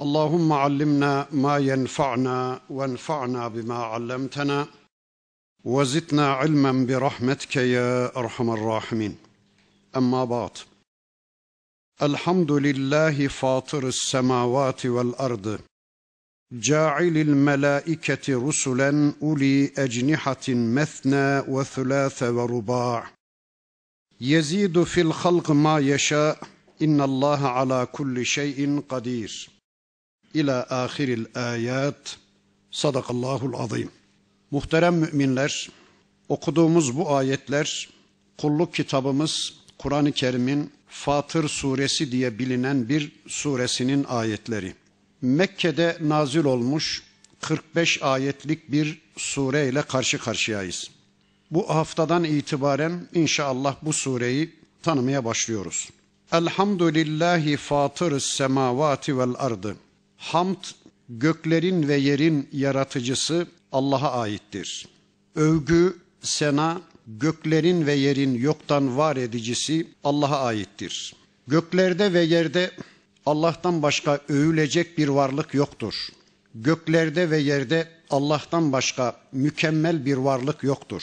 اللهم 0.00 0.52
علمنا 0.52 1.26
ما 1.32 1.58
ينفعنا 1.58 2.60
وانفعنا 2.70 3.48
بما 3.48 3.74
علمتنا 3.74 4.66
وزدنا 5.64 6.32
علما 6.32 6.86
برحمتك 6.86 7.56
يا 7.56 8.16
أرحم 8.16 8.50
الراحمين. 8.50 9.16
أما 9.96 10.24
بعد 10.24 10.50
الحمد 12.02 12.52
لله 12.52 13.28
فاطر 13.28 13.88
السماوات 13.88 14.86
والأرض 14.86 15.58
جاعل 16.52 17.16
الملائكة 17.16 18.48
رسلا 18.48 19.12
أولي 19.22 19.72
أجنحة 19.78 20.48
مثنى 20.48 21.38
وثلاث 21.38 22.22
ورباع. 22.22 23.10
يزيد 24.20 24.82
في 24.82 25.00
الخلق 25.00 25.50
ما 25.50 25.78
يشاء 25.78 26.42
إن 26.82 27.00
الله 27.00 27.48
على 27.48 27.86
كل 27.92 28.26
شيء 28.26 28.80
قدير. 28.88 29.51
İlâ 30.34 30.66
ahiril 30.70 31.24
ayat. 31.34 32.16
Sadakallahul 32.70 33.54
azim. 33.54 33.90
Muhterem 34.50 34.94
müminler, 34.94 35.70
okuduğumuz 36.28 36.96
bu 36.96 37.16
ayetler 37.16 37.88
kulluk 38.38 38.74
kitabımız 38.74 39.54
Kur'an-ı 39.78 40.12
Kerim'in 40.12 40.72
Fatır 40.88 41.48
suresi 41.48 42.12
diye 42.12 42.38
bilinen 42.38 42.88
bir 42.88 43.12
suresinin 43.26 44.04
ayetleri. 44.08 44.74
Mekke'de 45.22 45.96
nazil 46.00 46.44
olmuş 46.44 47.02
45 47.40 48.02
ayetlik 48.02 48.72
bir 48.72 49.00
sure 49.16 49.68
ile 49.68 49.82
karşı 49.82 50.18
karşıyayız. 50.18 50.90
Bu 51.50 51.68
haftadan 51.68 52.24
itibaren 52.24 53.08
inşallah 53.14 53.76
bu 53.82 53.92
sureyi 53.92 54.54
tanımaya 54.82 55.24
başlıyoruz. 55.24 55.90
Elhamdülillahi 56.32 57.56
fatırız 57.56 58.24
semavati 58.24 59.18
vel 59.18 59.34
ardı. 59.38 59.76
Hamd 60.22 60.64
göklerin 61.08 61.88
ve 61.88 61.96
yerin 61.96 62.48
yaratıcısı 62.52 63.46
Allah'a 63.72 64.20
aittir. 64.20 64.88
Övgü, 65.34 65.96
sena 66.20 66.80
göklerin 67.06 67.86
ve 67.86 67.92
yerin 67.92 68.34
yoktan 68.34 68.96
var 68.96 69.16
edicisi 69.16 69.86
Allah'a 70.04 70.44
aittir. 70.44 71.14
Göklerde 71.46 72.12
ve 72.12 72.20
yerde 72.20 72.70
Allah'tan 73.26 73.82
başka 73.82 74.20
övülecek 74.28 74.98
bir 74.98 75.08
varlık 75.08 75.54
yoktur. 75.54 76.08
Göklerde 76.54 77.30
ve 77.30 77.38
yerde 77.38 77.88
Allah'tan 78.10 78.72
başka 78.72 79.16
mükemmel 79.32 80.04
bir 80.06 80.16
varlık 80.16 80.62
yoktur. 80.62 81.02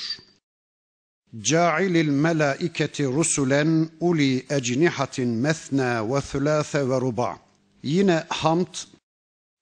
Ca'ilil 1.42 2.09
melaiketi 2.09 3.06
rusulen 3.06 3.90
uli 4.00 4.45
ecnihatin 4.50 5.30
mesna 5.30 6.16
ve 6.16 6.22
thulâse 6.22 6.90
ve 6.90 7.02
ruba. 7.02 7.40
Yine 7.84 8.24
hamd 8.29 8.75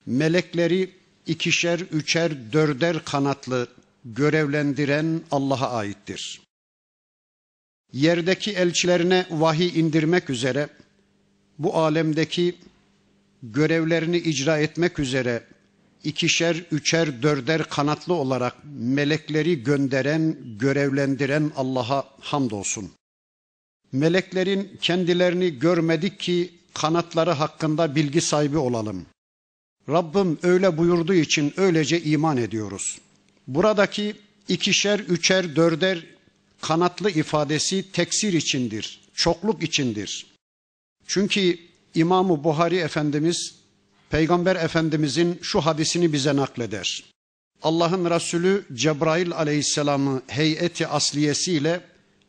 melekleri 0.07 0.89
ikişer, 1.25 1.79
üçer, 1.79 2.53
dörder 2.53 3.05
kanatlı 3.05 3.67
görevlendiren 4.05 5.21
Allah'a 5.31 5.71
aittir. 5.71 6.41
Yerdeki 7.93 8.51
elçilerine 8.51 9.25
vahiy 9.29 9.79
indirmek 9.79 10.29
üzere 10.29 10.69
bu 11.59 11.75
alemdeki 11.75 12.55
görevlerini 13.43 14.17
icra 14.17 14.57
etmek 14.57 14.99
üzere 14.99 15.43
ikişer, 16.03 16.63
üçer, 16.71 17.23
dörder 17.23 17.63
kanatlı 17.63 18.13
olarak 18.13 18.55
melekleri 18.79 19.63
gönderen, 19.63 20.37
görevlendiren 20.59 21.51
Allah'a 21.55 22.03
hamdolsun. 22.19 22.91
Meleklerin 23.91 24.77
kendilerini 24.81 25.59
görmedik 25.59 26.19
ki 26.19 26.53
kanatları 26.73 27.31
hakkında 27.31 27.95
bilgi 27.95 28.21
sahibi 28.21 28.57
olalım. 28.57 29.05
Rabbim 29.89 30.39
öyle 30.43 30.77
buyurduğu 30.77 31.13
için 31.13 31.53
öylece 31.57 32.01
iman 32.01 32.37
ediyoruz. 32.37 32.97
Buradaki 33.47 34.15
ikişer, 34.47 34.99
üçer, 34.99 35.55
dörder 35.55 36.05
kanatlı 36.61 37.09
ifadesi 37.09 37.91
teksir 37.91 38.33
içindir, 38.33 39.01
çokluk 39.13 39.63
içindir. 39.63 40.25
Çünkü 41.07 41.59
İmam-ı 41.95 42.43
Buhari 42.43 42.77
Efendimiz, 42.77 43.55
Peygamber 44.09 44.55
Efendimizin 44.55 45.39
şu 45.41 45.61
hadisini 45.61 46.13
bize 46.13 46.35
nakleder. 46.35 47.03
Allah'ın 47.63 48.09
Resulü 48.09 48.65
Cebrail 48.73 49.31
aleyhisselamı 49.31 50.21
heyeti 50.27 50.87
asliyesiyle 50.87 51.81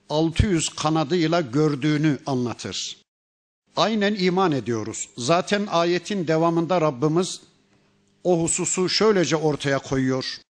600 0.09 0.69
kanadıyla 0.69 1.41
gördüğünü 1.41 2.19
anlatır. 2.27 2.97
Aynen 3.77 4.15
iman 4.15 4.53
ediyoruz. 4.53 5.09
Zaten 5.17 5.67
ayetin 5.67 6.27
devamında 6.29 6.81
Rabbimiz 6.81 7.41
o 8.25 8.43
hususu 8.43 8.89
şöylece 8.89 9.37
ortaya 9.37 9.79
koyuyor. 9.79 10.41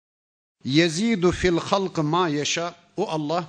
Yezidu 0.65 1.31
fil 1.33 1.59
halk 1.59 1.99
ma 1.99 2.29
yaşa. 2.29 2.75
O 2.97 3.09
Allah 3.09 3.45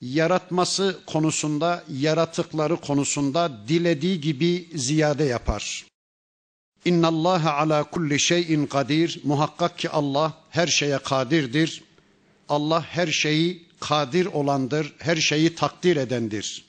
yaratması 0.00 1.00
konusunda, 1.06 1.84
yaratıkları 1.92 2.76
konusunda 2.76 3.68
dilediği 3.68 4.20
gibi 4.20 4.68
ziyade 4.74 5.24
yapar. 5.24 5.86
İnna 6.84 7.08
Allah 7.08 7.54
ala 7.54 7.84
kulli 7.84 8.20
şeyin 8.20 8.66
kadir. 8.66 9.20
Muhakkak 9.24 9.78
ki 9.78 9.90
Allah 9.90 10.34
her 10.50 10.66
şeye 10.66 10.98
kadirdir. 10.98 11.82
Allah 12.48 12.82
her 12.82 13.06
şeyi 13.06 13.66
kadir 13.80 14.26
olandır, 14.26 14.94
her 14.98 15.16
şeyi 15.16 15.54
takdir 15.54 15.96
edendir. 15.96 16.64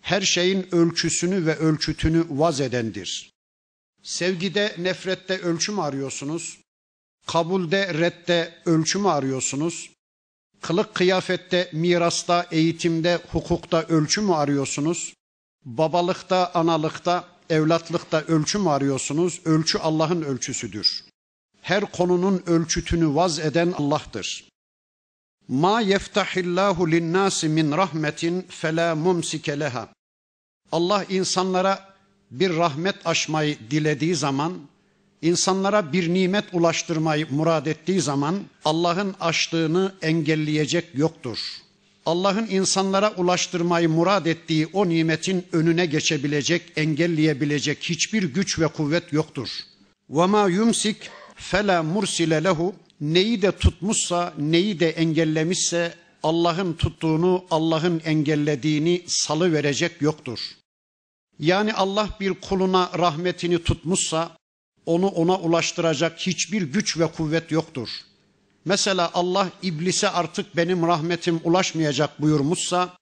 Her 0.00 0.20
şeyin 0.20 0.74
ölçüsünü 0.74 1.46
ve 1.46 1.56
ölçütünü 1.56 2.26
vaz 2.28 2.60
edendir. 2.60 3.30
Sevgide, 4.02 4.74
nefrette 4.78 5.38
ölçü 5.38 5.72
mü 5.72 5.80
arıyorsunuz? 5.80 6.58
Kabulde, 7.26 7.94
redde 7.94 8.54
ölçü 8.64 8.98
mü 8.98 9.08
arıyorsunuz? 9.08 9.90
Kılık 10.60 10.94
kıyafette, 10.94 11.70
mirasta, 11.72 12.46
eğitimde, 12.50 13.20
hukukta 13.32 13.82
ölçü 13.82 14.20
mü 14.20 14.34
arıyorsunuz? 14.34 15.14
Babalıkta, 15.64 16.50
analıkta, 16.54 17.24
evlatlıkta 17.50 18.20
ölçü 18.20 18.58
mü 18.58 18.68
arıyorsunuz? 18.68 19.40
Ölçü 19.44 19.78
Allah'ın 19.78 20.22
ölçüsüdür. 20.22 21.04
Her 21.62 21.92
konunun 21.92 22.42
ölçütünü 22.46 23.14
vaz 23.14 23.38
eden 23.38 23.72
Allah'tır. 23.72 24.48
Ma 25.48 25.80
yeftahillahu 25.80 26.90
linnâsi 26.90 27.48
min 27.48 27.72
rahmetin 27.72 28.46
felâ 28.48 28.94
mumsike 28.94 29.60
leha. 29.60 29.88
Allah 30.72 31.04
insanlara 31.08 31.94
bir 32.31 32.55
rahmet 32.55 32.95
aşmayı 33.05 33.57
dilediği 33.71 34.15
zaman, 34.15 34.53
insanlara 35.21 35.93
bir 35.93 36.13
nimet 36.13 36.45
ulaştırmayı 36.53 37.27
murad 37.31 37.65
ettiği 37.65 38.01
zaman 38.01 38.39
Allah'ın 38.65 39.15
açtığını 39.19 39.93
engelleyecek 40.01 40.85
yoktur. 40.95 41.39
Allah'ın 42.05 42.47
insanlara 42.47 43.13
ulaştırmayı 43.17 43.89
murad 43.89 44.25
ettiği 44.25 44.67
o 44.73 44.89
nimetin 44.89 45.45
önüne 45.51 45.85
geçebilecek, 45.85 46.61
engelleyebilecek 46.75 47.77
hiçbir 47.81 48.23
güç 48.23 48.59
ve 48.59 48.67
kuvvet 48.67 49.13
yoktur. 49.13 49.49
وَمَا 50.09 50.51
يُمْسِكْ 50.51 50.95
فَلَا 51.51 51.93
مُرْسِلَ 51.93 52.47
لَهُ 52.47 52.73
Neyi 53.01 53.41
de 53.41 53.51
tutmuşsa, 53.51 54.33
neyi 54.37 54.79
de 54.79 54.89
engellemişse 54.89 55.93
Allah'ın 56.23 56.73
tuttuğunu, 56.73 57.45
Allah'ın 57.51 58.01
engellediğini 58.05 59.01
salı 59.07 59.53
verecek 59.53 60.01
yoktur. 60.01 60.39
Yani 61.38 61.74
Allah 61.74 62.08
bir 62.20 62.34
kuluna 62.34 62.90
rahmetini 62.98 63.62
tutmuşsa 63.62 64.36
onu 64.86 65.06
ona 65.06 65.38
ulaştıracak 65.38 66.18
hiçbir 66.18 66.62
güç 66.62 66.98
ve 66.98 67.06
kuvvet 67.06 67.50
yoktur. 67.50 67.88
Mesela 68.64 69.10
Allah 69.14 69.48
iblise 69.62 70.08
artık 70.08 70.56
benim 70.56 70.86
rahmetim 70.86 71.40
ulaşmayacak 71.44 72.20
buyurmuşsa, 72.20 72.96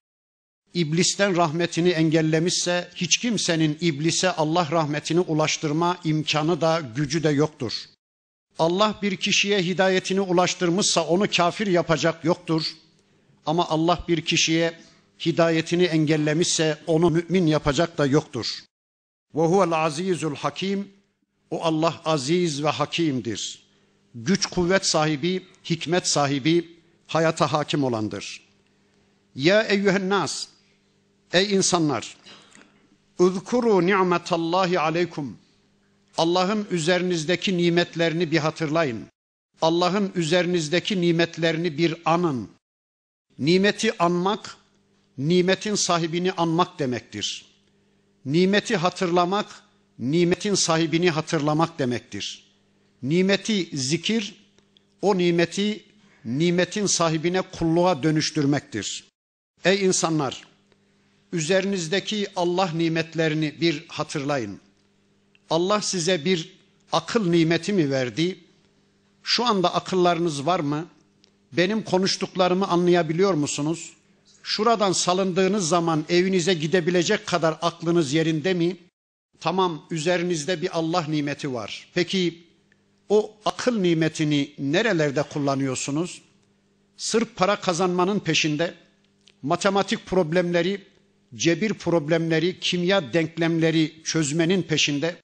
iblisten 0.74 1.36
rahmetini 1.36 1.88
engellemişse 1.88 2.90
hiç 2.94 3.18
kimsenin 3.18 3.78
iblise 3.80 4.30
Allah 4.30 4.68
rahmetini 4.70 5.20
ulaştırma 5.20 5.98
imkanı 6.04 6.60
da 6.60 6.82
gücü 6.96 7.22
de 7.22 7.30
yoktur. 7.30 7.72
Allah 8.58 8.94
bir 9.02 9.16
kişiye 9.16 9.62
hidayetini 9.62 10.20
ulaştırmışsa 10.20 11.04
onu 11.06 11.30
kafir 11.36 11.66
yapacak 11.66 12.24
yoktur. 12.24 12.62
Ama 13.46 13.68
Allah 13.68 14.04
bir 14.08 14.20
kişiye 14.20 14.78
hidayetini 15.26 15.84
engellemişse 15.84 16.78
onu 16.86 17.10
mümin 17.10 17.46
yapacak 17.46 17.98
da 17.98 18.06
yoktur. 18.06 18.64
Ve 19.34 19.42
huvel 19.42 19.72
azizul 19.72 20.34
hakim. 20.34 20.96
O 21.50 21.64
Allah 21.64 22.00
aziz 22.04 22.64
ve 22.64 22.68
hakimdir. 22.68 23.66
güç 24.14 24.46
kuvvet 24.46 24.86
sahibi, 24.86 25.46
hikmet 25.70 26.06
sahibi, 26.06 26.78
hayata 27.06 27.52
hakim 27.52 27.84
olandır. 27.84 28.40
Ya 29.34 29.62
eyyühen 29.62 30.08
nas, 30.08 30.46
ey 31.32 31.54
insanlar, 31.54 32.16
Uzkuru 33.18 33.86
ni'metallahi 33.86 34.80
aleykum. 34.80 35.38
Allah'ın 36.18 36.66
üzerinizdeki 36.70 37.56
nimetlerini 37.56 38.30
bir 38.30 38.38
hatırlayın. 38.38 39.06
Allah'ın 39.62 40.12
üzerinizdeki 40.14 41.00
nimetlerini 41.00 41.78
bir 41.78 41.96
anın. 42.04 42.50
Nimeti 43.38 43.98
anmak, 43.98 44.56
nimetin 45.18 45.74
sahibini 45.74 46.32
anmak 46.32 46.78
demektir. 46.78 47.46
Nimeti 48.24 48.76
hatırlamak, 48.76 49.46
nimetin 49.98 50.54
sahibini 50.54 51.10
hatırlamak 51.10 51.78
demektir. 51.78 52.46
Nimeti 53.02 53.70
zikir, 53.76 54.34
o 55.02 55.18
nimeti 55.18 55.84
nimetin 56.24 56.86
sahibine 56.86 57.42
kulluğa 57.42 58.02
dönüştürmektir. 58.02 59.04
Ey 59.64 59.84
insanlar, 59.84 60.42
üzerinizdeki 61.32 62.26
Allah 62.36 62.70
nimetlerini 62.74 63.60
bir 63.60 63.84
hatırlayın. 63.88 64.60
Allah 65.50 65.80
size 65.80 66.24
bir 66.24 66.52
akıl 66.92 67.30
nimeti 67.30 67.72
mi 67.72 67.90
verdi? 67.90 68.38
Şu 69.22 69.44
anda 69.44 69.74
akıllarınız 69.74 70.46
var 70.46 70.60
mı? 70.60 70.86
Benim 71.52 71.82
konuştuklarımı 71.82 72.68
anlayabiliyor 72.68 73.34
musunuz? 73.34 73.95
Şuradan 74.48 74.92
salındığınız 74.92 75.68
zaman 75.68 76.04
evinize 76.08 76.54
gidebilecek 76.54 77.26
kadar 77.26 77.58
aklınız 77.62 78.12
yerinde 78.12 78.54
mi? 78.54 78.76
Tamam 79.40 79.82
üzerinizde 79.90 80.62
bir 80.62 80.78
Allah 80.78 81.04
nimeti 81.08 81.54
var. 81.54 81.88
Peki 81.94 82.46
o 83.08 83.36
akıl 83.44 83.80
nimetini 83.80 84.54
nerelerde 84.58 85.22
kullanıyorsunuz? 85.22 86.22
Sırf 86.96 87.36
para 87.36 87.56
kazanmanın 87.56 88.18
peşinde, 88.18 88.74
matematik 89.42 90.06
problemleri, 90.06 90.86
cebir 91.34 91.74
problemleri, 91.74 92.60
kimya 92.60 93.12
denklemleri 93.12 94.02
çözmenin 94.04 94.62
peşinde, 94.62 95.16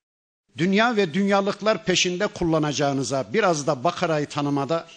dünya 0.59 0.97
ve 0.97 1.15
dünyalıklar 1.15 1.85
peşinde 1.85 2.27
kullanacağınıza 2.27 3.27
biraz 3.33 3.67
da 3.67 3.85
Bakara'yı 3.85 4.27
tanımada, 4.27 4.89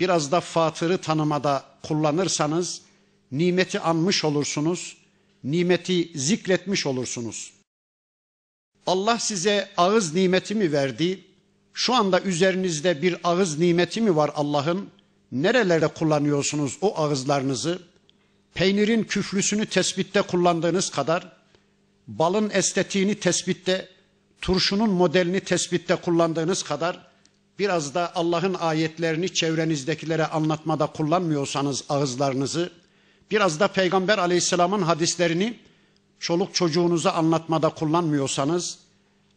biraz 0.00 0.32
da 0.32 0.40
Fatır'ı 0.40 0.98
tanımada 0.98 1.64
kullanırsanız 1.82 2.85
nimeti 3.32 3.80
anmış 3.80 4.24
olursunuz, 4.24 4.96
nimeti 5.44 6.10
zikretmiş 6.14 6.86
olursunuz. 6.86 7.52
Allah 8.86 9.18
size 9.18 9.68
ağız 9.76 10.14
nimeti 10.14 10.54
mi 10.54 10.72
verdi? 10.72 11.24
Şu 11.74 11.94
anda 11.94 12.20
üzerinizde 12.20 13.02
bir 13.02 13.16
ağız 13.24 13.58
nimeti 13.58 14.00
mi 14.00 14.16
var 14.16 14.30
Allah'ın? 14.34 14.90
Nerelerde 15.32 15.88
kullanıyorsunuz 15.88 16.78
o 16.80 16.98
ağızlarınızı? 16.98 17.82
Peynirin 18.54 19.04
küflüsünü 19.04 19.66
tespitte 19.66 20.22
kullandığınız 20.22 20.90
kadar, 20.90 21.32
balın 22.08 22.50
estetiğini 22.50 23.14
tespitte, 23.14 23.88
turşunun 24.40 24.90
modelini 24.90 25.40
tespitte 25.40 25.96
kullandığınız 25.96 26.62
kadar, 26.62 27.06
biraz 27.58 27.94
da 27.94 28.12
Allah'ın 28.14 28.54
ayetlerini 28.54 29.34
çevrenizdekilere 29.34 30.26
anlatmada 30.26 30.86
kullanmıyorsanız 30.86 31.84
ağızlarınızı, 31.88 32.70
biraz 33.30 33.60
da 33.60 33.68
Peygamber 33.68 34.18
aleyhisselamın 34.18 34.82
hadislerini 34.82 35.58
çoluk 36.20 36.54
çocuğunuza 36.54 37.12
anlatmada 37.12 37.68
kullanmıyorsanız, 37.68 38.78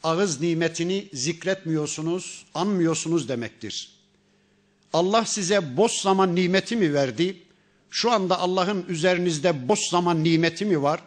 ağız 0.04 0.42
nimetini 0.42 1.10
zikretmiyorsunuz, 1.14 2.46
anmıyorsunuz 2.56 3.30
demektir. 3.30 3.90
Allah 4.94 5.26
size 5.26 5.78
boş 5.78 5.92
zaman 5.92 6.36
nimeti 6.36 6.76
mi 6.76 6.94
verdi? 6.94 7.38
Şu 7.90 8.12
anda 8.12 8.40
Allah'ın 8.40 8.86
üzerinizde 8.88 9.68
boş 9.68 9.80
zaman 9.90 10.24
nimeti 10.24 10.66
mi 10.66 10.82
var? 10.82 11.02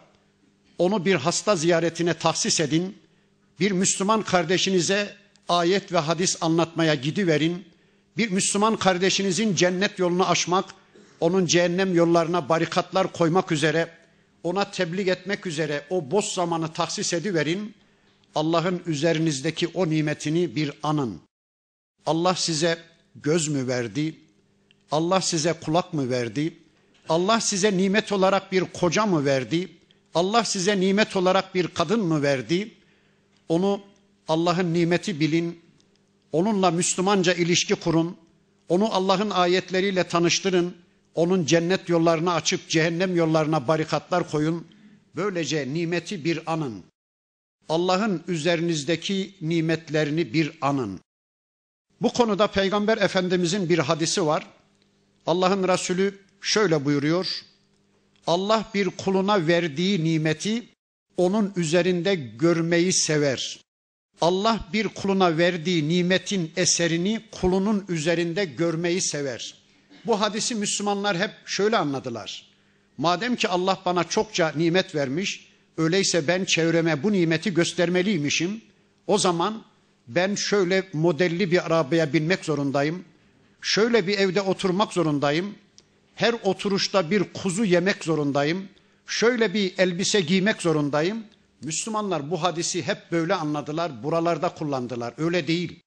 Onu 0.77 1.05
bir 1.05 1.15
hasta 1.15 1.55
ziyaretine 1.55 2.13
tahsis 2.13 2.59
edin. 2.59 2.97
Bir 3.59 3.71
Müslüman 3.71 4.21
kardeşinize 4.21 5.15
ayet 5.49 5.91
ve 5.91 5.97
hadis 5.97 6.37
anlatmaya 6.41 6.95
gidiverin. 6.95 7.65
Bir 8.17 8.29
Müslüman 8.29 8.75
kardeşinizin 8.75 9.55
cennet 9.55 9.99
yolunu 9.99 10.29
aşmak, 10.29 10.65
onun 11.19 11.45
cehennem 11.45 11.95
yollarına 11.95 12.49
barikatlar 12.49 13.13
koymak 13.13 13.51
üzere, 13.51 13.89
ona 14.43 14.71
tebliğ 14.71 15.09
etmek 15.09 15.45
üzere 15.45 15.83
o 15.89 16.11
boş 16.11 16.25
zamanı 16.25 16.73
tahsis 16.73 17.13
ediverin. 17.13 17.75
Allah'ın 18.35 18.81
üzerinizdeki 18.85 19.67
o 19.67 19.89
nimetini 19.89 20.55
bir 20.55 20.71
anın. 20.83 21.21
Allah 22.05 22.35
size 22.35 22.77
göz 23.15 23.47
mü 23.47 23.67
verdi? 23.67 24.15
Allah 24.91 25.21
size 25.21 25.53
kulak 25.53 25.93
mı 25.93 26.09
verdi? 26.09 26.53
Allah 27.09 27.39
size 27.39 27.77
nimet 27.77 28.11
olarak 28.11 28.51
bir 28.51 28.61
koca 28.61 29.05
mı 29.05 29.25
verdi? 29.25 29.69
Allah 30.15 30.43
size 30.43 30.79
nimet 30.79 31.15
olarak 31.15 31.55
bir 31.55 31.67
kadın 31.67 31.99
mı 32.05 32.21
verdi? 32.21 32.73
Onu 33.49 33.81
Allah'ın 34.27 34.73
nimeti 34.73 35.19
bilin. 35.19 35.61
Onunla 36.31 36.71
Müslümanca 36.71 37.33
ilişki 37.33 37.75
kurun. 37.75 38.17
Onu 38.69 38.93
Allah'ın 38.93 39.29
ayetleriyle 39.29 40.03
tanıştırın. 40.03 40.75
Onun 41.15 41.45
cennet 41.45 41.89
yollarını 41.89 42.33
açıp 42.33 42.69
cehennem 42.69 43.15
yollarına 43.15 43.67
barikatlar 43.67 44.31
koyun. 44.31 44.67
Böylece 45.15 45.73
nimeti 45.73 46.25
bir 46.25 46.39
anın. 46.45 46.83
Allah'ın 47.69 48.23
üzerinizdeki 48.27 49.35
nimetlerini 49.41 50.33
bir 50.33 50.51
anın. 50.61 50.99
Bu 52.01 52.13
konuda 52.13 52.47
Peygamber 52.47 52.97
Efendimizin 52.97 53.69
bir 53.69 53.79
hadisi 53.79 54.25
var. 54.25 54.47
Allah'ın 55.27 55.67
Resulü 55.67 56.19
şöyle 56.41 56.85
buyuruyor. 56.85 57.41
Allah 58.27 58.71
bir 58.73 58.89
kuluna 58.89 59.47
verdiği 59.47 60.03
nimeti 60.03 60.63
onun 61.17 61.53
üzerinde 61.55 62.15
görmeyi 62.15 62.93
sever. 62.93 63.59
Allah 64.21 64.59
bir 64.73 64.87
kuluna 64.87 65.37
verdiği 65.37 65.89
nimetin 65.89 66.51
eserini 66.57 67.21
kulunun 67.31 67.85
üzerinde 67.89 68.45
görmeyi 68.45 69.01
sever. 69.01 69.62
Bu 70.05 70.21
hadisi 70.21 70.55
Müslümanlar 70.55 71.17
hep 71.17 71.31
şöyle 71.45 71.77
anladılar. 71.77 72.45
Madem 72.97 73.35
ki 73.35 73.47
Allah 73.47 73.81
bana 73.85 74.03
çokça 74.03 74.53
nimet 74.55 74.95
vermiş, 74.95 75.47
öyleyse 75.77 76.27
ben 76.27 76.45
çevreme 76.45 77.03
bu 77.03 77.11
nimeti 77.11 77.53
göstermeliymişim. 77.53 78.61
O 79.07 79.17
zaman 79.17 79.63
ben 80.07 80.35
şöyle 80.35 80.89
modelli 80.93 81.51
bir 81.51 81.65
arabaya 81.65 82.13
binmek 82.13 82.45
zorundayım. 82.45 83.05
Şöyle 83.61 84.07
bir 84.07 84.17
evde 84.17 84.41
oturmak 84.41 84.93
zorundayım. 84.93 85.55
Her 86.15 86.35
oturuşta 86.43 87.11
bir 87.11 87.23
kuzu 87.33 87.65
yemek 87.65 88.03
zorundayım. 88.03 88.67
Şöyle 89.07 89.53
bir 89.53 89.73
elbise 89.77 90.21
giymek 90.21 90.61
zorundayım. 90.61 91.23
Müslümanlar 91.61 92.31
bu 92.31 92.43
hadisi 92.43 92.83
hep 92.83 93.11
böyle 93.11 93.35
anladılar, 93.35 94.03
buralarda 94.03 94.49
kullandılar. 94.49 95.13
Öyle 95.17 95.47
değil. 95.47 95.79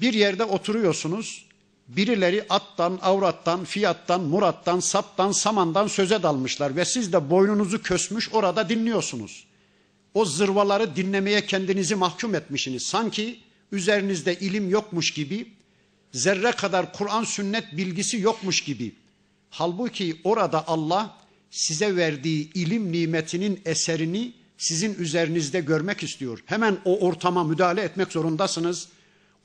Bir 0.00 0.12
yerde 0.12 0.44
oturuyorsunuz, 0.44 1.46
birileri 1.88 2.44
attan, 2.48 2.98
avrattan, 3.02 3.64
fiyattan, 3.64 4.20
murattan, 4.20 4.80
saptan, 4.80 5.32
samandan 5.32 5.86
söze 5.86 6.22
dalmışlar 6.22 6.76
ve 6.76 6.84
siz 6.84 7.12
de 7.12 7.30
boynunuzu 7.30 7.82
kösmüş 7.82 8.32
orada 8.32 8.68
dinliyorsunuz. 8.68 9.46
O 10.14 10.24
zırvaları 10.24 10.96
dinlemeye 10.96 11.46
kendinizi 11.46 11.94
mahkum 11.94 12.34
etmişsiniz. 12.34 12.82
Sanki 12.82 13.40
üzerinizde 13.72 14.38
ilim 14.38 14.70
yokmuş 14.70 15.10
gibi, 15.10 15.52
zerre 16.12 16.52
kadar 16.52 16.92
Kur'an 16.92 17.24
sünnet 17.24 17.76
bilgisi 17.76 18.20
yokmuş 18.20 18.60
gibi. 18.64 18.94
Halbuki 19.50 20.20
orada 20.24 20.68
Allah 20.68 21.16
size 21.50 21.96
verdiği 21.96 22.52
ilim 22.52 22.92
nimetinin 22.92 23.60
eserini 23.64 24.32
sizin 24.58 24.94
üzerinizde 24.94 25.60
görmek 25.60 26.02
istiyor. 26.02 26.42
Hemen 26.46 26.78
o 26.84 27.06
ortama 27.06 27.44
müdahale 27.44 27.82
etmek 27.82 28.12
zorundasınız. 28.12 28.88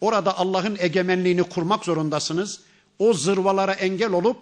Orada 0.01 0.37
Allah'ın 0.37 0.77
egemenliğini 0.79 1.43
kurmak 1.43 1.85
zorundasınız. 1.85 2.59
O 2.99 3.13
zırvalara 3.13 3.73
engel 3.73 4.11
olup 4.11 4.37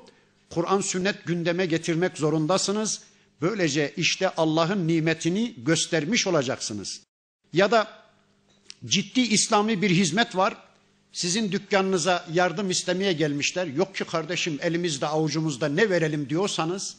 Kur'an 0.50 0.82
sünnet 0.82 1.26
gündeme 1.26 1.66
getirmek 1.66 2.18
zorundasınız. 2.18 3.02
Böylece 3.42 3.94
işte 3.98 4.30
Allah'ın 4.30 4.88
nimetini 4.88 5.54
göstermiş 5.58 6.28
olacaksınız. 6.28 7.02
Ya 7.54 7.72
da 7.72 7.88
ciddi 8.86 9.22
İslami 9.22 9.82
bir 9.82 9.90
hizmet 9.90 10.36
var. 10.36 10.58
Sizin 11.12 11.52
dükkanınıza 11.52 12.26
yardım 12.34 12.70
istemeye 12.70 13.14
gelmişler. 13.14 13.68
Yok 13.68 13.96
ki 13.96 14.04
kardeşim 14.04 14.60
elimizde 14.62 15.08
avucumuzda 15.08 15.68
ne 15.68 15.90
verelim 15.90 16.30
diyorsanız 16.30 16.96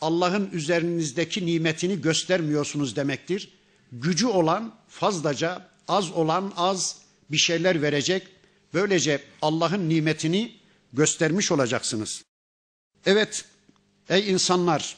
Allah'ın 0.00 0.50
üzerinizdeki 0.52 1.46
nimetini 1.46 2.00
göstermiyorsunuz 2.00 2.96
demektir. 2.96 3.52
Gücü 3.92 4.26
olan 4.26 4.74
fazlaca, 4.88 5.68
az 5.88 6.10
olan 6.10 6.52
az 6.56 7.01
bir 7.32 7.36
şeyler 7.36 7.82
verecek. 7.82 8.28
Böylece 8.74 9.20
Allah'ın 9.42 9.88
nimetini 9.88 10.52
göstermiş 10.92 11.52
olacaksınız. 11.52 12.24
Evet, 13.06 13.44
ey 14.08 14.30
insanlar, 14.30 14.96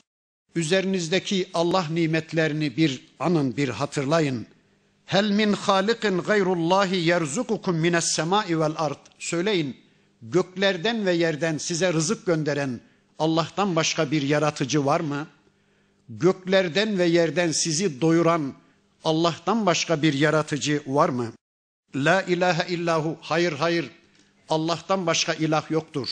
üzerinizdeki 0.54 1.48
Allah 1.54 1.86
nimetlerini 1.90 2.76
bir 2.76 3.08
anın, 3.18 3.56
bir 3.56 3.68
hatırlayın. 3.68 4.46
Hel 5.06 5.30
min 5.30 5.52
halikin 5.52 6.18
gayrullahi 6.18 6.96
yerzukukum 6.96 7.76
mines 7.76 8.04
semai 8.04 8.60
vel 8.60 8.72
ard. 8.76 8.98
Söyleyin, 9.18 9.76
göklerden 10.22 11.06
ve 11.06 11.12
yerden 11.12 11.58
size 11.58 11.92
rızık 11.92 12.26
gönderen 12.26 12.80
Allah'tan 13.18 13.76
başka 13.76 14.10
bir 14.10 14.22
yaratıcı 14.22 14.84
var 14.84 15.00
mı? 15.00 15.26
Göklerden 16.08 16.98
ve 16.98 17.04
yerden 17.04 17.52
sizi 17.52 18.00
doyuran 18.00 18.54
Allah'tan 19.04 19.66
başka 19.66 20.02
bir 20.02 20.12
yaratıcı 20.12 20.82
var 20.86 21.08
mı? 21.08 21.32
La 21.94 22.22
ilahe 22.22 22.74
illahu 22.74 23.18
hayır 23.20 23.52
hayır 23.52 23.90
Allah'tan 24.48 25.06
başka 25.06 25.34
ilah 25.34 25.70
yoktur. 25.70 26.08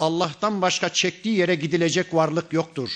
Allah'tan 0.00 0.62
başka 0.62 0.88
çektiği 0.88 1.38
yere 1.38 1.54
gidilecek 1.54 2.14
varlık 2.14 2.52
yoktur. 2.52 2.90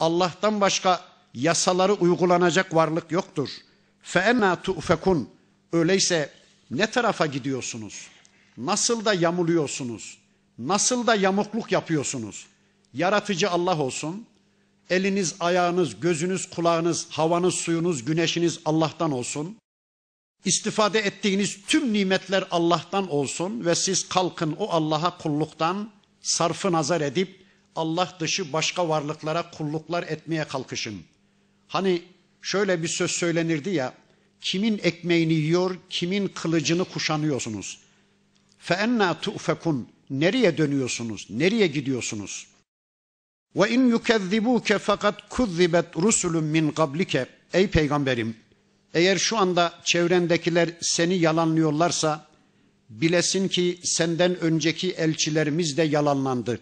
Allah'tan 0.00 0.60
başka 0.60 1.04
yasaları 1.34 1.92
uygulanacak 1.92 2.74
varlık 2.74 3.12
yoktur. 3.12 3.48
Fe 4.02 4.18
enna 4.18 4.62
tu'fekun. 4.62 5.28
Öyleyse 5.72 6.30
ne 6.70 6.90
tarafa 6.90 7.26
gidiyorsunuz? 7.26 8.06
Nasıl 8.56 9.04
da 9.04 9.14
yamuluyorsunuz? 9.14 10.18
Nasıl 10.58 11.06
da 11.06 11.14
yamukluk 11.14 11.72
yapıyorsunuz? 11.72 12.46
Yaratıcı 12.94 13.50
Allah 13.50 13.78
olsun. 13.78 14.26
Eliniz, 14.90 15.34
ayağınız, 15.40 16.00
gözünüz, 16.00 16.50
kulağınız, 16.50 17.06
havanız, 17.10 17.54
suyunuz, 17.54 18.04
güneşiniz 18.04 18.60
Allah'tan 18.64 19.12
olsun. 19.12 19.56
İstifade 20.46 20.98
ettiğiniz 20.98 21.58
tüm 21.66 21.92
nimetler 21.92 22.44
Allah'tan 22.50 23.10
olsun 23.10 23.64
ve 23.64 23.74
siz 23.74 24.08
kalkın 24.08 24.56
o 24.58 24.68
Allah'a 24.70 25.18
kulluktan 25.18 25.90
sarfı 26.20 26.72
nazar 26.72 27.00
edip 27.00 27.46
Allah 27.76 28.16
dışı 28.20 28.52
başka 28.52 28.88
varlıklara 28.88 29.50
kulluklar 29.50 30.02
etmeye 30.02 30.44
kalkışın. 30.44 31.02
Hani 31.68 32.02
şöyle 32.42 32.82
bir 32.82 32.88
söz 32.88 33.10
söylenirdi 33.10 33.70
ya, 33.70 33.94
kimin 34.40 34.80
ekmeğini 34.82 35.32
yiyor, 35.32 35.76
kimin 35.90 36.28
kılıcını 36.28 36.84
kuşanıyorsunuz. 36.84 37.78
Enna 38.70 39.20
tu'fekun. 39.20 39.88
Nereye 40.10 40.58
dönüyorsunuz? 40.58 41.26
Nereye 41.30 41.66
gidiyorsunuz? 41.66 42.46
İn 43.68 43.88
yukezzibuke 43.88 44.78
fakat 44.78 45.28
kuzzibet 45.28 45.96
rusulun 45.96 46.44
min 46.44 46.70
qablike. 46.70 47.26
Ey 47.52 47.70
peygamberim, 47.70 48.36
eğer 48.94 49.18
şu 49.18 49.38
anda 49.38 49.72
çevrendekiler 49.84 50.68
seni 50.80 51.14
yalanlıyorlarsa 51.14 52.26
bilesin 52.90 53.48
ki 53.48 53.78
senden 53.82 54.40
önceki 54.40 54.90
elçilerimiz 54.90 55.76
de 55.76 55.82
yalanlandı. 55.82 56.60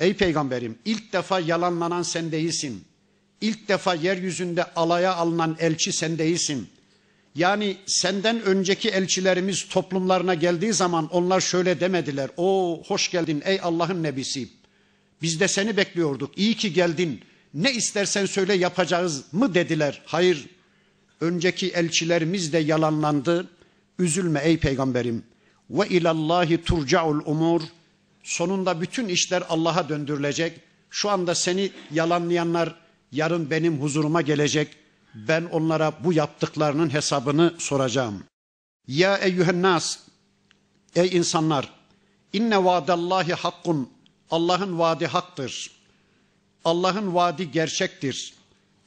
Ey 0.00 0.14
peygamberim, 0.14 0.78
ilk 0.84 1.12
defa 1.12 1.40
yalanlanan 1.40 2.02
sen 2.02 2.32
değilsin. 2.32 2.84
İlk 3.40 3.68
defa 3.68 3.94
yeryüzünde 3.94 4.64
alaya 4.64 5.14
alınan 5.14 5.56
elçi 5.60 5.92
sen 5.92 6.18
değilsin. 6.18 6.68
Yani 7.34 7.76
senden 7.86 8.42
önceki 8.42 8.88
elçilerimiz 8.88 9.68
toplumlarına 9.68 10.34
geldiği 10.34 10.72
zaman 10.72 11.08
onlar 11.08 11.40
şöyle 11.40 11.80
demediler. 11.80 12.30
O 12.36 12.82
hoş 12.86 13.10
geldin 13.10 13.42
ey 13.44 13.60
Allah'ın 13.62 14.02
nebisi. 14.02 14.48
Biz 15.22 15.40
de 15.40 15.48
seni 15.48 15.76
bekliyorduk. 15.76 16.38
İyi 16.38 16.54
ki 16.54 16.72
geldin. 16.72 17.20
Ne 17.54 17.72
istersen 17.72 18.26
söyle 18.26 18.54
yapacağız 18.54 19.24
mı 19.32 19.54
dediler. 19.54 20.02
Hayır. 20.06 20.46
Önceki 21.20 21.68
elçilerimiz 21.68 22.52
de 22.52 22.58
yalanlandı. 22.58 23.48
Üzülme 23.98 24.40
ey 24.40 24.58
peygamberim. 24.58 25.24
Ve 25.70 25.88
ilallahi 25.88 26.64
turcaul 26.64 27.20
umur. 27.24 27.62
Sonunda 28.22 28.80
bütün 28.80 29.08
işler 29.08 29.42
Allah'a 29.48 29.88
döndürülecek. 29.88 30.60
Şu 30.90 31.10
anda 31.10 31.34
seni 31.34 31.70
yalanlayanlar 31.90 32.74
yarın 33.12 33.50
benim 33.50 33.82
huzuruma 33.82 34.22
gelecek. 34.22 34.76
Ben 35.14 35.44
onlara 35.44 35.92
bu 36.04 36.12
yaptıklarının 36.12 36.94
hesabını 36.94 37.54
soracağım. 37.58 38.24
Ya 38.86 39.16
eyyühen 39.16 39.62
nas, 39.62 39.98
ey 40.96 41.16
insanlar, 41.16 41.72
inne 42.32 42.64
vaadallahi 42.64 43.34
hakkun, 43.34 43.90
Allah'ın 44.30 44.78
vaadi 44.78 45.06
haktır. 45.06 45.70
Allah'ın 46.64 47.14
vaadi 47.14 47.50
gerçektir. 47.50 48.34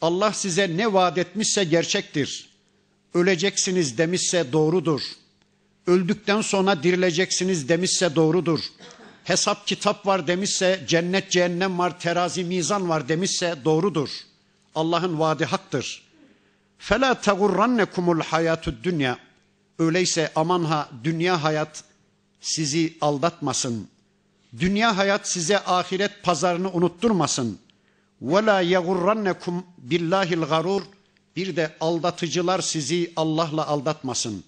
Allah 0.02 0.34
size 0.34 0.78
ne 0.78 0.94
vaat 0.94 1.18
etmişse 1.18 1.64
gerçektir. 1.64 2.50
Öleceksiniz 3.14 3.98
demişse 3.98 4.52
doğrudur. 4.52 5.02
Öldükten 5.88 6.42
sonra 6.42 6.84
dirileceksiniz 6.84 7.70
demişse 7.70 8.16
doğrudur. 8.16 8.60
Hesap 9.24 9.68
kitap 9.68 10.06
var 10.06 10.28
demişse, 10.28 10.84
cennet 10.88 11.32
cehennem 11.32 11.80
var, 11.80 12.00
terazi 12.00 12.44
mizan 12.44 12.90
var 12.90 13.10
demişse 13.10 13.56
doğrudur. 13.66 14.10
Allah'ın 14.76 15.20
vaadi 15.20 15.46
haktır. 15.46 16.04
Fela 16.78 17.14
tagurrannekumul 17.14 18.22
hayatu 18.22 18.84
dünya. 18.84 19.18
Öyleyse 19.80 20.32
aman 20.36 20.64
ha 20.64 20.90
dünya 21.04 21.44
hayat 21.44 21.84
sizi 22.42 22.98
aldatmasın. 23.02 23.88
Dünya 24.60 24.98
hayat 24.98 25.30
size 25.30 25.60
ahiret 25.60 26.24
pazarını 26.24 26.72
unutturmasın.'' 26.72 27.67
وَلَا 28.23 28.63
يَغُرَّنَّكُمْ 28.63 29.63
بِاللّٰهِ 29.89 30.27
الْغَرُورِ 30.35 30.83
Bir 31.37 31.57
de 31.57 31.77
aldatıcılar 31.81 32.61
sizi 32.61 33.13
Allah'la 33.17 33.67
aldatmasın. 33.67 34.45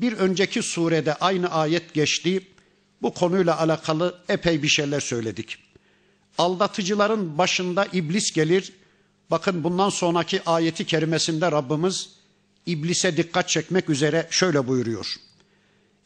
Bir 0.00 0.12
önceki 0.12 0.62
surede 0.62 1.14
aynı 1.14 1.48
ayet 1.48 1.94
geçti. 1.94 2.42
Bu 3.02 3.14
konuyla 3.14 3.60
alakalı 3.60 4.18
epey 4.28 4.62
bir 4.62 4.68
şeyler 4.68 5.00
söyledik. 5.00 5.58
Aldatıcıların 6.38 7.38
başında 7.38 7.86
iblis 7.92 8.32
gelir. 8.32 8.72
Bakın 9.30 9.64
bundan 9.64 9.88
sonraki 9.88 10.42
ayeti 10.46 10.86
kerimesinde 10.86 11.52
Rabbimiz 11.52 12.10
iblise 12.66 13.16
dikkat 13.16 13.48
çekmek 13.48 13.90
üzere 13.90 14.26
şöyle 14.30 14.68
buyuruyor. 14.68 15.16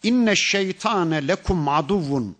İnne 0.02 0.36
şeytane 0.36 1.28
lekum 1.28 1.68
aduvun. 1.68 2.36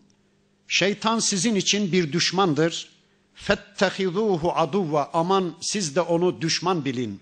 Şeytan 0.69 1.19
sizin 1.19 1.55
için 1.55 1.93
bir 1.93 2.13
düşmandır. 2.13 2.94
Fettehizuhu 3.36 4.52
aduva. 4.56 5.10
Aman 5.14 5.56
siz 5.62 5.96
de 5.96 6.02
onu 6.02 6.42
düşman 6.42 6.86
bilin. 6.86 7.20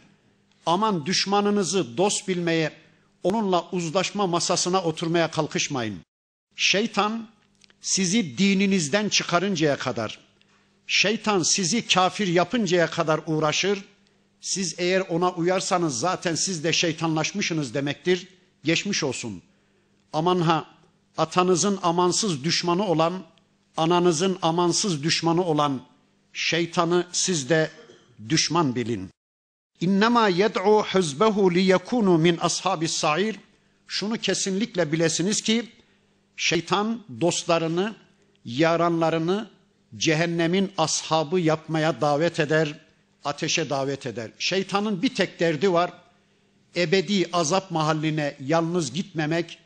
Aman 0.65 1.05
düşmanınızı 1.05 1.97
dost 1.97 2.27
bilmeye, 2.27 2.71
onunla 3.23 3.69
uzlaşma 3.71 4.27
masasına 4.27 4.83
oturmaya 4.83 5.31
kalkışmayın. 5.31 5.99
Şeytan 6.55 7.27
sizi 7.81 8.37
dininizden 8.37 9.09
çıkarıncaya 9.09 9.77
kadar, 9.77 10.19
şeytan 10.87 11.43
sizi 11.43 11.87
kafir 11.87 12.27
yapıncaya 12.27 12.89
kadar 12.89 13.19
uğraşır. 13.25 13.83
Siz 14.41 14.75
eğer 14.77 15.01
ona 15.01 15.31
uyarsanız 15.31 15.99
zaten 15.99 16.35
siz 16.35 16.63
de 16.63 16.73
şeytanlaşmışsınız 16.73 17.73
demektir. 17.73 18.27
Geçmiş 18.63 19.03
olsun. 19.03 19.41
Aman 20.13 20.39
ha 20.39 20.65
atanızın 21.17 21.79
amansız 21.83 22.43
düşmanı 22.43 22.87
olan, 22.87 23.23
ananızın 23.77 24.37
amansız 24.41 25.03
düşmanı 25.03 25.43
olan 25.43 25.81
şeytanı 26.33 27.07
siz 27.11 27.49
de 27.49 27.69
düşman 28.29 28.75
bilin. 28.75 29.09
İnnemâ 29.81 30.27
yed'u 30.27 30.83
hizbehu 30.83 31.53
liyekunu 31.53 32.17
min 32.17 32.37
ashabis 32.41 32.91
sair. 32.91 33.35
Şunu 33.87 34.17
kesinlikle 34.17 34.91
bilesiniz 34.91 35.41
ki 35.41 35.69
şeytan 36.37 37.03
dostlarını, 37.21 37.95
yaranlarını 38.45 39.49
cehennemin 39.97 40.71
ashabı 40.77 41.39
yapmaya 41.39 42.01
davet 42.01 42.39
eder, 42.39 42.79
ateşe 43.23 43.69
davet 43.69 44.05
eder. 44.05 44.31
Şeytanın 44.39 45.01
bir 45.01 45.15
tek 45.15 45.39
derdi 45.39 45.73
var. 45.73 45.93
Ebedi 46.75 47.29
azap 47.33 47.71
mahalline 47.71 48.37
yalnız 48.39 48.93
gitmemek, 48.93 49.59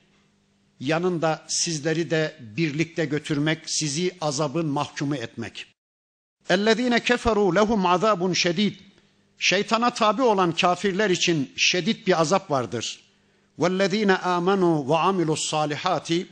yanında 0.80 1.46
sizleri 1.48 2.12
de 2.12 2.36
birlikte 2.40 3.06
götürmek, 3.06 3.70
sizi 3.70 4.12
azabın 4.22 4.66
mahkumu 4.66 5.16
etmek. 5.16 5.77
اَلَّذ۪ينَ 6.55 6.95
كَفَرُوا 6.99 7.55
لَهُمْ 7.59 7.87
عَذَابٌ 7.87 8.21
شَد۪يدٌ 8.35 8.75
Şeytana 9.39 9.91
tabi 9.95 10.23
olan 10.23 10.53
kafirler 10.53 11.11
için 11.11 11.53
şiddet 11.57 12.07
bir 12.07 12.21
azap 12.21 12.51
vardır. 12.51 13.01
وَالَّذ۪ينَ 13.59 14.17
آمَنُوا 14.17 14.87
وَعَمِلُوا 14.87 15.37
الصَّالِحَاتِ 15.37 16.27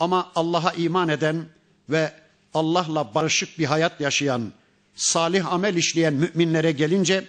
Ama 0.00 0.32
Allah'a 0.34 0.72
iman 0.72 1.08
eden 1.08 1.44
ve 1.88 2.12
Allah'la 2.54 3.14
barışık 3.14 3.58
bir 3.58 3.64
hayat 3.64 4.00
yaşayan, 4.00 4.52
salih 4.94 5.52
amel 5.52 5.76
işleyen 5.76 6.14
müminlere 6.14 6.72
gelince 6.72 7.24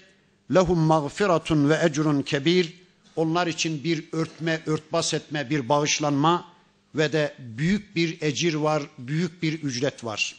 lehum 0.53 0.79
mağfiratun 0.79 1.69
ve 1.69 1.79
ecrun 1.83 2.21
kebir 2.21 2.73
onlar 3.15 3.47
için 3.47 3.83
bir 3.83 4.03
örtme, 4.11 4.61
örtbas 4.65 5.13
etme, 5.13 5.49
bir 5.49 5.69
bağışlanma 5.69 6.45
ve 6.95 7.13
de 7.13 7.33
büyük 7.39 7.95
bir 7.95 8.21
ecir 8.21 8.53
var, 8.53 8.83
büyük 8.97 9.43
bir 9.43 9.53
ücret 9.63 10.03
var. 10.03 10.35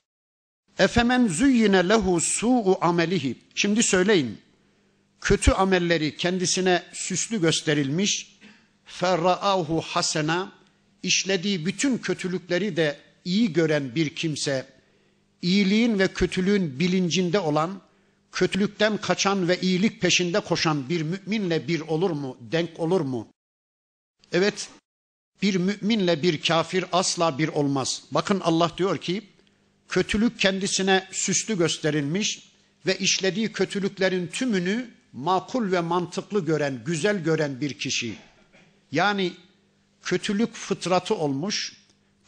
Efemen 0.79 1.27
züyyine 1.27 1.89
lehu 1.89 2.21
su'u 2.21 2.77
amelihi. 2.81 3.35
Şimdi 3.55 3.83
söyleyin. 3.83 4.37
Kötü 5.21 5.51
amelleri 5.51 6.17
kendisine 6.17 6.83
süslü 6.93 7.41
gösterilmiş. 7.41 8.39
Ferra'ahu 8.85 9.81
hasena. 9.81 10.51
işlediği 11.03 11.65
bütün 11.65 11.97
kötülükleri 11.97 12.75
de 12.75 12.99
iyi 13.25 13.53
gören 13.53 13.95
bir 13.95 14.15
kimse, 14.15 14.65
iyiliğin 15.41 15.99
ve 15.99 16.07
kötülüğün 16.07 16.79
bilincinde 16.79 17.39
olan, 17.39 17.81
kötülükten 18.31 18.97
kaçan 18.97 19.47
ve 19.47 19.61
iyilik 19.61 20.01
peşinde 20.01 20.39
koşan 20.39 20.89
bir 20.89 21.01
müminle 21.01 21.67
bir 21.67 21.81
olur 21.81 22.11
mu, 22.11 22.37
denk 22.41 22.79
olur 22.79 23.01
mu? 23.01 23.27
Evet, 24.31 24.69
Bir 25.41 25.55
müminle 25.55 26.23
bir 26.23 26.41
kafir 26.41 26.85
asla 26.91 27.37
bir 27.37 27.47
olmaz. 27.47 28.03
Bakın 28.11 28.39
Allah 28.39 28.71
diyor 28.77 28.97
ki 28.97 29.23
kötülük 29.89 30.39
kendisine 30.39 31.07
süslü 31.11 31.57
gösterilmiş 31.57 32.51
ve 32.85 32.97
işlediği 32.97 33.51
kötülüklerin 33.51 34.27
tümünü 34.27 34.89
makul 35.13 35.71
ve 35.71 35.79
mantıklı 35.79 36.45
gören, 36.45 36.81
güzel 36.85 37.23
gören 37.23 37.61
bir 37.61 37.73
kişi. 37.73 38.15
Yani 38.91 39.33
kötülük 40.03 40.53
fıtratı 40.53 41.15
olmuş, 41.15 41.73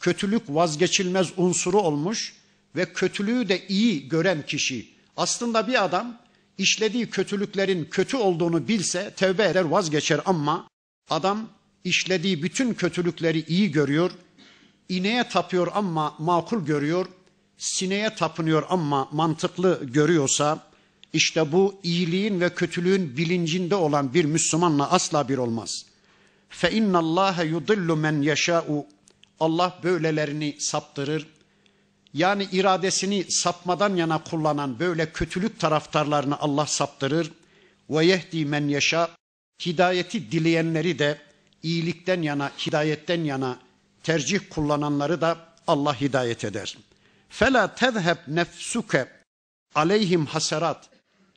kötülük 0.00 0.42
vazgeçilmez 0.48 1.28
unsuru 1.36 1.80
olmuş 1.80 2.34
ve 2.76 2.92
kötülüğü 2.92 3.48
de 3.48 3.66
iyi 3.68 4.08
gören 4.08 4.46
kişi. 4.46 4.88
Aslında 5.16 5.68
bir 5.68 5.84
adam 5.84 6.18
işlediği 6.58 7.10
kötülüklerin 7.10 7.84
kötü 7.84 8.16
olduğunu 8.16 8.68
bilse 8.68 9.14
tevbe 9.16 9.44
eder 9.44 9.64
vazgeçer 9.64 10.20
ama 10.24 10.68
adam 11.10 11.48
işlediği 11.84 12.42
bütün 12.42 12.74
kötülükleri 12.74 13.44
iyi 13.48 13.70
görüyor. 13.70 14.10
İneğe 14.88 15.28
tapıyor 15.28 15.68
ama 15.74 16.14
makul 16.18 16.66
görüyor. 16.66 17.06
Sineye 17.58 18.14
tapınıyor 18.14 18.66
ama 18.68 19.08
mantıklı 19.12 19.80
görüyorsa 19.84 20.68
işte 21.12 21.52
bu 21.52 21.80
iyiliğin 21.82 22.40
ve 22.40 22.54
kötülüğün 22.54 23.16
bilincinde 23.16 23.74
olan 23.74 24.14
bir 24.14 24.24
Müslümanla 24.24 24.90
asla 24.90 25.28
bir 25.28 25.38
olmaz. 25.38 25.84
Fe 26.48 26.70
innallaha 26.70 27.42
yudillu 27.42 27.96
men 27.96 28.22
yeşâ'u 28.22 28.86
Allah 29.40 29.78
böylelerini 29.82 30.56
saptırır. 30.58 31.26
Yani 32.14 32.48
iradesini 32.52 33.24
sapmadan 33.28 33.96
yana 33.96 34.24
kullanan 34.24 34.78
böyle 34.78 35.12
kötülük 35.12 35.60
taraftarlarını 35.60 36.38
Allah 36.38 36.66
saptırır. 36.66 37.32
Ve 37.90 38.06
yehdi 38.06 38.44
men 38.44 38.68
yaşa 38.68 39.10
hidayeti 39.66 40.32
dileyenleri 40.32 40.98
de 40.98 41.18
iyilikten 41.62 42.22
yana, 42.22 42.50
hidayetten 42.66 43.24
yana 43.24 43.58
tercih 44.02 44.40
kullananları 44.50 45.20
da 45.20 45.38
Allah 45.66 46.00
hidayet 46.00 46.44
eder. 46.44 46.78
Fela 47.28 47.74
tezheb 47.74 48.16
nefsuke 48.28 49.08
aleyhim 49.74 50.26
haserat. 50.26 50.88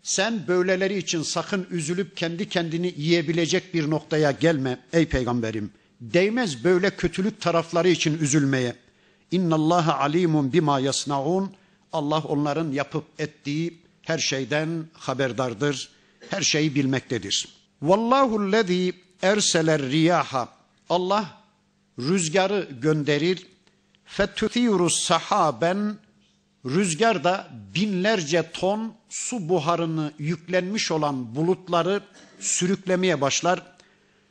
Sen 0.04 0.48
böyleleri 0.48 0.98
için 0.98 1.22
sakın 1.22 1.68
üzülüp 1.70 2.18
kendi 2.18 2.50
kendini 2.50 2.94
yiyebilecek 2.98 3.74
bir 3.74 3.90
noktaya 3.90 4.32
gelme 4.32 4.80
ey 4.94 5.06
peygamberim. 5.06 5.72
Değmez 6.02 6.64
böyle 6.64 6.90
kötülük 6.90 7.42
tarafları 7.42 7.90
için 7.90 8.18
üzülmeye. 8.18 8.76
İnna 9.32 9.56
Allaha 9.56 10.00
alimun 10.00 10.54
bima 10.54 10.80
yasnaun. 10.80 11.54
Allah 11.94 12.20
onların 12.20 12.72
yapıp 12.72 13.04
ettiği 13.20 13.82
her 14.02 14.18
şeyden 14.18 14.86
haberdardır. 14.94 15.90
Her 16.30 16.42
şeyi 16.42 16.76
bilmektedir. 16.76 17.48
Vallahu 17.82 18.52
lezî 18.52 18.94
erseler 19.22 19.82
riyaha. 19.82 20.50
Allah 20.90 21.42
rüzgarı 22.00 22.68
gönderir. 22.82 23.48
Fetuthiru 24.12 24.90
sahaben 24.90 25.98
rüzgar 26.66 27.24
da 27.24 27.48
binlerce 27.76 28.52
ton 28.52 28.94
su 29.10 29.50
buharını 29.50 30.12
yüklenmiş 30.20 30.92
olan 30.92 31.36
bulutları 31.36 32.02
sürüklemeye 32.40 33.22
başlar. 33.22 33.64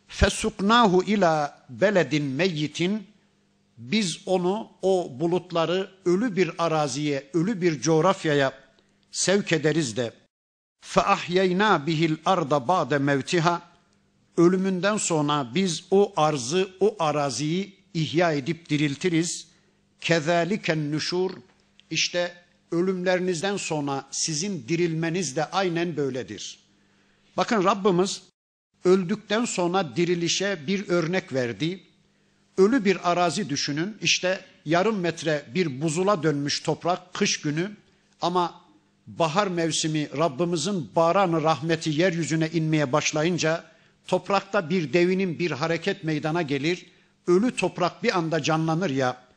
Fesuknahu 0.09 1.03
ila 1.03 1.65
beledin 1.69 2.25
meyyitin 2.25 3.07
biz 3.79 4.19
onu 4.27 4.69
o 4.83 5.13
bulutları 5.21 5.91
ölü 6.05 6.37
bir 6.37 6.51
araziye, 6.59 7.31
ölü 7.35 7.61
bir 7.61 7.81
coğrafyaya 7.81 8.53
sevk 9.11 9.53
ederiz 9.53 9.97
de 9.97 10.13
ahyeyna 10.97 11.87
bihil 11.87 12.17
arda 12.25 12.69
ba'de 12.69 12.99
mevtiha 12.99 13.63
ölümünden 14.37 14.97
sonra 14.97 15.51
biz 15.55 15.85
o 15.91 16.13
arzı, 16.17 16.69
o 16.81 16.97
araziyi 16.99 17.77
ihya 17.95 18.33
edip 18.33 18.71
diriltiriz. 18.71 19.50
Kezaliken 20.01 20.93
nüşur 20.93 21.31
işte 21.91 22.35
ölümlerinizden 22.73 23.57
sonra 23.57 24.05
sizin 24.11 24.69
dirilmeniz 24.69 25.37
de 25.37 25.45
aynen 25.45 25.97
böyledir. 25.97 26.59
Bakın 27.37 27.65
Rabbimiz 27.65 28.23
öldükten 28.85 29.45
sonra 29.45 29.97
dirilişe 29.97 30.59
bir 30.67 30.89
örnek 30.89 31.33
verdi. 31.33 31.81
Ölü 32.59 32.85
bir 32.85 33.11
arazi 33.11 33.49
düşünün. 33.49 33.97
İşte 34.03 34.45
yarım 34.65 35.01
metre 35.01 35.45
bir 35.55 35.81
buzula 35.81 36.23
dönmüş 36.23 36.61
toprak 36.61 37.15
kış 37.15 37.41
günü 37.41 37.71
ama 38.21 38.61
bahar 39.07 39.47
mevsimi 39.47 40.09
Rabbimizin 40.19 40.91
baranı 40.97 41.43
rahmeti 41.43 41.91
yeryüzüne 41.91 42.49
inmeye 42.49 42.93
başlayınca 42.93 43.65
toprakta 44.07 44.71
bir 44.71 44.93
devinin 44.93 45.39
bir 45.39 45.51
hareket 45.51 46.05
meydana 46.05 46.43
gelir. 46.43 46.87
Ölü 47.27 47.57
toprak 47.57 48.03
bir 48.03 48.19
anda 48.19 48.43
canlanır 48.43 48.91
ya. 48.91 49.30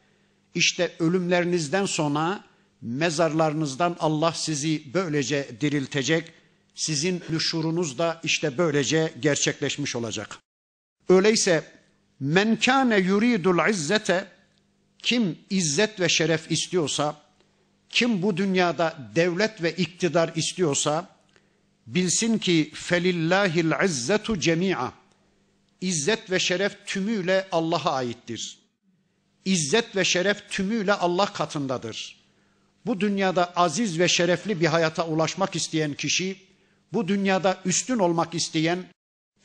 İşte 0.56 0.92
ölümlerinizden 1.00 1.86
sonra 1.86 2.44
mezarlarınızdan 2.82 3.96
Allah 4.00 4.32
sizi 4.32 4.94
böylece 4.94 5.50
diriltecek. 5.62 6.32
Sizin 6.76 7.24
nüşurunuz 7.30 7.98
da 7.98 8.22
işte 8.24 8.58
böylece 8.58 9.14
gerçekleşmiş 9.20 9.96
olacak. 9.96 10.38
Öyleyse 11.10 11.64
men 12.20 12.60
kâne 12.60 12.98
yuridul 12.98 13.70
izzete 13.70 14.28
kim 15.04 15.38
izzet 15.50 16.00
ve 16.00 16.10
şeref 16.10 16.52
istiyorsa, 16.52 17.22
kim 17.90 18.22
bu 18.22 18.38
dünyada 18.38 19.12
devlet 19.16 19.64
ve 19.64 19.72
iktidar 19.72 20.32
istiyorsa 20.36 21.10
bilsin 21.88 22.38
ki 22.38 22.72
felillahil 22.74 23.86
izzetu 23.86 24.40
cemi'a. 24.40 24.94
İzzet 25.82 26.32
ve 26.32 26.40
şeref 26.40 26.86
tümüyle 26.86 27.48
Allah'a 27.52 27.92
aittir. 27.92 28.63
İzzet 29.46 29.96
ve 29.96 30.06
şeref 30.06 30.50
tümüyle 30.50 30.94
Allah 30.94 31.34
katındadır. 31.34 32.24
Bu 32.86 33.00
dünyada 33.00 33.54
aziz 33.56 34.00
ve 34.00 34.08
şerefli 34.08 34.62
bir 34.62 34.66
hayata 34.66 35.08
ulaşmak 35.08 35.56
isteyen 35.56 35.94
kişi, 35.94 36.38
bu 36.94 37.08
dünyada 37.08 37.62
üstün 37.66 38.00
olmak 38.00 38.36
isteyen, 38.36 38.86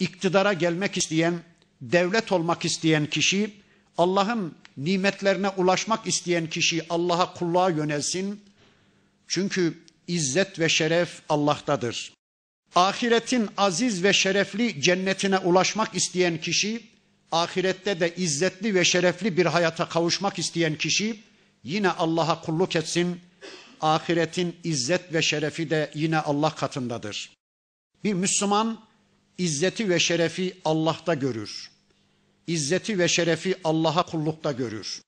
iktidara 0.01 0.53
gelmek 0.53 0.97
isteyen, 0.97 1.35
devlet 1.81 2.33
olmak 2.33 2.65
isteyen 2.65 3.07
kişi, 3.07 3.55
Allah'ın 3.99 4.55
nimetlerine 4.77 5.49
ulaşmak 5.49 6.07
isteyen 6.07 6.47
kişi 6.47 6.87
Allah'a 6.91 7.35
kulluğa 7.35 7.71
yönelsin. 7.71 8.41
Çünkü 9.29 9.79
izzet 10.07 10.59
ve 10.59 10.69
şeref 10.69 11.23
Allah'tadır. 11.29 12.13
Ahiretin 12.75 13.49
aziz 13.57 14.05
ve 14.05 14.13
şerefli 14.13 14.83
cennetine 14.83 15.39
ulaşmak 15.39 15.95
isteyen 15.95 16.41
kişi, 16.41 16.83
ahirette 17.33 18.01
de 18.01 18.15
izzetli 18.17 18.75
ve 18.75 18.85
şerefli 18.85 19.37
bir 19.37 19.47
hayata 19.47 19.89
kavuşmak 19.89 20.39
isteyen 20.39 20.79
kişi 20.79 21.21
yine 21.65 21.91
Allah'a 21.91 22.41
kulluk 22.41 22.77
etsin. 22.77 23.21
Ahiretin 23.81 24.57
izzet 24.65 25.13
ve 25.13 25.23
şerefi 25.23 25.71
de 25.71 25.91
yine 25.95 26.19
Allah 26.19 26.55
katındadır. 26.55 27.31
Bir 28.05 28.15
Müslüman 28.15 28.81
izzeti 29.39 29.89
ve 29.89 29.99
şerefi 29.99 30.55
Allah'ta 30.65 31.15
görür. 31.15 31.71
İzzeti 32.47 32.99
ve 32.99 33.09
şerefi 33.09 33.55
Allah'a 33.65 34.03
kullukta 34.03 34.53
görür. 34.53 35.03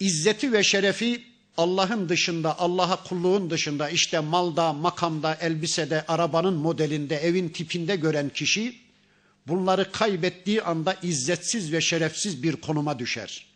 İzzeti 0.00 0.52
ve 0.52 0.62
şerefi 0.62 1.24
Allah'ın 1.56 2.08
dışında, 2.08 2.58
Allah'a 2.58 3.02
kulluğun 3.02 3.50
dışında 3.50 3.90
işte 3.90 4.20
malda, 4.20 4.72
makamda, 4.72 5.34
elbisede, 5.34 6.04
arabanın 6.06 6.54
modelinde, 6.54 7.16
evin 7.16 7.48
tipinde 7.48 7.96
gören 7.96 8.28
kişi 8.28 8.81
bunları 9.48 9.92
kaybettiği 9.92 10.62
anda 10.62 10.96
izzetsiz 11.02 11.72
ve 11.72 11.80
şerefsiz 11.80 12.42
bir 12.42 12.56
konuma 12.56 12.98
düşer. 12.98 13.46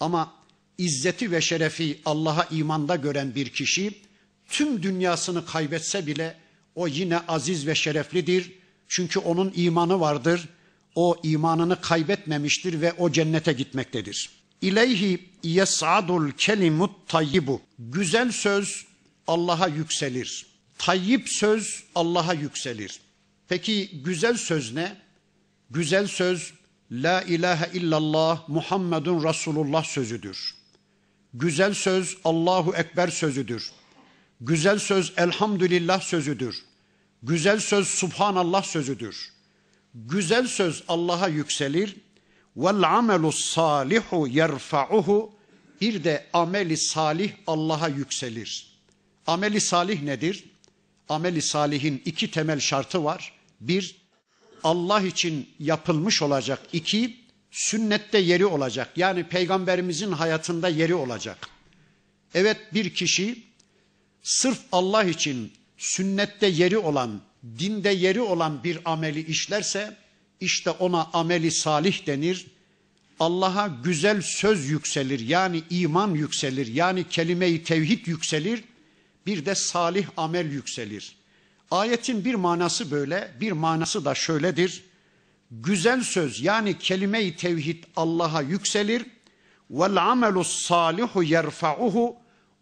Ama 0.00 0.32
izzeti 0.78 1.30
ve 1.30 1.40
şerefi 1.40 2.00
Allah'a 2.04 2.44
imanda 2.44 2.96
gören 2.96 3.34
bir 3.34 3.48
kişi 3.48 3.94
tüm 4.48 4.82
dünyasını 4.82 5.46
kaybetse 5.46 6.06
bile 6.06 6.34
o 6.74 6.88
yine 6.88 7.18
aziz 7.18 7.66
ve 7.66 7.74
şereflidir. 7.74 8.52
Çünkü 8.88 9.18
onun 9.18 9.52
imanı 9.56 10.00
vardır. 10.00 10.48
O 10.94 11.16
imanını 11.22 11.80
kaybetmemiştir 11.80 12.80
ve 12.80 12.92
o 12.92 13.12
cennete 13.12 13.52
gitmektedir. 13.52 14.30
İleyhi 14.60 15.28
yes'adul 15.42 16.30
kelimut 16.30 17.08
tayyibu. 17.08 17.60
Güzel 17.78 18.32
söz 18.32 18.84
Allah'a 19.26 19.68
yükselir. 19.68 20.46
Tayyip 20.78 21.28
söz 21.28 21.82
Allah'a 21.94 22.34
yükselir. 22.34 23.00
Peki 23.48 23.90
güzel 24.04 24.36
söz 24.36 24.74
ne? 24.74 24.96
Güzel 25.70 26.06
söz 26.06 26.52
La 26.90 27.22
ilahe 27.22 27.70
illallah 27.72 28.48
Muhammedun 28.48 29.24
Resulullah 29.24 29.84
sözüdür. 29.84 30.54
Güzel 31.34 31.74
söz 31.74 32.16
Allahu 32.24 32.74
Ekber 32.74 33.08
sözüdür. 33.08 33.72
Güzel 34.40 34.78
söz 34.78 35.12
elhamdülillah 35.16 36.00
sözüdür. 36.00 36.64
Güzel 37.22 37.60
söz 37.60 37.88
subhanallah 37.88 38.62
sözüdür. 38.62 39.32
Güzel 39.94 40.46
söz 40.46 40.82
Allah'a 40.88 41.28
yükselir. 41.28 41.96
Vel 42.56 42.96
amelu 42.96 43.32
salihu 43.32 44.28
yerfa'uhu 44.28 45.34
bir 45.80 46.04
de 46.04 46.26
ameli 46.32 46.76
salih 46.76 47.32
Allah'a 47.46 47.88
yükselir. 47.88 48.74
Ameli 49.26 49.60
salih 49.60 50.02
nedir? 50.02 50.44
Ameli 51.08 51.42
salihin 51.42 52.02
iki 52.04 52.30
temel 52.30 52.60
şartı 52.60 53.04
var. 53.04 53.32
Bir, 53.60 54.03
Allah 54.64 55.00
için 55.00 55.48
yapılmış 55.58 56.22
olacak. 56.22 56.60
İki, 56.72 57.16
sünnette 57.50 58.18
yeri 58.18 58.46
olacak. 58.46 58.90
Yani 58.96 59.24
peygamberimizin 59.24 60.12
hayatında 60.12 60.68
yeri 60.68 60.94
olacak. 60.94 61.48
Evet 62.34 62.56
bir 62.74 62.94
kişi 62.94 63.42
sırf 64.22 64.58
Allah 64.72 65.04
için 65.04 65.52
sünnette 65.78 66.46
yeri 66.46 66.78
olan, 66.78 67.20
dinde 67.58 67.90
yeri 67.90 68.20
olan 68.20 68.64
bir 68.64 68.78
ameli 68.84 69.26
işlerse 69.26 69.96
işte 70.40 70.70
ona 70.70 71.04
ameli 71.12 71.50
salih 71.50 72.06
denir. 72.06 72.46
Allah'a 73.20 73.66
güzel 73.66 74.22
söz 74.22 74.68
yükselir 74.68 75.20
yani 75.20 75.62
iman 75.70 76.14
yükselir 76.14 76.66
yani 76.66 77.08
kelime-i 77.08 77.64
tevhid 77.64 78.06
yükselir. 78.06 78.64
Bir 79.26 79.46
de 79.46 79.54
salih 79.54 80.06
amel 80.16 80.50
yükselir. 80.52 81.16
Ayetin 81.70 82.24
bir 82.24 82.34
manası 82.34 82.90
böyle, 82.90 83.34
bir 83.40 83.52
manası 83.52 84.04
da 84.04 84.14
şöyledir. 84.14 84.84
Güzel 85.50 86.02
söz 86.02 86.40
yani 86.40 86.78
kelime-i 86.78 87.36
tevhid 87.36 87.84
Allah'a 87.96 88.42
yükselir. 88.42 89.06
Vel 89.70 89.96
amelu 89.96 90.44
salihu 90.44 91.22
yerfa'uhu 91.22 92.16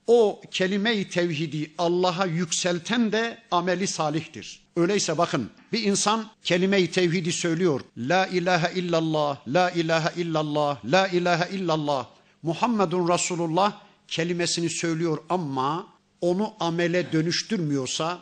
o 0.06 0.40
kelime-i 0.50 1.08
tevhidi 1.08 1.70
Allah'a 1.78 2.26
yükselten 2.26 3.12
de 3.12 3.38
ameli 3.50 3.86
salihtir. 3.86 4.62
Öyleyse 4.76 5.18
bakın 5.18 5.50
bir 5.72 5.82
insan 5.82 6.30
kelime-i 6.44 6.90
tevhidi 6.90 7.32
söylüyor. 7.32 7.80
La 7.96 8.26
ilahe 8.26 8.74
illallah, 8.74 9.38
la 9.48 9.70
ilahe 9.70 10.20
illallah, 10.20 10.84
la 10.84 11.08
ilahe 11.08 11.54
illallah. 11.54 12.06
Muhammedun 12.42 13.08
Resulullah 13.08 13.80
kelimesini 14.08 14.70
söylüyor 14.70 15.18
ama 15.28 15.86
onu 16.20 16.54
amele 16.60 17.12
dönüştürmüyorsa, 17.12 18.20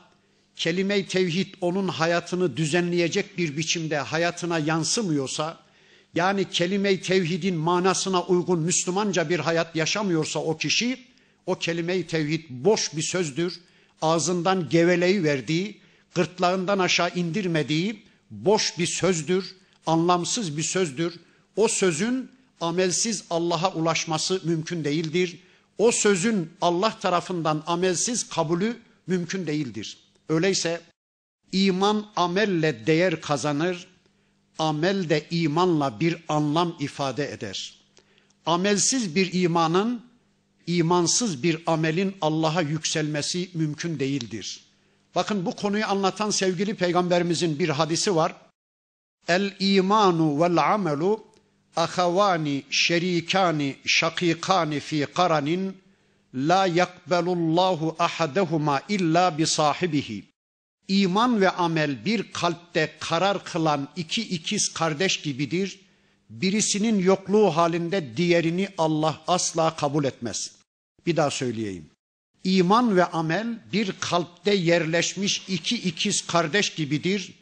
kelime-i 0.61 1.07
tevhid 1.07 1.55
onun 1.61 1.89
hayatını 1.89 2.57
düzenleyecek 2.57 3.39
bir 3.39 3.57
biçimde 3.57 3.99
hayatına 3.99 4.59
yansımıyorsa, 4.59 5.59
yani 6.15 6.51
kelime-i 6.51 7.01
tevhidin 7.01 7.57
manasına 7.57 8.23
uygun 8.23 8.59
Müslümanca 8.59 9.29
bir 9.29 9.39
hayat 9.39 9.77
yaşamıyorsa 9.77 10.39
o 10.39 10.57
kişi, 10.57 10.99
o 11.47 11.55
kelime-i 11.55 12.07
tevhid 12.07 12.45
boş 12.51 12.97
bir 12.97 13.03
sözdür. 13.03 13.61
Ağzından 14.03 14.69
geveleyi 14.69 15.25
verdiği, 15.25 15.81
gırtlağından 16.15 16.79
aşağı 16.79 17.11
indirmediği 17.15 18.03
boş 18.31 18.79
bir 18.79 18.87
sözdür, 18.87 19.57
anlamsız 19.87 20.57
bir 20.57 20.63
sözdür. 20.63 21.15
O 21.57 21.69
sözün 21.69 22.31
amelsiz 22.61 23.25
Allah'a 23.31 23.73
ulaşması 23.73 24.41
mümkün 24.45 24.85
değildir. 24.85 25.39
O 25.79 25.93
sözün 25.93 26.51
Allah 26.61 26.99
tarafından 26.99 27.63
amelsiz 27.67 28.29
kabulü 28.29 28.77
mümkün 29.07 29.47
değildir. 29.47 30.10
Öyleyse 30.31 30.81
iman 31.53 32.07
amelle 32.17 32.87
değer 32.87 33.21
kazanır, 33.21 33.87
amel 34.59 35.09
de 35.09 35.27
imanla 35.31 36.01
bir 36.01 36.17
anlam 36.29 36.77
ifade 36.81 37.33
eder. 37.33 37.75
Amelsiz 38.47 39.15
bir 39.15 39.33
imanın 39.33 40.07
imansız 40.67 41.43
bir 41.43 41.63
amelin 41.67 42.17
Allah'a 42.21 42.61
yükselmesi 42.61 43.51
mümkün 43.55 43.99
değildir. 43.99 44.65
Bakın 45.15 45.47
bu 45.47 45.57
konuyu 45.57 45.87
anlatan 45.87 46.31
sevgili 46.31 46.75
peygamberimizin 46.75 47.59
bir 47.59 47.69
hadisi 47.69 48.17
var. 48.17 48.35
El 49.29 49.57
imanu 49.61 50.41
vel 50.41 50.73
amelu 50.73 51.25
ahavani 51.77 52.63
şerikani 52.71 53.77
şakikani 53.87 54.81
fi 54.81 55.07
karanin 55.15 55.77
la 56.35 56.67
yakbelullahu 56.67 57.97
ahadehuma 57.99 58.81
illa 58.89 59.39
bi 59.39 59.47
sahibihi. 59.47 60.25
İman 60.89 61.41
ve 61.41 61.51
amel 61.51 62.05
bir 62.05 62.33
kalpte 62.33 62.97
karar 63.01 63.45
kılan 63.45 63.89
iki 63.97 64.23
ikiz 64.23 64.73
kardeş 64.73 65.21
gibidir. 65.21 65.81
Birisinin 66.31 66.99
yokluğu 66.99 67.51
halinde 67.57 68.17
diğerini 68.17 68.69
Allah 68.79 69.21
asla 69.27 69.77
kabul 69.77 70.05
etmez. 70.05 70.53
Bir 71.07 71.17
daha 71.17 71.31
söyleyeyim. 71.31 71.91
İman 72.45 72.97
ve 72.97 73.05
amel 73.05 73.59
bir 73.73 73.93
kalpte 74.01 74.55
yerleşmiş 74.55 75.43
iki 75.49 75.77
ikiz 75.77 76.27
kardeş 76.27 76.75
gibidir. 76.75 77.35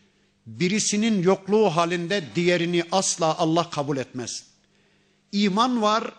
Birisinin 0.46 1.22
yokluğu 1.22 1.70
halinde 1.70 2.24
diğerini 2.34 2.84
asla 2.92 3.38
Allah 3.38 3.70
kabul 3.70 3.96
etmez. 3.96 4.44
İman 5.32 5.82
var, 5.82 6.12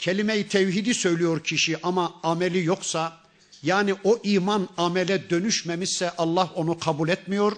kelime-i 0.00 0.48
tevhidi 0.48 0.94
söylüyor 0.94 1.44
kişi 1.44 1.82
ama 1.82 2.14
ameli 2.22 2.64
yoksa, 2.64 3.20
yani 3.62 3.94
o 4.04 4.18
iman 4.22 4.68
amele 4.76 5.30
dönüşmemişse 5.30 6.10
Allah 6.18 6.50
onu 6.54 6.78
kabul 6.78 7.08
etmiyor. 7.08 7.56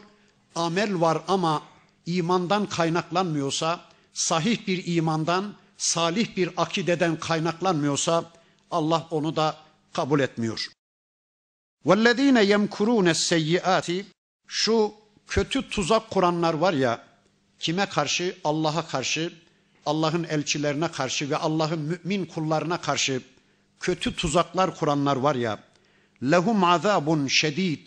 Amel 0.54 1.00
var 1.00 1.22
ama 1.28 1.62
imandan 2.06 2.66
kaynaklanmıyorsa, 2.66 3.80
sahih 4.12 4.66
bir 4.66 4.96
imandan, 4.96 5.54
salih 5.76 6.36
bir 6.36 6.50
akideden 6.56 7.18
kaynaklanmıyorsa 7.18 8.32
Allah 8.70 9.06
onu 9.10 9.36
da 9.36 9.56
kabul 9.92 10.20
etmiyor. 10.20 10.68
وَالَّذ۪ينَ 11.84 12.38
يَمْكُرُونَ 12.44 13.10
السَّيِّئَاتِ 13.10 14.04
Şu 14.46 14.92
kötü 15.26 15.68
tuzak 15.68 16.10
kuranlar 16.10 16.54
var 16.54 16.72
ya, 16.72 17.04
kime 17.58 17.86
karşı? 17.86 18.36
Allah'a 18.44 18.86
karşı, 18.86 19.32
Allah'ın 19.85 20.23
elçilerine 20.23 20.87
karşı 20.87 21.29
ve 21.29 21.37
Allah'ın 21.37 21.79
mümin 21.79 22.25
kullarına 22.25 22.81
karşı 22.81 23.21
kötü 23.79 24.15
tuzaklar 24.15 24.75
kuranlar 24.75 25.15
var 25.15 25.35
ya, 25.35 25.59
lehum 26.23 26.63
azabun 26.63 27.27
şedid, 27.27 27.79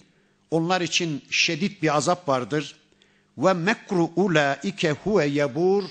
onlar 0.51 0.81
için 0.81 1.25
şedid 1.31 1.83
bir 1.83 1.97
azap 1.97 2.29
vardır. 2.29 2.77
Ve 3.39 3.53
mekru 3.53 4.11
ulaike 4.17 4.91
huve 4.91 5.27
yebur 5.27 5.85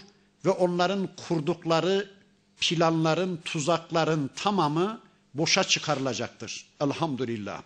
ve 0.45 0.49
onların 0.49 1.09
kurdukları 1.27 2.11
planların, 2.59 3.39
tuzakların 3.45 4.29
tamamı 4.35 5.01
boşa 5.33 5.63
çıkarılacaktır. 5.63 6.65
Elhamdülillah. 6.81 7.61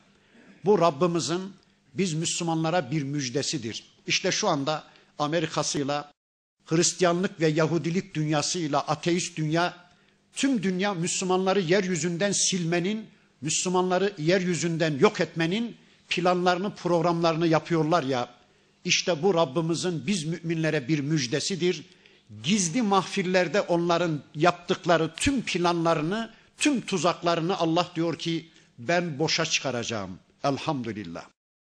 Bu 0.65 0.79
Rabbimizin 0.79 1.53
biz 1.93 2.13
Müslümanlara 2.13 2.91
bir 2.91 3.03
müjdesidir. 3.03 3.83
İşte 4.07 4.31
şu 4.31 4.47
anda 4.47 4.83
Amerika'sıyla, 5.19 6.11
Hristiyanlık 6.69 7.41
ve 7.41 7.47
Yahudilik 7.47 8.15
dünyasıyla, 8.15 8.79
ateist 8.79 9.37
dünya, 9.37 9.77
tüm 10.33 10.63
dünya 10.63 10.93
Müslümanları 10.93 11.59
yeryüzünden 11.59 12.31
silmenin, 12.31 13.05
Müslümanları 13.41 14.13
yeryüzünden 14.17 14.99
yok 14.99 15.21
etmenin 15.21 15.75
planlarını, 16.09 16.75
programlarını 16.75 17.47
yapıyorlar 17.47 18.03
ya. 18.03 18.29
İşte 18.85 19.23
bu 19.23 19.33
Rabbimizin 19.33 20.07
biz 20.07 20.25
müminlere 20.25 20.87
bir 20.87 20.99
müjdesidir 20.99 21.83
gizli 22.43 22.81
mahfillerde 22.81 23.61
onların 23.61 24.21
yaptıkları 24.35 25.13
tüm 25.15 25.41
planlarını, 25.41 26.29
tüm 26.57 26.81
tuzaklarını 26.81 27.57
Allah 27.57 27.91
diyor 27.95 28.15
ki 28.19 28.49
ben 28.77 29.19
boşa 29.19 29.45
çıkaracağım. 29.45 30.19
Elhamdülillah. 30.43 31.25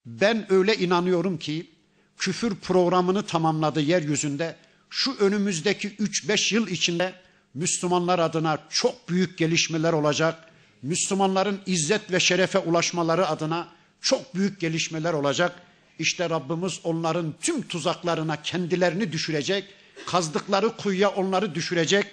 Ben 0.06 0.52
öyle 0.52 0.76
inanıyorum 0.76 1.38
ki 1.38 1.70
küfür 2.16 2.54
programını 2.54 3.26
tamamladı 3.26 3.80
yeryüzünde. 3.80 4.56
Şu 4.90 5.16
önümüzdeki 5.16 5.90
3-5 5.90 6.54
yıl 6.54 6.68
içinde 6.68 7.12
Müslümanlar 7.54 8.18
adına 8.18 8.58
çok 8.70 9.08
büyük 9.08 9.38
gelişmeler 9.38 9.92
olacak. 9.92 10.50
Müslümanların 10.82 11.60
izzet 11.66 12.12
ve 12.12 12.20
şerefe 12.20 12.58
ulaşmaları 12.58 13.26
adına 13.26 13.68
çok 14.00 14.34
büyük 14.34 14.60
gelişmeler 14.60 15.12
olacak. 15.12 15.62
İşte 15.98 16.30
Rabbimiz 16.30 16.80
onların 16.84 17.34
tüm 17.40 17.62
tuzaklarına 17.62 18.42
kendilerini 18.42 19.12
düşürecek 19.12 19.64
kazdıkları 20.06 20.76
kuyuya 20.76 21.08
onları 21.08 21.54
düşürecek 21.54 22.06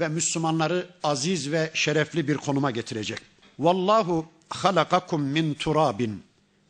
ve 0.00 0.08
Müslümanları 0.08 0.86
aziz 1.02 1.52
ve 1.52 1.70
şerefli 1.74 2.28
bir 2.28 2.36
konuma 2.36 2.70
getirecek. 2.70 3.18
Vallahu 3.58 4.26
halakakum 4.48 5.22
min 5.22 5.54
turabin. 5.54 6.22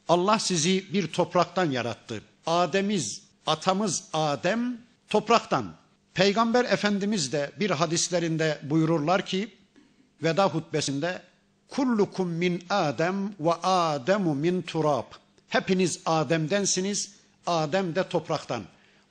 Allah 0.08 0.38
sizi 0.38 0.92
bir 0.92 1.06
topraktan 1.06 1.70
yarattı. 1.70 2.22
Ademiz, 2.46 3.22
atamız 3.46 4.04
Adem 4.12 4.78
topraktan. 5.12 5.74
Peygamber 6.14 6.64
Efendimiz 6.64 7.32
de 7.32 7.52
bir 7.60 7.70
hadislerinde 7.70 8.58
buyururlar 8.62 9.26
ki 9.26 9.48
veda 10.22 10.46
hutbesinde 10.46 11.22
kullukum 11.68 12.28
min 12.28 12.64
Adem 12.70 13.34
ve 13.40 13.52
Ademu 13.62 14.34
min 14.34 14.62
turab. 14.62 15.04
Hepiniz 15.48 16.00
Adem'densiniz, 16.06 17.14
Adem 17.46 17.94
de 17.94 18.08
topraktan. 18.08 18.62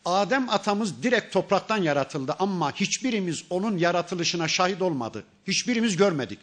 Adem 0.05 0.49
atamız 0.49 1.03
direkt 1.03 1.33
topraktan 1.33 1.77
yaratıldı 1.77 2.35
ama 2.39 2.71
hiçbirimiz 2.71 3.43
onun 3.49 3.77
yaratılışına 3.77 4.47
şahit 4.47 4.81
olmadı. 4.81 5.23
Hiçbirimiz 5.47 5.97
görmedik. 5.97 6.39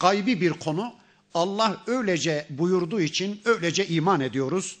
Gaybi 0.00 0.40
bir 0.40 0.50
konu. 0.52 0.92
Allah 1.34 1.76
öylece 1.86 2.46
buyurduğu 2.50 3.00
için 3.00 3.40
öylece 3.44 3.86
iman 3.86 4.20
ediyoruz. 4.20 4.78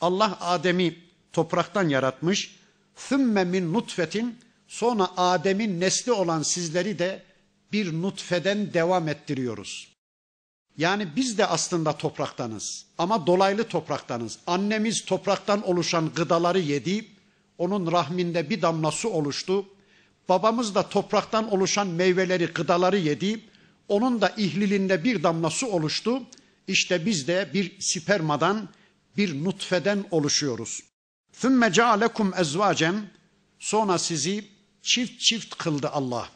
Allah 0.00 0.38
Adem'i 0.40 0.98
topraktan 1.32 1.88
yaratmış. 1.88 2.61
Thümme 2.96 3.44
min 3.44 3.72
nutfetin 3.72 4.38
sonra 4.68 5.08
Adem'in 5.16 5.80
nesli 5.80 6.12
olan 6.12 6.42
sizleri 6.42 6.98
de 6.98 7.22
bir 7.72 7.92
nutfeden 8.02 8.74
devam 8.74 9.08
ettiriyoruz. 9.08 9.88
Yani 10.76 11.08
biz 11.16 11.38
de 11.38 11.46
aslında 11.46 11.96
topraktanız 11.96 12.86
ama 12.98 13.26
dolaylı 13.26 13.64
topraktanız. 13.64 14.38
Annemiz 14.46 15.04
topraktan 15.04 15.68
oluşan 15.68 16.10
gıdaları 16.14 16.58
yedi 16.58 17.06
onun 17.58 17.92
rahminde 17.92 18.50
bir 18.50 18.62
damla 18.62 18.90
su 18.90 19.08
oluştu. 19.08 19.66
Babamız 20.28 20.74
da 20.74 20.88
topraktan 20.88 21.52
oluşan 21.52 21.86
meyveleri, 21.86 22.46
gıdaları 22.46 22.98
yedi. 22.98 23.40
Onun 23.88 24.20
da 24.20 24.28
ihlilinde 24.28 25.04
bir 25.04 25.22
damla 25.22 25.50
su 25.50 25.66
oluştu. 25.66 26.22
İşte 26.68 27.06
biz 27.06 27.28
de 27.28 27.50
bir 27.54 27.80
spermadan, 27.80 28.68
bir 29.16 29.44
nutfeden 29.44 30.04
oluşuyoruz. 30.10 30.82
ثُمَّ 31.41 31.69
جَعَلَكُمْ 31.69 32.31
اَزْوَاجًا 32.31 33.01
Sonra 33.59 33.97
sizi 33.97 34.45
çift 34.81 35.19
çift 35.19 35.55
kıldı 35.55 35.89
Allah. 35.89 36.29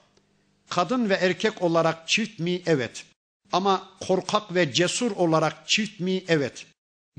Kadın 0.70 1.10
ve 1.10 1.14
erkek 1.14 1.62
olarak 1.62 2.08
çift 2.08 2.40
mi? 2.40 2.62
Evet. 2.66 3.06
Ama 3.52 3.90
korkak 4.00 4.56
ve 4.56 4.74
cesur 4.74 5.12
olarak 5.12 5.70
çift 5.70 6.00
mi? 6.00 6.24
Evet. 6.28 6.66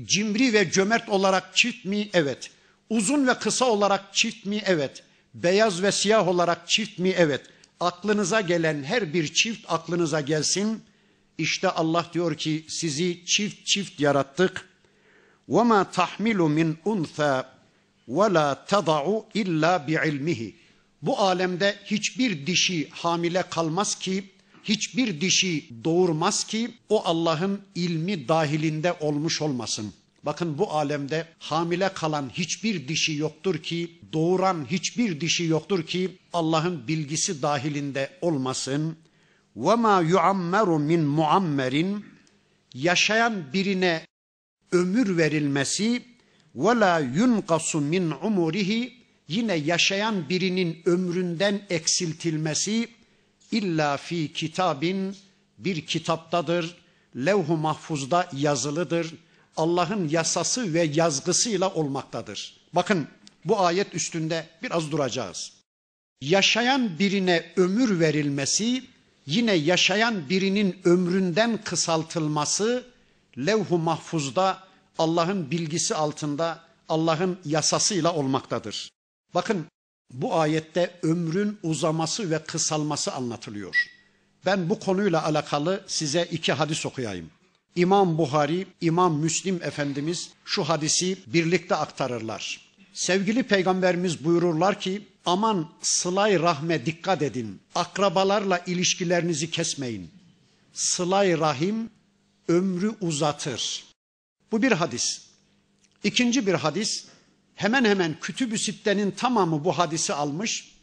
Cimri 0.03 0.53
ve 0.53 0.71
cömert 0.71 1.09
olarak 1.09 1.55
çift 1.55 1.85
mi? 1.85 2.09
Evet. 2.13 2.51
Uzun 2.89 3.27
ve 3.27 3.33
kısa 3.33 3.65
olarak 3.65 4.13
çift 4.13 4.45
mi? 4.45 4.61
Evet. 4.65 5.03
Beyaz 5.33 5.83
ve 5.83 5.91
siyah 5.91 6.27
olarak 6.27 6.67
çift 6.67 6.99
mi? 6.99 7.13
Evet. 7.17 7.41
Aklınıza 7.79 8.41
gelen 8.41 8.83
her 8.83 9.13
bir 9.13 9.33
çift 9.33 9.65
aklınıza 9.71 10.21
gelsin. 10.21 10.83
İşte 11.37 11.69
Allah 11.69 12.05
diyor 12.13 12.37
ki 12.37 12.65
sizi 12.69 13.25
çift 13.25 13.65
çift 13.65 13.99
yarattık. 13.99 14.69
وَمَا 15.49 15.85
تَحْمِلُ 15.93 16.37
مِنْ 16.37 16.75
اُنْثَى 16.85 17.43
وَلَا 18.07 18.65
تَضَعُ 18.67 19.23
اِلَّا 19.35 19.87
بِعِلْمِهِ 19.87 20.53
Bu 21.01 21.19
alemde 21.19 21.75
hiçbir 21.85 22.47
dişi 22.47 22.89
hamile 22.89 23.43
kalmaz 23.49 23.95
ki, 23.95 24.23
hiçbir 24.63 25.21
dişi 25.21 25.65
doğurmaz 25.83 26.43
ki 26.43 26.71
o 26.89 27.03
Allah'ın 27.05 27.61
ilmi 27.75 28.27
dahilinde 28.27 28.93
olmuş 28.93 29.41
olmasın. 29.41 29.93
Bakın 30.23 30.57
bu 30.57 30.71
alemde 30.71 31.27
hamile 31.39 31.89
kalan 31.93 32.29
hiçbir 32.33 32.87
dişi 32.87 33.15
yoktur 33.15 33.57
ki, 33.57 33.99
doğuran 34.13 34.67
hiçbir 34.71 35.21
dişi 35.21 35.43
yoktur 35.43 35.85
ki 35.85 36.17
Allah'ın 36.33 36.87
bilgisi 36.87 37.41
dahilinde 37.41 38.09
olmasın. 38.21 38.97
وَمَا 39.57 40.11
يُعَمَّرُ 40.11 40.65
مِنْ 40.65 41.01
muammerin 41.01 42.05
Yaşayan 42.73 43.53
birine 43.53 44.05
ömür 44.71 45.17
verilmesi 45.17 46.03
ve 46.54 46.80
la 46.80 46.98
yunqasu 46.98 47.80
min 47.80 48.10
umurihi 48.22 48.98
yine 49.28 49.54
yaşayan 49.54 50.28
birinin 50.28 50.82
ömründen 50.86 51.60
eksiltilmesi 51.70 52.88
illa 53.52 53.96
fi 53.96 54.32
kitabin 54.32 55.16
bir 55.58 55.86
kitaptadır. 55.86 56.76
Levh-u 57.16 57.56
mahfuzda 57.56 58.28
yazılıdır. 58.32 59.14
Allah'ın 59.56 60.08
yasası 60.08 60.74
ve 60.74 60.82
yazgısıyla 60.82 61.74
olmaktadır. 61.74 62.56
Bakın 62.72 63.08
bu 63.44 63.60
ayet 63.60 63.94
üstünde 63.94 64.46
biraz 64.62 64.90
duracağız. 64.90 65.52
Yaşayan 66.20 66.98
birine 66.98 67.52
ömür 67.56 68.00
verilmesi, 68.00 68.84
yine 69.26 69.52
yaşayan 69.52 70.28
birinin 70.28 70.76
ömründen 70.84 71.62
kısaltılması 71.64 72.84
levh-u 73.38 73.78
mahfuzda 73.78 74.67
Allah'ın 74.98 75.50
bilgisi 75.50 75.94
altında 75.94 76.60
Allah'ın 76.88 77.38
yasasıyla 77.44 78.14
olmaktadır. 78.14 78.90
Bakın 79.34 79.66
bu 80.12 80.34
ayette 80.34 81.00
ömrün 81.02 81.58
uzaması 81.62 82.30
ve 82.30 82.38
kısalması 82.38 83.12
anlatılıyor. 83.12 83.86
Ben 84.46 84.70
bu 84.70 84.80
konuyla 84.80 85.24
alakalı 85.24 85.84
size 85.86 86.28
iki 86.30 86.52
hadis 86.52 86.86
okuyayım. 86.86 87.30
İmam 87.76 88.18
Buhari, 88.18 88.66
İmam 88.80 89.18
Müslim 89.18 89.62
Efendimiz 89.62 90.30
şu 90.44 90.64
hadisi 90.64 91.18
birlikte 91.26 91.74
aktarırlar. 91.74 92.68
Sevgili 92.92 93.42
peygamberimiz 93.42 94.24
buyururlar 94.24 94.80
ki 94.80 95.08
aman 95.26 95.70
sılay 95.82 96.40
rahme 96.40 96.86
dikkat 96.86 97.22
edin. 97.22 97.60
Akrabalarla 97.74 98.58
ilişkilerinizi 98.58 99.50
kesmeyin. 99.50 100.10
Sılay 100.72 101.38
rahim 101.38 101.90
ömrü 102.48 102.94
uzatır. 103.00 103.87
Bu 104.52 104.62
bir 104.62 104.72
hadis. 104.72 105.22
İkinci 106.04 106.46
bir 106.46 106.54
hadis 106.54 107.06
hemen 107.54 107.84
hemen 107.84 108.20
kütüb-ü 108.20 108.58
sittenin 108.58 109.10
tamamı 109.10 109.64
bu 109.64 109.78
hadisi 109.78 110.14
almış. 110.14 110.74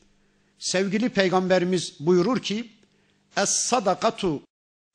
Sevgili 0.60 1.10
peygamberimiz 1.10 1.94
buyurur 2.00 2.40
ki 2.40 2.72
Es 3.38 3.50
sadakatu 3.50 4.42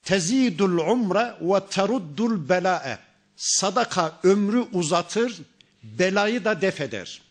tezidul 0.03 0.79
umre 0.79 1.35
ve 1.41 1.67
teruddul 1.67 2.49
bela'e. 2.49 2.99
Sadaka 3.37 4.19
ömrü 4.23 4.67
uzatır, 4.73 5.43
belayı 5.83 6.45
da 6.45 6.61
def 6.61 6.81
eder. 6.81 7.23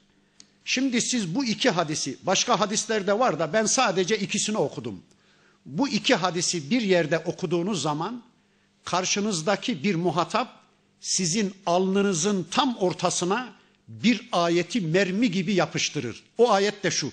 Şimdi 0.66 1.02
siz 1.02 1.36
bu 1.36 1.46
iki 1.46 1.70
hadisi, 1.70 2.18
başka 2.24 2.60
hadislerde 2.60 3.20
var 3.20 3.40
da 3.40 3.54
ben 3.54 3.66
sadece 3.66 4.18
ikisini 4.18 4.58
okudum. 4.58 5.04
Bu 5.66 5.90
iki 5.90 6.16
hadisi 6.16 6.72
bir 6.72 6.82
yerde 6.82 7.20
okuduğunuz 7.20 7.82
zaman 7.82 8.24
karşınızdaki 8.84 9.84
bir 9.84 9.96
muhatap 9.96 10.59
sizin 11.01 11.55
alnınızın 11.67 12.47
tam 12.51 12.77
ortasına 12.77 13.53
bir 13.89 14.29
ayeti 14.33 14.81
mermi 14.81 15.31
gibi 15.31 15.55
yapıştırır. 15.55 16.23
O 16.39 16.53
ayet 16.53 16.85
de 16.85 16.91
şu. 16.91 17.13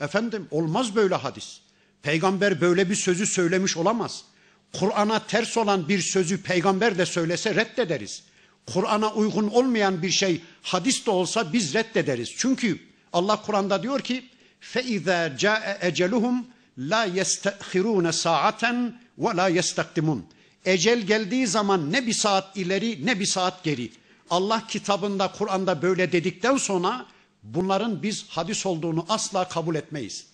Efendim 0.00 0.48
olmaz 0.50 0.94
böyle 0.96 1.14
hadis. 1.14 1.60
Peygamber 2.02 2.60
böyle 2.60 2.90
bir 2.90 2.94
sözü 2.94 3.26
söylemiş 3.26 3.76
olamaz. 3.76 4.24
Kur'an'a 4.72 5.26
ters 5.26 5.56
olan 5.56 5.88
bir 5.88 6.00
sözü 6.00 6.42
peygamber 6.42 6.98
de 6.98 7.06
söylese 7.06 7.54
reddederiz. 7.54 8.22
Kur'an'a 8.66 9.14
uygun 9.14 9.48
olmayan 9.48 10.02
bir 10.02 10.10
şey 10.10 10.40
hadis 10.62 11.06
de 11.06 11.10
olsa 11.10 11.52
biz 11.52 11.74
reddederiz. 11.74 12.32
Çünkü 12.36 12.78
Allah 13.12 13.42
Kur'an'da 13.42 13.82
diyor 13.82 14.00
ki 14.00 14.28
فَاِذَا 14.74 15.38
جَاءَ 15.38 15.78
اَجَلُهُمْ 15.90 16.42
لَا 16.78 17.20
يَسْتَخِرُونَ 17.20 18.12
سَاعَةً 18.12 18.92
وَلَا 19.18 19.50
يَسْتَقْدِمُونَ 19.58 20.20
Ecel 20.65 21.01
geldiği 21.01 21.47
zaman 21.47 21.91
ne 21.91 22.07
bir 22.07 22.13
saat 22.13 22.57
ileri 22.57 23.05
ne 23.05 23.19
bir 23.19 23.25
saat 23.25 23.63
geri. 23.63 23.91
Allah 24.29 24.67
kitabında 24.67 25.31
Kur'an'da 25.31 25.81
böyle 25.81 26.11
dedikten 26.11 26.57
sonra 26.57 27.05
bunların 27.43 28.03
biz 28.03 28.25
hadis 28.29 28.65
olduğunu 28.65 29.05
asla 29.09 29.47
kabul 29.49 29.75
etmeyiz. 29.75 30.27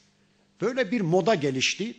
Böyle 0.62 0.92
bir 0.92 1.02
moda 1.02 1.36
gelişti. 1.36 1.96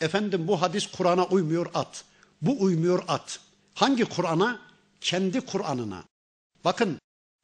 Efendim 0.00 0.48
bu 0.48 0.62
hadis 0.62 0.86
Kur'an'a 0.86 1.24
uymuyor 1.24 1.66
at. 1.74 2.04
Bu 2.42 2.62
uymuyor 2.62 3.04
at. 3.08 3.40
Hangi 3.74 4.04
Kur'an'a? 4.04 4.60
Kendi 5.00 5.40
Kur'an'ına. 5.40 6.04
Bakın 6.64 6.98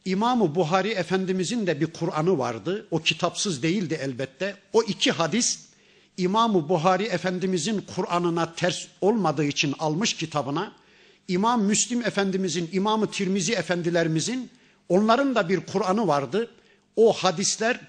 İmam-ı 0.04 0.54
Buhari 0.54 0.88
Efendimizin 0.88 1.66
de 1.66 1.80
bir 1.80 1.86
Kur'an'ı 1.86 2.38
vardı. 2.38 2.86
O 2.90 2.98
kitapsız 2.98 3.62
değildi 3.62 3.98
elbette. 4.02 4.56
O 4.72 4.82
iki 4.82 5.12
hadis 5.12 5.67
İmam-ı 6.18 6.68
Buhari 6.68 7.04
Efendimizin 7.04 7.84
Kur'an'ına 7.94 8.54
ters 8.54 8.86
olmadığı 9.00 9.44
için 9.44 9.74
almış 9.78 10.14
kitabına. 10.14 10.72
İmam 11.28 11.62
Müslim 11.62 12.06
Efendimizin, 12.06 12.70
İmam-ı 12.72 13.10
Tirmizi 13.10 13.52
Efendilerimizin 13.52 14.50
onların 14.88 15.34
da 15.34 15.48
bir 15.48 15.60
Kur'an'ı 15.60 16.06
vardı. 16.06 16.50
O 16.96 17.12
hadisler 17.12 17.80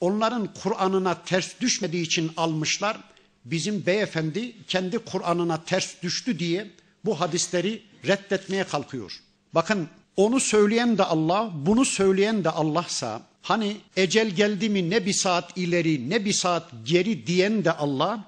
onların 0.00 0.48
Kur'an'ına 0.62 1.22
ters 1.22 1.60
düşmediği 1.60 2.02
için 2.02 2.32
almışlar. 2.36 2.96
Bizim 3.44 3.86
beyefendi 3.86 4.64
kendi 4.66 4.98
Kur'an'ına 4.98 5.64
ters 5.64 6.02
düştü 6.02 6.38
diye 6.38 6.70
bu 7.04 7.20
hadisleri 7.20 7.82
reddetmeye 8.06 8.64
kalkıyor. 8.64 9.20
Bakın 9.54 9.88
onu 10.18 10.40
söyleyen 10.40 10.98
de 10.98 11.04
Allah, 11.04 11.50
bunu 11.54 11.84
söyleyen 11.84 12.44
de 12.44 12.50
Allah'sa, 12.50 13.22
hani 13.42 13.76
ecel 13.96 14.30
geldi 14.30 14.68
mi 14.68 14.90
ne 14.90 15.06
bir 15.06 15.12
saat 15.12 15.58
ileri 15.58 16.10
ne 16.10 16.24
bir 16.24 16.32
saat 16.32 16.70
geri 16.84 17.26
diyen 17.26 17.64
de 17.64 17.72
Allah, 17.72 18.24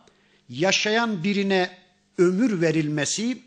yaşayan 0.48 1.24
birine 1.24 1.70
ömür 2.18 2.60
verilmesi, 2.60 3.42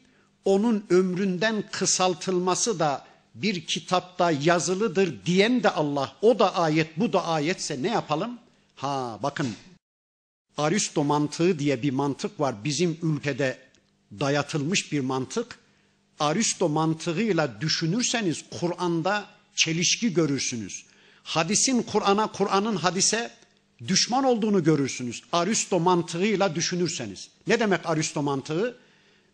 onun 0.46 0.86
ömründen 0.90 1.64
kısaltılması 1.72 2.80
da 2.80 3.06
bir 3.36 3.66
kitapta 3.66 4.32
yazılıdır 4.32 5.26
diyen 5.26 5.64
de 5.64 5.70
Allah. 5.70 6.16
O 6.22 6.40
da 6.40 6.56
ayet, 6.56 6.98
bu 6.98 7.14
da 7.14 7.26
ayetse 7.26 7.84
ne 7.84 7.90
yapalım? 7.90 8.40
Ha 8.76 9.20
bakın 9.24 9.48
Aristo 10.58 11.04
mantığı 11.04 11.60
diye 11.60 11.84
bir 11.84 11.92
mantık 11.92 12.40
var. 12.40 12.56
Bizim 12.64 12.98
ülkede 13.02 13.58
dayatılmış 14.20 14.92
bir 14.92 15.00
mantık. 15.00 15.63
Aristo 16.20 16.70
mantığıyla 16.70 17.62
düşünürseniz 17.62 18.44
Kur'an'da 18.60 19.26
çelişki 19.56 20.14
görürsünüz. 20.14 20.86
Hadisin 21.24 21.82
Kur'an'a, 21.82 22.28
Kur'an'ın 22.28 22.76
hadise 22.76 23.32
düşman 23.88 24.24
olduğunu 24.24 24.64
görürsünüz. 24.64 25.24
Aristo 25.32 25.80
mantığıyla 25.80 26.56
düşünürseniz. 26.56 27.30
Ne 27.48 27.60
demek 27.60 27.86
Aristo 27.86 28.24
mantığı? 28.24 28.78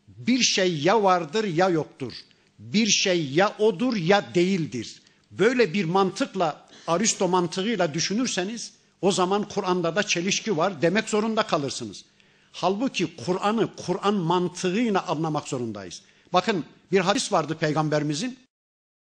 Bir 0.08 0.44
şey 0.44 0.80
ya 0.80 1.04
vardır 1.04 1.44
ya 1.44 1.70
yoktur. 1.70 2.13
Bir 2.60 2.88
şey 2.88 3.32
ya 3.32 3.56
odur 3.60 3.96
ya 3.96 4.36
değildir. 4.36 5.02
Böyle 5.32 5.74
bir 5.74 5.86
mantıkla 5.86 6.68
Aristo 6.88 7.28
mantığıyla 7.28 7.94
düşünürseniz 7.94 8.72
o 9.02 9.12
zaman 9.12 9.48
Kur'an'da 9.50 9.96
da 9.96 10.04
çelişki 10.04 10.58
var 10.58 10.82
demek 10.82 11.10
zorunda 11.10 11.44
kalırsınız. 11.44 12.06
Halbuki 12.52 13.15
Kur'an'ı 13.15 13.76
Kur'an 13.76 14.13
mantığıyla 14.13 15.08
anlamak 15.08 15.48
zorundayız. 15.48 16.02
Bakın 16.34 16.65
bir 16.92 17.00
hadis 17.00 17.32
vardı 17.32 17.58
peygamberimizin. 17.60 18.39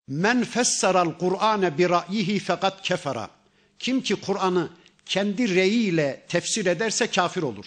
Men 0.08 0.44
fesseral 0.44 1.18
Kur'ane 1.18 1.78
bi 1.78 1.90
ra'yihi 1.90 2.40
fakat 2.40 2.82
kefera. 2.82 3.30
Kim 3.80 4.02
ki 4.02 4.16
Kur'an'ı 4.16 4.70
kendi 5.06 5.56
reyiyle 5.56 6.26
tefsir 6.28 6.66
ederse 6.66 7.08
kafir 7.08 7.42
olur. 7.42 7.66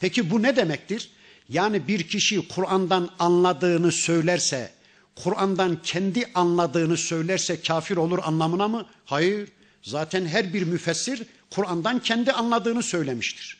Peki 0.00 0.30
bu 0.30 0.42
ne 0.42 0.56
demektir? 0.56 1.10
Yani 1.48 1.88
bir 1.88 2.08
kişi 2.08 2.48
Kur'an'dan 2.48 3.10
anladığını 3.18 3.92
söylerse, 3.92 4.72
Kur'an'dan 5.16 5.82
kendi 5.82 6.30
anladığını 6.34 6.96
söylerse 6.96 7.60
kafir 7.60 7.96
olur 7.96 8.18
anlamına 8.22 8.68
mı? 8.68 8.86
Hayır. 9.04 9.48
Zaten 9.82 10.26
her 10.26 10.54
bir 10.54 10.62
müfessir 10.62 11.22
Kur'an'dan 11.50 11.98
kendi 11.98 12.32
anladığını 12.32 12.82
söylemiştir. 12.82 13.56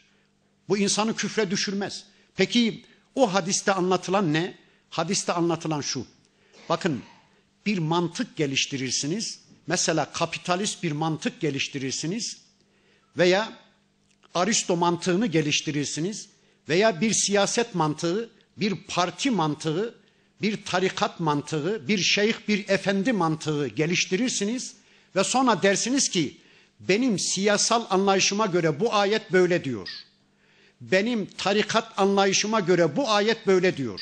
Bu 0.69 0.79
insanı 0.79 1.17
küfre 1.17 1.51
düşürmez. 1.51 2.05
Peki 2.37 2.85
o 3.15 3.35
hadiste 3.35 3.73
anlatılan 3.73 4.33
ne? 4.33 4.55
Hadiste 4.91 5.33
anlatılan 5.33 5.81
şu. 5.81 6.07
Bakın 6.69 7.03
bir 7.67 7.79
mantık 7.79 8.37
geliştirirsiniz. 8.37 9.41
Mesela 9.67 10.13
kapitalist 10.13 10.83
bir 10.83 10.93
mantık 10.93 11.41
geliştirirsiniz 11.41 12.37
veya 13.17 13.53
Aristo 14.35 14.77
mantığını 14.77 15.27
geliştirirsiniz 15.27 16.29
veya 16.69 17.01
bir 17.01 17.13
siyaset 17.13 17.75
mantığı, 17.75 18.31
bir 18.57 18.75
parti 18.75 19.31
mantığı, 19.31 19.95
bir 20.43 20.65
tarikat 20.65 21.21
mantığı, 21.21 21.89
bir 21.89 21.99
şeyh, 21.99 22.35
bir 22.49 22.69
efendi 22.69 23.13
mantığı 23.13 23.69
geliştirirsiniz 23.69 24.75
ve 25.17 25.25
sonra 25.25 25.63
dersiniz 25.63 26.09
ki 26.09 26.37
benim 26.81 27.19
siyasal 27.19 27.85
anlayışıma 27.91 28.47
göre 28.47 28.81
bu 28.81 28.95
ayet 28.95 29.33
böyle 29.33 29.65
diyor. 29.65 29.89
Benim 30.81 31.27
tarikat 31.27 31.99
anlayışıma 31.99 32.61
göre 32.61 32.97
bu 32.97 33.11
ayet 33.11 33.47
böyle 33.47 33.77
diyor. 33.77 34.01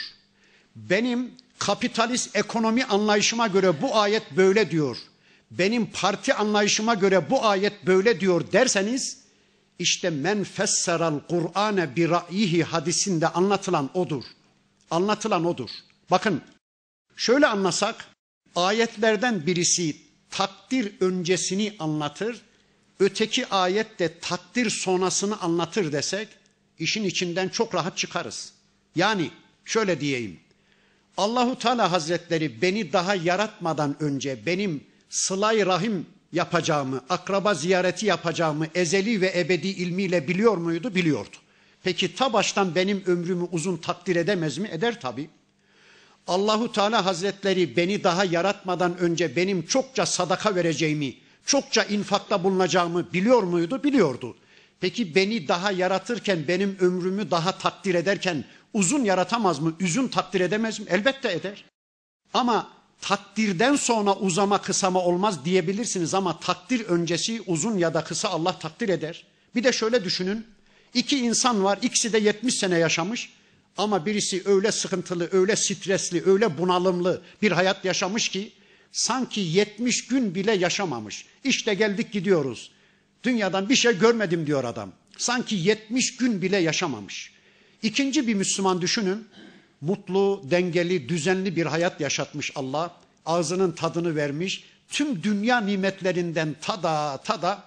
Benim 0.76 1.34
kapitalist 1.58 2.36
ekonomi 2.36 2.84
anlayışıma 2.84 3.46
göre 3.46 3.82
bu 3.82 3.96
ayet 3.96 4.36
böyle 4.36 4.70
diyor. 4.70 4.96
Benim 5.50 5.86
parti 5.86 6.34
anlayışıma 6.34 6.94
göre 6.94 7.30
bu 7.30 7.44
ayet 7.44 7.86
böyle 7.86 8.20
diyor 8.20 8.52
derseniz 8.52 9.18
işte 9.78 10.10
men 10.10 10.44
fesseral 10.44 11.20
Kur'ane 11.28 11.96
bi 11.96 12.08
ra'yihi 12.10 12.64
hadisinde 12.64 13.28
anlatılan 13.28 13.90
odur. 13.94 14.24
Anlatılan 14.90 15.44
odur. 15.44 15.70
Bakın 16.10 16.42
şöyle 17.16 17.46
anlasak 17.46 18.06
ayetlerden 18.56 19.46
birisi 19.46 19.96
takdir 20.30 20.92
öncesini 21.00 21.76
anlatır, 21.78 22.42
öteki 23.00 23.46
ayet 23.46 23.98
de 23.98 24.18
takdir 24.18 24.70
sonrasını 24.70 25.40
anlatır 25.40 25.92
desek 25.92 26.28
işin 26.78 27.04
içinden 27.04 27.48
çok 27.48 27.74
rahat 27.74 27.96
çıkarız. 27.98 28.52
Yani 28.96 29.30
şöyle 29.64 30.00
diyeyim. 30.00 30.40
Allahu 31.16 31.58
Teala 31.58 31.92
Hazretleri 31.92 32.62
beni 32.62 32.92
daha 32.92 33.14
yaratmadan 33.14 33.96
önce 34.00 34.46
benim 34.46 34.84
sılay 35.08 35.66
rahim 35.66 36.06
yapacağımı, 36.32 37.00
akraba 37.08 37.54
ziyareti 37.54 38.06
yapacağımı 38.06 38.66
ezeli 38.74 39.20
ve 39.20 39.32
ebedi 39.36 39.68
ilmiyle 39.68 40.28
biliyor 40.28 40.56
muydu? 40.56 40.94
Biliyordu. 40.94 41.36
Peki 41.82 42.14
ta 42.14 42.32
baştan 42.32 42.74
benim 42.74 43.02
ömrümü 43.06 43.48
uzun 43.52 43.76
takdir 43.76 44.16
edemez 44.16 44.58
mi? 44.58 44.68
Eder 44.72 45.00
tabi. 45.00 45.30
Allahu 46.26 46.72
Teala 46.72 47.04
Hazretleri 47.04 47.76
beni 47.76 48.04
daha 48.04 48.24
yaratmadan 48.24 48.98
önce 48.98 49.36
benim 49.36 49.66
çokça 49.66 50.06
sadaka 50.06 50.54
vereceğimi, 50.54 51.14
çokça 51.46 51.84
infakta 51.84 52.44
bulunacağımı 52.44 53.12
biliyor 53.12 53.42
muydu? 53.42 53.84
Biliyordu. 53.84 54.36
Peki 54.80 55.14
beni 55.14 55.48
daha 55.48 55.70
yaratırken, 55.70 56.48
benim 56.48 56.76
ömrümü 56.80 57.30
daha 57.30 57.58
takdir 57.58 57.94
ederken 57.94 58.44
uzun 58.76 59.04
yaratamaz 59.04 59.58
mı? 59.58 59.74
Uzun 59.82 60.08
takdir 60.08 60.40
edemez 60.40 60.80
mi? 60.80 60.86
Elbette 60.88 61.32
eder. 61.32 61.64
Ama 62.34 62.68
takdirden 63.00 63.76
sonra 63.76 64.16
uzama 64.16 64.62
kısama 64.62 65.00
olmaz 65.00 65.44
diyebilirsiniz 65.44 66.14
ama 66.14 66.40
takdir 66.40 66.80
öncesi 66.80 67.42
uzun 67.46 67.78
ya 67.78 67.94
da 67.94 68.04
kısa 68.04 68.28
Allah 68.28 68.58
takdir 68.58 68.88
eder. 68.88 69.24
Bir 69.54 69.64
de 69.64 69.72
şöyle 69.72 70.04
düşünün. 70.04 70.46
İki 70.94 71.18
insan 71.18 71.64
var, 71.64 71.78
ikisi 71.82 72.12
de 72.12 72.18
70 72.18 72.54
sene 72.54 72.78
yaşamış. 72.78 73.30
Ama 73.76 74.06
birisi 74.06 74.42
öyle 74.44 74.72
sıkıntılı, 74.72 75.28
öyle 75.32 75.56
stresli, 75.56 76.22
öyle 76.26 76.58
bunalımlı 76.58 77.22
bir 77.42 77.52
hayat 77.52 77.84
yaşamış 77.84 78.28
ki 78.28 78.52
sanki 78.92 79.40
70 79.40 80.06
gün 80.06 80.34
bile 80.34 80.52
yaşamamış. 80.52 81.26
İşte 81.44 81.74
geldik 81.74 82.12
gidiyoruz. 82.12 82.72
Dünyadan 83.22 83.68
bir 83.68 83.76
şey 83.76 83.98
görmedim 83.98 84.46
diyor 84.46 84.64
adam. 84.64 84.92
Sanki 85.18 85.54
70 85.54 86.16
gün 86.16 86.42
bile 86.42 86.56
yaşamamış. 86.56 87.35
İkinci 87.86 88.26
bir 88.26 88.34
Müslüman 88.34 88.80
düşünün. 88.80 89.28
Mutlu, 89.80 90.42
dengeli, 90.50 91.08
düzenli 91.08 91.56
bir 91.56 91.66
hayat 91.66 92.00
yaşatmış 92.00 92.52
Allah. 92.54 92.96
Ağzının 93.26 93.72
tadını 93.72 94.16
vermiş. 94.16 94.64
Tüm 94.88 95.22
dünya 95.22 95.60
nimetlerinden 95.60 96.56
tada 96.60 97.20
tada 97.24 97.64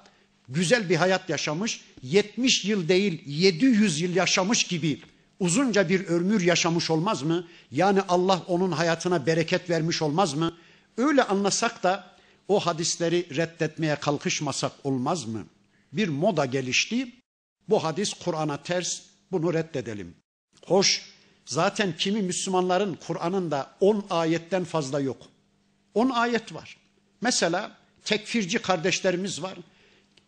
güzel 0.49 0.89
bir 0.89 0.95
hayat 0.95 1.29
yaşamış. 1.29 1.81
70 2.03 2.65
yıl 2.65 2.89
değil 2.89 3.21
700 3.25 4.01
yıl 4.01 4.15
yaşamış 4.15 4.63
gibi 4.63 5.01
uzunca 5.39 5.89
bir 5.89 6.07
ömür 6.07 6.41
yaşamış 6.41 6.89
olmaz 6.89 7.23
mı? 7.23 7.47
Yani 7.71 8.01
Allah 8.01 8.43
onun 8.47 8.71
hayatına 8.71 9.25
bereket 9.25 9.69
vermiş 9.69 10.01
olmaz 10.01 10.33
mı? 10.33 10.53
Öyle 10.97 11.23
anlasak 11.23 11.83
da 11.83 12.15
o 12.47 12.59
hadisleri 12.59 13.35
reddetmeye 13.35 13.95
kalkışmasak 13.95 14.71
olmaz 14.83 15.25
mı? 15.25 15.45
Bir 15.93 16.07
moda 16.07 16.45
gelişti. 16.45 17.07
Bu 17.69 17.83
hadis 17.83 18.13
Kur'an'a 18.13 18.63
ters, 18.63 19.08
bunu 19.31 19.53
reddedelim. 19.53 20.15
Hoş, 20.65 21.01
zaten 21.45 21.97
kimi 21.97 22.21
Müslümanların 22.21 22.97
Kur'an'ında 23.07 23.71
10 23.79 24.05
ayetten 24.09 24.63
fazla 24.63 24.99
yok. 24.99 25.17
10 25.93 26.09
ayet 26.09 26.53
var. 26.53 26.77
Mesela 27.21 27.77
tekfirci 28.05 28.59
kardeşlerimiz 28.59 29.41
var. 29.41 29.53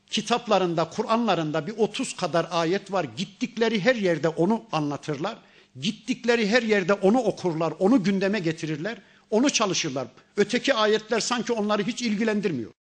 Kitaplarında, 0.09 0.89
Kur'anlarında 0.89 1.67
bir 1.67 1.77
30 1.77 2.15
kadar 2.15 2.47
ayet 2.51 2.91
var. 2.91 3.05
Gittikleri 3.17 3.81
her 3.81 3.95
yerde 3.95 4.27
onu 4.29 4.63
anlatırlar. 4.71 5.37
Gittikleri 5.81 6.49
her 6.49 6.63
yerde 6.63 6.93
onu 6.93 7.19
okurlar, 7.19 7.73
onu 7.79 8.03
gündeme 8.03 8.39
getirirler, 8.39 8.97
onu 9.29 9.49
çalışırlar. 9.49 10.07
Öteki 10.37 10.73
ayetler 10.73 11.19
sanki 11.19 11.53
onları 11.53 11.83
hiç 11.83 12.01
ilgilendirmiyor. 12.01 12.71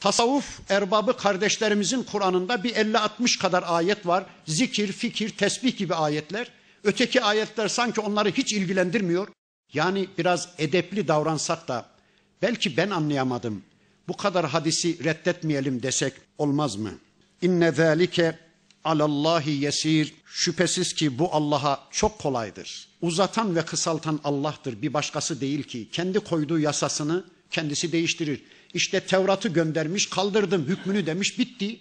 Tasavvuf 0.00 0.60
erbabı 0.70 1.16
kardeşlerimizin 1.16 2.02
Kur'an'ında 2.02 2.64
bir 2.64 2.74
50-60 2.74 3.38
kadar 3.38 3.64
ayet 3.66 4.06
var. 4.06 4.26
Zikir, 4.46 4.92
fikir, 4.92 5.30
tesbih 5.30 5.76
gibi 5.76 5.94
ayetler. 5.94 6.50
Öteki 6.84 7.22
ayetler 7.22 7.68
sanki 7.68 8.00
onları 8.00 8.30
hiç 8.30 8.52
ilgilendirmiyor. 8.52 9.28
Yani 9.72 10.08
biraz 10.18 10.48
edepli 10.58 11.08
davransak 11.08 11.68
da 11.68 11.86
belki 12.42 12.76
ben 12.76 12.90
anlayamadım. 12.90 13.62
Bu 14.08 14.16
kadar 14.16 14.46
hadisi 14.46 15.04
reddetmeyelim 15.04 15.82
desek 15.82 16.12
olmaz 16.38 16.76
mı? 16.76 16.90
İnne 17.42 17.72
zâlike 17.72 18.38
alallahi 18.84 19.50
yesir. 19.50 20.14
Şüphesiz 20.24 20.94
ki 20.94 21.18
bu 21.18 21.34
Allah'a 21.34 21.88
çok 21.90 22.18
kolaydır. 22.18 22.88
Uzatan 23.00 23.56
ve 23.56 23.64
kısaltan 23.64 24.20
Allah'tır. 24.24 24.82
Bir 24.82 24.94
başkası 24.94 25.40
değil 25.40 25.62
ki. 25.62 25.88
Kendi 25.92 26.20
koyduğu 26.20 26.58
yasasını 26.58 27.24
kendisi 27.50 27.92
değiştirir 27.92 28.42
İşte 28.73 28.99
Tevrat'ı 28.99 29.49
göndermiş, 29.49 30.09
kaldırdım 30.09 30.65
hükmünü 30.65 31.05
demiş, 31.05 31.39
bitti. 31.39 31.79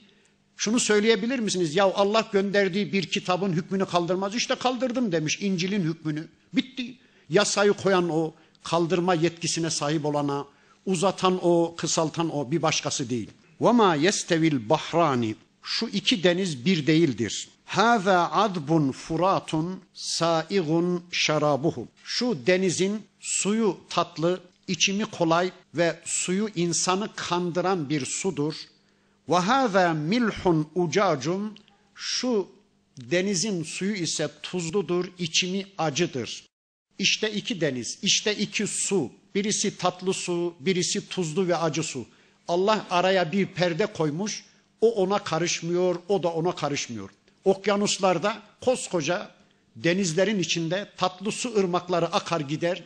Şunu 0.56 0.80
söyleyebilir 0.80 1.38
misiniz? 1.38 1.76
Ya 1.76 1.84
Allah 1.84 2.28
gönderdiği 2.32 2.92
bir 2.92 3.06
kitabın 3.06 3.52
hükmünü 3.52 3.86
kaldırmaz. 3.86 4.34
İşte 4.34 4.54
kaldırdım 4.54 5.12
demiş 5.12 5.38
İncil'in 5.40 5.82
hükmünü. 5.82 6.28
Bitti. 6.52 6.94
Yasayı 7.28 7.72
koyan 7.72 8.08
o, 8.10 8.34
kaldırma 8.64 9.14
yetkisine 9.14 9.70
sahip 9.70 10.04
olana, 10.04 10.46
uzatan 10.86 11.38
o, 11.42 11.74
kısaltan 11.76 12.36
o, 12.36 12.50
bir 12.50 12.62
başkası 12.62 13.10
değil. 13.10 13.30
وَمَا 13.60 14.08
يَسْتَوِي 14.08 14.50
الْبَحْرَانِ 14.50 15.34
Şu 15.62 15.86
iki 15.86 16.22
deniz 16.22 16.64
bir 16.64 16.86
değildir. 16.86 17.48
هَذَا 17.68 18.30
عَذْبٌ 18.30 18.92
furatun 18.92 19.80
saigun 19.94 21.04
şarabuhu. 21.10 21.88
Şu 22.04 22.46
denizin 22.46 23.02
suyu 23.20 23.76
tatlı, 23.90 24.40
içimi 24.67 25.05
kolay 25.05 25.51
ve 25.75 25.99
suyu 26.05 26.49
insanı 26.55 27.09
kandıran 27.15 27.89
bir 27.89 28.05
sudur. 28.05 28.55
Ve 29.29 29.35
hâzâ 29.35 29.93
milhun 29.93 30.69
ucacun 30.75 31.57
şu 31.95 32.47
denizin 32.97 33.63
suyu 33.63 33.93
ise 33.93 34.29
tuzludur, 34.43 35.05
içimi 35.17 35.65
acıdır. 35.77 36.45
İşte 36.99 37.31
iki 37.31 37.61
deniz, 37.61 37.99
işte 38.01 38.35
iki 38.35 38.67
su. 38.67 39.11
Birisi 39.35 39.77
tatlı 39.77 40.13
su, 40.13 40.55
birisi 40.59 41.09
tuzlu 41.09 41.47
ve 41.47 41.55
acı 41.55 41.83
su. 41.83 42.05
Allah 42.47 42.85
araya 42.89 43.31
bir 43.31 43.45
perde 43.45 43.85
koymuş. 43.85 44.43
O 44.81 44.91
ona 44.91 45.19
karışmıyor, 45.19 45.95
o 46.09 46.23
da 46.23 46.27
ona 46.27 46.55
karışmıyor. 46.55 47.09
Okyanuslarda 47.45 48.41
koskoca 48.61 49.31
denizlerin 49.75 50.39
içinde 50.39 50.89
tatlı 50.97 51.31
su 51.31 51.55
ırmakları 51.57 52.05
akar 52.05 52.39
gider. 52.39 52.83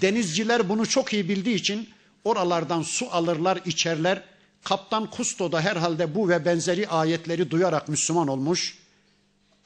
Denizciler 0.00 0.68
bunu 0.68 0.86
çok 0.86 1.12
iyi 1.12 1.28
bildiği 1.28 1.54
için 1.54 1.88
oralardan 2.24 2.82
su 2.82 3.06
alırlar, 3.10 3.60
içerler. 3.66 4.22
Kaptan 4.64 5.10
Kusto 5.10 5.52
da 5.52 5.60
herhalde 5.60 6.14
bu 6.14 6.28
ve 6.28 6.44
benzeri 6.44 6.88
ayetleri 6.88 7.50
duyarak 7.50 7.88
Müslüman 7.88 8.28
olmuş. 8.28 8.78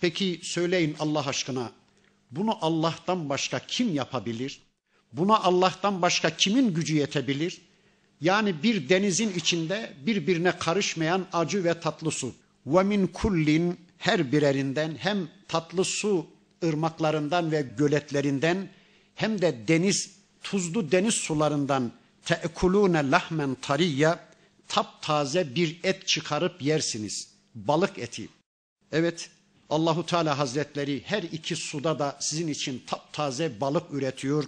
Peki 0.00 0.40
söyleyin 0.42 0.96
Allah 0.98 1.26
aşkına 1.28 1.70
bunu 2.32 2.58
Allah'tan 2.60 3.28
başka 3.28 3.58
kim 3.58 3.94
yapabilir? 3.94 4.62
Buna 5.12 5.40
Allah'tan 5.40 6.02
başka 6.02 6.36
kimin 6.36 6.74
gücü 6.74 6.96
yetebilir? 6.96 7.60
Yani 8.20 8.62
bir 8.62 8.88
denizin 8.88 9.32
içinde 9.32 9.92
birbirine 10.06 10.58
karışmayan 10.58 11.26
acı 11.32 11.64
ve 11.64 11.80
tatlı 11.80 12.10
su. 12.10 12.34
ve 12.66 12.82
min 12.82 13.06
kullin 13.06 13.80
her 13.98 14.32
birerinden 14.32 14.96
hem 14.98 15.28
tatlı 15.48 15.84
su 15.84 16.26
ırmaklarından 16.64 17.52
ve 17.52 17.66
göletlerinden 17.78 18.68
hem 19.14 19.42
de 19.42 19.68
deniz 19.68 20.10
tuzlu 20.42 20.92
deniz 20.92 21.14
sularından 21.14 21.92
te'kulune 22.24 23.10
lahmen 23.10 23.54
tariyya 23.54 24.28
taptaze 24.68 25.54
bir 25.54 25.80
et 25.82 26.08
çıkarıp 26.08 26.62
yersiniz. 26.62 27.28
Balık 27.54 27.98
eti. 27.98 28.28
Evet 28.92 29.30
Allahu 29.70 30.06
Teala 30.06 30.38
Hazretleri 30.38 31.02
her 31.06 31.22
iki 31.22 31.56
suda 31.56 31.98
da 31.98 32.16
sizin 32.20 32.48
için 32.48 32.82
taptaze 32.86 33.60
balık 33.60 33.92
üretiyor. 33.92 34.44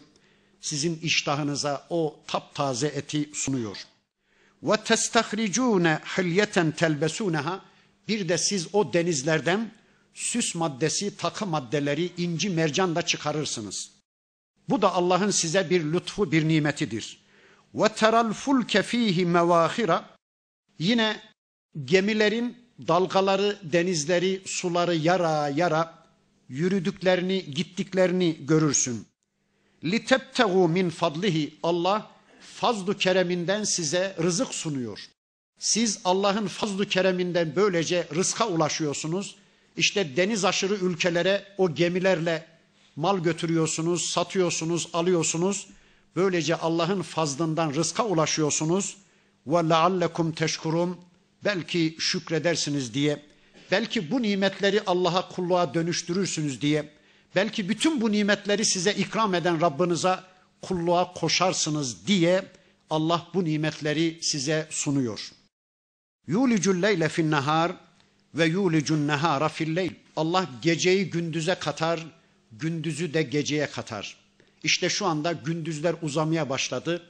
Sizin 0.60 0.98
iştahınıza 1.02 1.86
o 1.90 2.16
taptaze 2.26 2.86
eti 2.86 3.30
sunuyor. 3.34 3.76
Ve 4.62 4.76
testahricune 4.76 6.00
hilyeten 6.18 6.70
telbesuneha 6.70 7.60
bir 8.08 8.28
de 8.28 8.38
siz 8.38 8.74
o 8.74 8.92
denizlerden 8.92 9.70
süs 10.14 10.54
maddesi, 10.54 11.16
takı 11.16 11.46
maddeleri, 11.46 12.12
inci, 12.16 12.50
mercan 12.50 12.96
da 12.96 13.02
çıkarırsınız. 13.02 13.93
Bu 14.68 14.82
da 14.82 14.94
Allah'ın 14.94 15.30
size 15.30 15.70
bir 15.70 15.92
lütfu, 15.92 16.32
bir 16.32 16.48
nimetidir. 16.48 17.24
Ve 17.74 17.88
teral 17.88 18.32
fulke 18.32 18.82
fihi 18.82 19.26
mevahira 19.26 20.04
yine 20.78 21.20
gemilerin 21.84 22.56
dalgaları, 22.88 23.58
denizleri, 23.62 24.42
suları 24.46 24.94
yara 24.94 25.48
yara 25.48 26.04
yürüdüklerini, 26.48 27.44
gittiklerini 27.44 28.46
görürsün. 28.46 29.06
Litebtegu 29.84 30.68
min 30.68 30.90
fadlihi 30.90 31.54
Allah 31.62 32.10
fazlu 32.40 32.96
kereminden 32.96 33.64
size 33.64 34.16
rızık 34.22 34.54
sunuyor. 34.54 35.00
Siz 35.58 36.00
Allah'ın 36.04 36.46
fazlu 36.46 36.88
kereminden 36.88 37.52
böylece 37.56 38.08
rızka 38.14 38.48
ulaşıyorsunuz. 38.48 39.36
İşte 39.76 40.16
deniz 40.16 40.44
aşırı 40.44 40.74
ülkelere 40.74 41.44
o 41.58 41.74
gemilerle 41.74 42.46
mal 42.96 43.18
götürüyorsunuz, 43.18 44.10
satıyorsunuz, 44.10 44.88
alıyorsunuz. 44.92 45.66
Böylece 46.16 46.56
Allah'ın 46.56 47.02
fazlından 47.02 47.74
rızka 47.74 48.04
ulaşıyorsunuz. 48.04 48.96
Ve 49.46 49.68
leallekum 49.68 50.32
teşkurun 50.32 50.96
belki 51.44 51.96
şükredersiniz 51.98 52.94
diye, 52.94 53.22
belki 53.70 54.10
bu 54.10 54.22
nimetleri 54.22 54.82
Allah'a 54.86 55.28
kulluğa 55.28 55.74
dönüştürürsünüz 55.74 56.60
diye, 56.60 56.90
belki 57.34 57.68
bütün 57.68 58.00
bu 58.00 58.12
nimetleri 58.12 58.64
size 58.64 58.92
ikram 58.92 59.34
eden 59.34 59.60
Rabbinize 59.60 60.16
kulluğa 60.62 61.12
koşarsınız 61.12 62.06
diye 62.06 62.44
Allah 62.90 63.26
bu 63.34 63.44
nimetleri 63.44 64.18
size 64.22 64.68
sunuyor. 64.70 65.30
Yulicul 66.26 66.82
leyle 66.82 67.08
fin 67.08 67.30
nahar 67.30 67.72
ve 68.34 68.44
yulicun 68.44 69.08
nehara 69.08 69.48
fil 69.48 69.76
leyl. 69.76 69.92
Allah 70.16 70.46
geceyi 70.62 71.10
gündüze 71.10 71.54
katar, 71.54 72.06
gündüzü 72.58 73.14
de 73.14 73.22
geceye 73.22 73.66
katar. 73.66 74.16
İşte 74.62 74.88
şu 74.88 75.06
anda 75.06 75.32
gündüzler 75.32 75.94
uzamaya 76.02 76.50
başladı. 76.50 77.02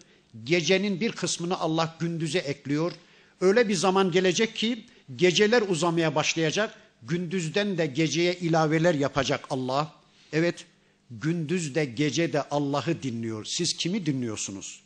Gecenin 0.45 1.01
bir 1.01 1.13
kısmını 1.13 1.59
Allah 1.59 1.97
gündüze 2.01 2.39
ekliyor. 2.39 2.93
Öyle 3.41 3.69
bir 3.69 3.75
zaman 3.75 4.11
gelecek 4.11 4.57
ki 4.57 4.85
geceler 5.17 5.63
uzamaya 5.63 6.15
başlayacak. 6.15 6.75
Gündüzden 7.03 7.79
de 7.79 7.87
geceye 7.87 8.35
ilaveler 8.35 8.95
yapacak 8.95 9.47
Allah. 9.51 9.93
Evet, 10.33 10.65
gündüz 11.11 11.75
de 11.75 11.85
gece 11.85 12.33
de 12.33 12.43
Allah'ı 12.43 13.03
dinliyor. 13.03 13.45
Siz 13.45 13.77
kimi 13.77 14.07
dinliyorsunuz? 14.07 14.81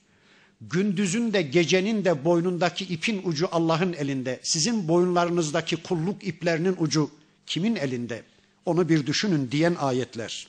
Gündüzün 0.60 1.32
de 1.32 1.42
gecenin 1.42 2.04
de 2.04 2.24
boynundaki 2.24 2.84
ipin 2.84 3.20
ucu 3.24 3.48
Allah'ın 3.52 3.92
elinde. 3.92 4.40
Sizin 4.42 4.88
boyunlarınızdaki 4.88 5.76
kulluk 5.76 6.24
iplerinin 6.24 6.76
ucu 6.78 7.10
kimin 7.46 7.76
elinde? 7.76 8.22
Onu 8.64 8.88
bir 8.88 9.06
düşünün 9.06 9.50
diyen 9.50 9.74
ayetler. 9.74 10.48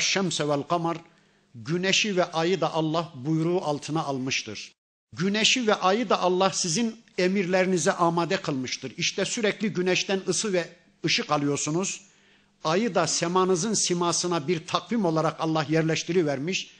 Şemse 0.00 0.48
vel 0.48 0.62
kamar 0.62 0.96
güneşi 1.54 2.16
ve 2.16 2.24
ayı 2.24 2.60
da 2.60 2.72
Allah 2.74 3.12
buyruğu 3.14 3.60
altına 3.60 4.02
almıştır. 4.02 4.72
Güneşi 5.16 5.66
ve 5.66 5.74
ayı 5.74 6.08
da 6.08 6.20
Allah 6.20 6.50
sizin 6.50 6.96
emirlerinize 7.18 7.92
amade 7.92 8.36
kılmıştır. 8.36 8.92
İşte 8.96 9.24
sürekli 9.24 9.72
güneşten 9.72 10.20
ısı 10.28 10.52
ve 10.52 10.68
ışık 11.04 11.32
alıyorsunuz. 11.32 12.00
Ayı 12.64 12.94
da 12.94 13.06
semanızın 13.06 13.74
simasına 13.74 14.48
bir 14.48 14.66
takvim 14.66 15.04
olarak 15.04 15.40
Allah 15.40 15.66
yerleştirivermiş. 15.68 16.70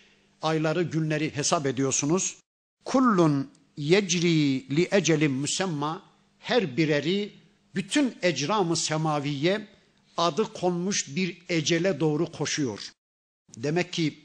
Ayları, 0.43 0.83
günleri 0.83 1.37
hesap 1.37 1.67
ediyorsunuz. 1.67 2.37
Kullun 2.85 3.51
yecri 3.77 4.77
li 4.77 4.89
ecelin 4.91 5.33
müsemma 5.33 6.03
her 6.39 6.77
bireri 6.77 7.33
bütün 7.75 8.15
ecramı 8.23 8.77
semaviye 8.77 9.67
adı 10.21 10.53
konmuş 10.53 11.17
bir 11.17 11.39
ecele 11.49 12.01
doğru 12.01 12.33
koşuyor. 12.33 12.93
Demek 13.57 13.93
ki 13.93 14.19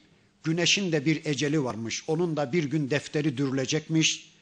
güneşin 0.43 0.91
de 0.91 1.06
bir 1.06 1.26
eceli 1.26 1.64
varmış. 1.64 2.04
Onun 2.08 2.38
da 2.38 2.54
bir 2.54 2.64
gün 2.64 2.89
defteri 2.89 3.38
dürülecekmiş. 3.38 4.34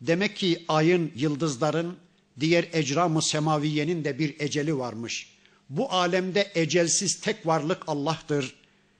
Demek 0.00 0.36
ki 0.36 0.64
ayın, 0.68 1.12
yıldızların, 1.16 1.96
diğer 2.40 2.68
ecramı 2.72 3.22
semaviyenin 3.22 4.04
de 4.04 4.18
bir 4.18 4.40
eceli 4.40 4.78
varmış. 4.78 5.36
Bu 5.68 5.92
alemde 5.92 6.52
ecelsiz 6.54 7.20
tek 7.20 7.46
varlık 7.46 7.82
Allah'tır. 7.86 8.54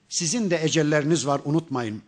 Sizin 0.09 0.51
de 0.51 0.61
ecelleriniz 0.65 1.27
var 1.27 1.41
unutmayın. 1.45 2.03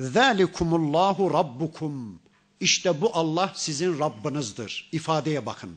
Zalikumullahu 0.00 1.32
rabbukum. 1.32 2.20
İşte 2.60 3.00
bu 3.00 3.10
Allah 3.16 3.52
sizin 3.56 3.98
Rabbinizdir. 3.98 4.88
İfadeye 4.92 5.46
bakın. 5.46 5.76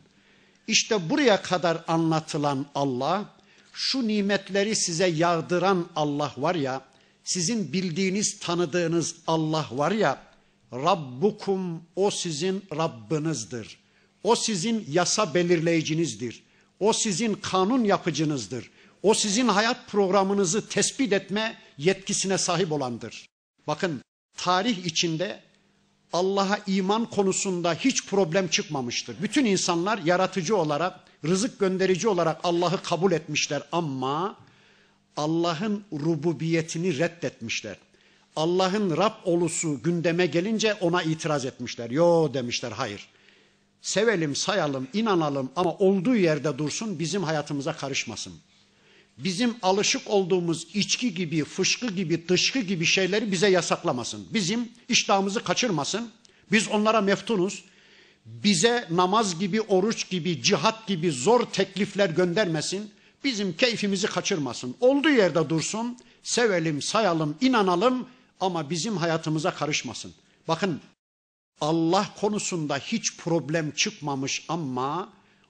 İşte 0.68 1.10
buraya 1.10 1.42
kadar 1.42 1.84
anlatılan 1.88 2.66
Allah, 2.76 3.26
şu 3.74 4.08
nimetleri 4.08 4.76
size 4.76 5.08
yağdıran 5.08 5.88
Allah 5.96 6.34
var 6.38 6.56
ya, 6.56 6.82
sizin 7.24 7.74
bildiğiniz, 7.74 8.40
tanıdığınız 8.40 9.16
Allah 9.28 9.68
var 9.72 9.92
ya, 9.92 10.32
Rabbukum 10.74 11.84
o 11.96 12.12
sizin 12.12 12.64
Rabbinizdir. 12.76 13.78
O 14.24 14.36
sizin 14.36 14.86
yasa 14.90 15.34
belirleyicinizdir. 15.34 16.44
O 16.80 16.94
sizin 16.94 17.34
kanun 17.34 17.84
yapıcınızdır. 17.84 18.72
O 19.04 19.14
sizin 19.14 19.48
hayat 19.48 19.88
programınızı 19.88 20.70
tespit 20.70 21.14
etme 21.14 21.58
yetkisine 21.78 22.38
sahip 22.38 22.72
olandır. 22.72 23.26
Bakın 23.68 24.02
tarih 24.38 24.86
içinde 24.86 25.40
Allah'a 26.14 26.60
iman 26.68 27.10
konusunda 27.10 27.74
hiç 27.74 28.06
problem 28.06 28.48
çıkmamıştır. 28.48 29.22
Bütün 29.22 29.46
insanlar 29.46 29.98
yaratıcı 29.98 30.58
olarak, 30.58 31.00
rızık 31.26 31.60
gönderici 31.60 32.08
olarak 32.08 32.40
Allah'ı 32.44 32.84
kabul 32.84 33.12
etmişler 33.12 33.64
ama 33.72 34.36
Allah'ın 35.18 35.84
rububiyetini 35.94 36.98
reddetmişler. 36.98 37.78
Allah'ın 38.36 38.98
Rab 38.98 39.14
olusu 39.24 39.84
gündeme 39.84 40.26
gelince 40.26 40.74
ona 40.74 41.04
itiraz 41.04 41.46
etmişler. 41.46 41.90
Yo 41.90 42.34
demişler 42.34 42.72
hayır. 42.72 43.08
Sevelim, 43.82 44.36
sayalım, 44.36 44.88
inanalım 44.94 45.52
ama 45.56 45.74
olduğu 45.74 46.16
yerde 46.16 46.58
dursun 46.58 47.00
bizim 47.00 47.24
hayatımıza 47.24 47.74
karışmasın. 47.74 48.34
Bizim 49.18 49.56
alışık 49.62 50.10
olduğumuz 50.10 50.68
içki 50.74 51.14
gibi, 51.14 51.44
fışkı 51.44 51.88
gibi, 51.88 52.28
dışkı 52.28 52.60
gibi 52.60 52.86
şeyleri 52.86 53.32
bize 53.32 53.50
yasaklamasın. 53.50 54.28
Bizim 54.34 54.70
iştahımızı 54.90 55.44
kaçırmasın. 55.44 56.12
Biz 56.52 56.68
onlara 56.68 57.02
meftunuz. 57.02 57.64
Bize 58.26 58.88
namaz 58.90 59.40
gibi, 59.40 59.62
oruç 59.62 60.10
gibi, 60.10 60.44
cihat 60.44 60.88
gibi 60.88 61.12
zor 61.12 61.46
teklifler 61.46 62.10
göndermesin. 62.10 62.92
Bizim 63.24 63.58
keyfimizi 63.58 64.08
kaçırmasın. 64.08 64.76
Olduğu 64.80 65.10
yerde 65.10 65.50
dursun. 65.50 65.98
Sevelim, 66.24 66.82
sayalım, 66.82 67.38
inanalım 67.42 68.08
ama 68.40 68.70
bizim 68.70 68.98
hayatımıza 68.98 69.54
karışmasın. 69.54 70.14
Bakın 70.48 70.82
Allah 71.62 72.10
konusunda 72.20 72.78
hiç 72.78 73.18
problem 73.18 73.72
çıkmamış 73.72 74.46
ama 74.50 75.10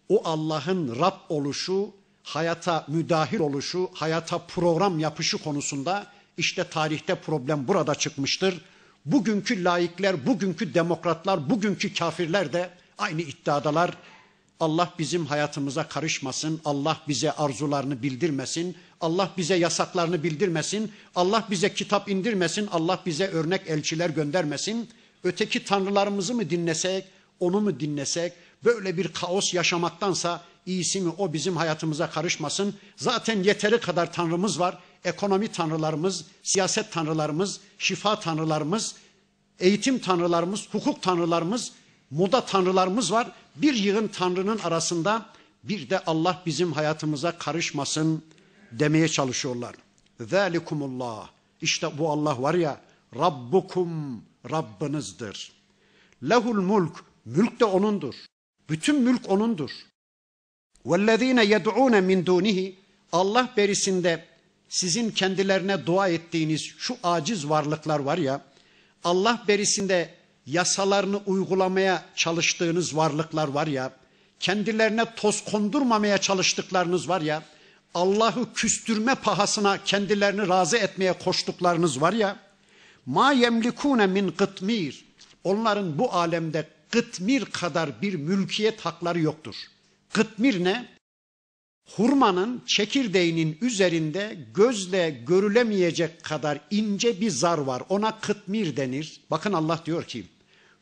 o 0.09 0.21
Allah'ın 0.25 0.99
Rab 0.99 1.17
oluşu, 1.29 1.91
hayata 2.23 2.85
müdahil 2.87 3.39
oluşu, 3.39 3.89
hayata 3.93 4.37
program 4.37 4.99
yapışı 4.99 5.37
konusunda 5.37 6.07
işte 6.37 6.63
tarihte 6.63 7.15
problem 7.15 7.67
burada 7.67 7.95
çıkmıştır. 7.95 8.61
Bugünkü 9.05 9.63
laikler, 9.63 10.25
bugünkü 10.25 10.73
demokratlar, 10.73 11.49
bugünkü 11.49 11.93
kafirler 11.93 12.53
de 12.53 12.69
aynı 12.97 13.21
iddiadalar. 13.21 13.97
Allah 14.59 14.93
bizim 14.99 15.25
hayatımıza 15.25 15.87
karışmasın. 15.87 16.61
Allah 16.65 17.01
bize 17.07 17.31
arzularını 17.31 18.03
bildirmesin. 18.03 18.75
Allah 19.01 19.31
bize 19.37 19.55
yasaklarını 19.55 20.23
bildirmesin. 20.23 20.91
Allah 21.15 21.47
bize 21.49 21.73
kitap 21.73 22.09
indirmesin. 22.09 22.67
Allah 22.71 22.99
bize 23.05 23.27
örnek 23.27 23.61
elçiler 23.67 24.09
göndermesin. 24.09 24.89
Öteki 25.23 25.65
tanrılarımızı 25.65 26.33
mı 26.33 26.49
dinlesek, 26.49 27.05
onu 27.39 27.61
mu 27.61 27.79
dinlesek? 27.79 28.33
Böyle 28.63 28.97
bir 28.97 29.07
kaos 29.07 29.53
yaşamaktansa 29.53 30.41
iyisi 30.65 31.01
mi 31.01 31.11
o 31.17 31.33
bizim 31.33 31.57
hayatımıza 31.57 32.09
karışmasın. 32.09 32.75
Zaten 32.95 33.43
yeteri 33.43 33.79
kadar 33.79 34.13
tanrımız 34.13 34.59
var. 34.59 34.77
Ekonomi 35.05 35.47
tanrılarımız, 35.47 36.25
siyaset 36.43 36.91
tanrılarımız, 36.91 37.59
şifa 37.80 38.20
tanrılarımız, 38.20 38.94
eğitim 39.58 39.98
tanrılarımız, 39.98 40.68
hukuk 40.72 41.02
tanrılarımız, 41.02 41.72
moda 42.10 42.44
tanrılarımız 42.44 43.12
var. 43.12 43.32
Bir 43.56 43.74
yığın 43.74 44.08
tanrının 44.08 44.58
arasında 44.58 45.26
Bir 45.68 45.90
de 45.90 45.98
Allah 46.04 46.42
bizim 46.46 46.72
hayatımıza 46.72 47.38
karışmasın 47.38 48.22
demeye 48.72 49.08
çalışıyorlar. 49.08 49.74
Zalikumullah. 50.20 51.30
İşte 51.60 51.98
bu 51.98 52.10
Allah 52.10 52.42
var 52.42 52.54
ya 52.54 52.80
Rabbukum 53.16 54.22
Rabbinizdir. 54.50 55.52
Lehul 56.28 56.60
mulk. 56.60 57.04
Mülk 57.24 57.60
de 57.60 57.64
O'nundur. 57.64 58.14
Bütün 58.68 59.02
mülk 59.02 59.30
O'nundur. 59.30 59.70
وَالَّذ۪ينَ 60.86 61.40
يَدْعُونَ 61.44 61.94
مِنْ 62.00 62.24
دُونِهِ 62.24 62.74
Allah 63.12 63.54
berisinde 63.56 64.24
sizin 64.71 65.11
kendilerine 65.11 65.85
dua 65.85 66.07
ettiğiniz 66.07 66.61
şu 66.77 66.97
aciz 67.03 67.49
varlıklar 67.49 67.99
var 67.99 68.17
ya, 68.17 68.41
Allah 69.03 69.43
berisinde 69.47 70.13
yasalarını 70.45 71.17
uygulamaya 71.25 72.05
çalıştığınız 72.15 72.95
varlıklar 72.95 73.47
var 73.47 73.67
ya, 73.67 73.91
kendilerine 74.39 75.05
toz 75.15 75.43
kondurmamaya 75.45 76.17
çalıştıklarınız 76.17 77.09
var 77.09 77.21
ya, 77.21 77.43
Allah'ı 77.93 78.53
küstürme 78.53 79.15
pahasına 79.15 79.83
kendilerini 79.83 80.47
razı 80.47 80.77
etmeye 80.77 81.13
koştuklarınız 81.13 82.01
var 82.01 82.13
ya, 82.13 82.39
ma 83.05 83.31
yemlikune 83.31 84.07
min 84.07 84.31
kıtmir. 84.31 85.05
Onların 85.43 85.97
bu 85.99 86.13
alemde 86.13 86.67
kıtmir 86.89 87.45
kadar 87.45 88.01
bir 88.01 88.13
mülkiyet 88.13 88.81
hakları 88.81 89.19
yoktur. 89.19 89.55
Kıtmir 90.13 90.63
ne? 90.63 91.00
Hurmanın 91.95 92.61
çekirdeğinin 92.65 93.57
üzerinde 93.61 94.37
gözle 94.53 95.09
görülemeyecek 95.27 96.23
kadar 96.23 96.59
ince 96.71 97.21
bir 97.21 97.29
zar 97.29 97.57
var. 97.57 97.83
Ona 97.89 98.19
kıtmir 98.19 98.77
denir. 98.77 99.21
Bakın 99.31 99.53
Allah 99.53 99.81
diyor 99.85 100.03
ki 100.03 100.25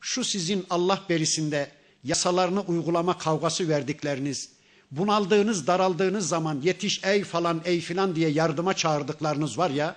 şu 0.02 0.24
sizin 0.24 0.66
Allah 0.70 1.02
berisinde 1.10 1.72
yasalarını 2.04 2.62
uygulama 2.62 3.18
kavgası 3.18 3.70
verdikleriniz, 3.70 4.50
bunaldığınız, 4.92 5.68
daraldığınız 5.68 6.28
zaman 6.28 6.62
yetiş 6.64 7.04
ey 7.04 7.24
falan 7.24 7.62
ey 7.66 7.82
filan 7.82 8.16
diye 8.16 8.30
yardıma 8.30 8.74
çağırdıklarınız 8.74 9.58
var 9.58 9.70
ya, 9.70 9.96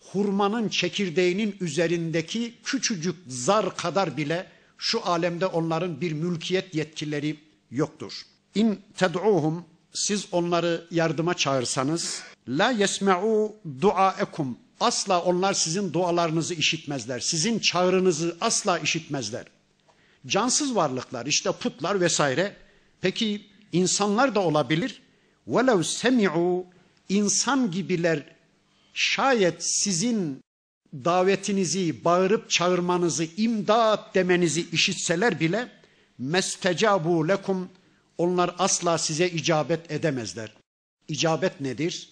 hurmanın 0.00 0.68
çekirdeğinin 0.68 1.56
üzerindeki 1.60 2.54
küçücük 2.64 3.16
zar 3.28 3.76
kadar 3.76 4.16
bile 4.16 4.46
şu 4.78 5.06
alemde 5.06 5.46
onların 5.46 6.00
bir 6.00 6.12
mülkiyet 6.12 6.74
yetkileri 6.74 7.36
yoktur. 7.70 8.22
İn 8.54 8.80
ted'uhum 8.96 9.64
siz 9.92 10.26
onları 10.32 10.86
yardıma 10.90 11.34
çağırsanız 11.34 12.22
la 12.48 12.70
yesma'u 12.70 13.56
duaekum 13.80 14.58
asla 14.80 15.22
onlar 15.22 15.54
sizin 15.54 15.92
dualarınızı 15.92 16.54
işitmezler. 16.54 17.20
Sizin 17.20 17.58
çağrınızı 17.58 18.36
asla 18.40 18.78
işitmezler. 18.78 19.44
Cansız 20.26 20.74
varlıklar 20.74 21.26
işte 21.26 21.52
putlar 21.52 22.00
vesaire. 22.00 22.56
Peki 23.00 23.46
insanlar 23.72 24.34
da 24.34 24.40
olabilir. 24.40 25.02
Velev 25.46 25.82
semi'u 25.82 26.66
insan 27.08 27.70
gibiler 27.70 28.24
şayet 28.94 29.64
sizin 29.64 30.40
davetinizi, 30.94 32.04
bağırıp 32.04 32.50
çağırmanızı, 32.50 33.26
imdat 33.36 34.14
demenizi 34.14 34.70
işitseler 34.70 35.40
bile 35.40 35.68
mestecabu 36.18 37.28
lekum 37.28 37.68
onlar 38.18 38.54
asla 38.58 38.98
size 38.98 39.28
icabet 39.28 39.90
edemezler. 39.90 40.52
İcabet 41.08 41.60
nedir? 41.60 42.08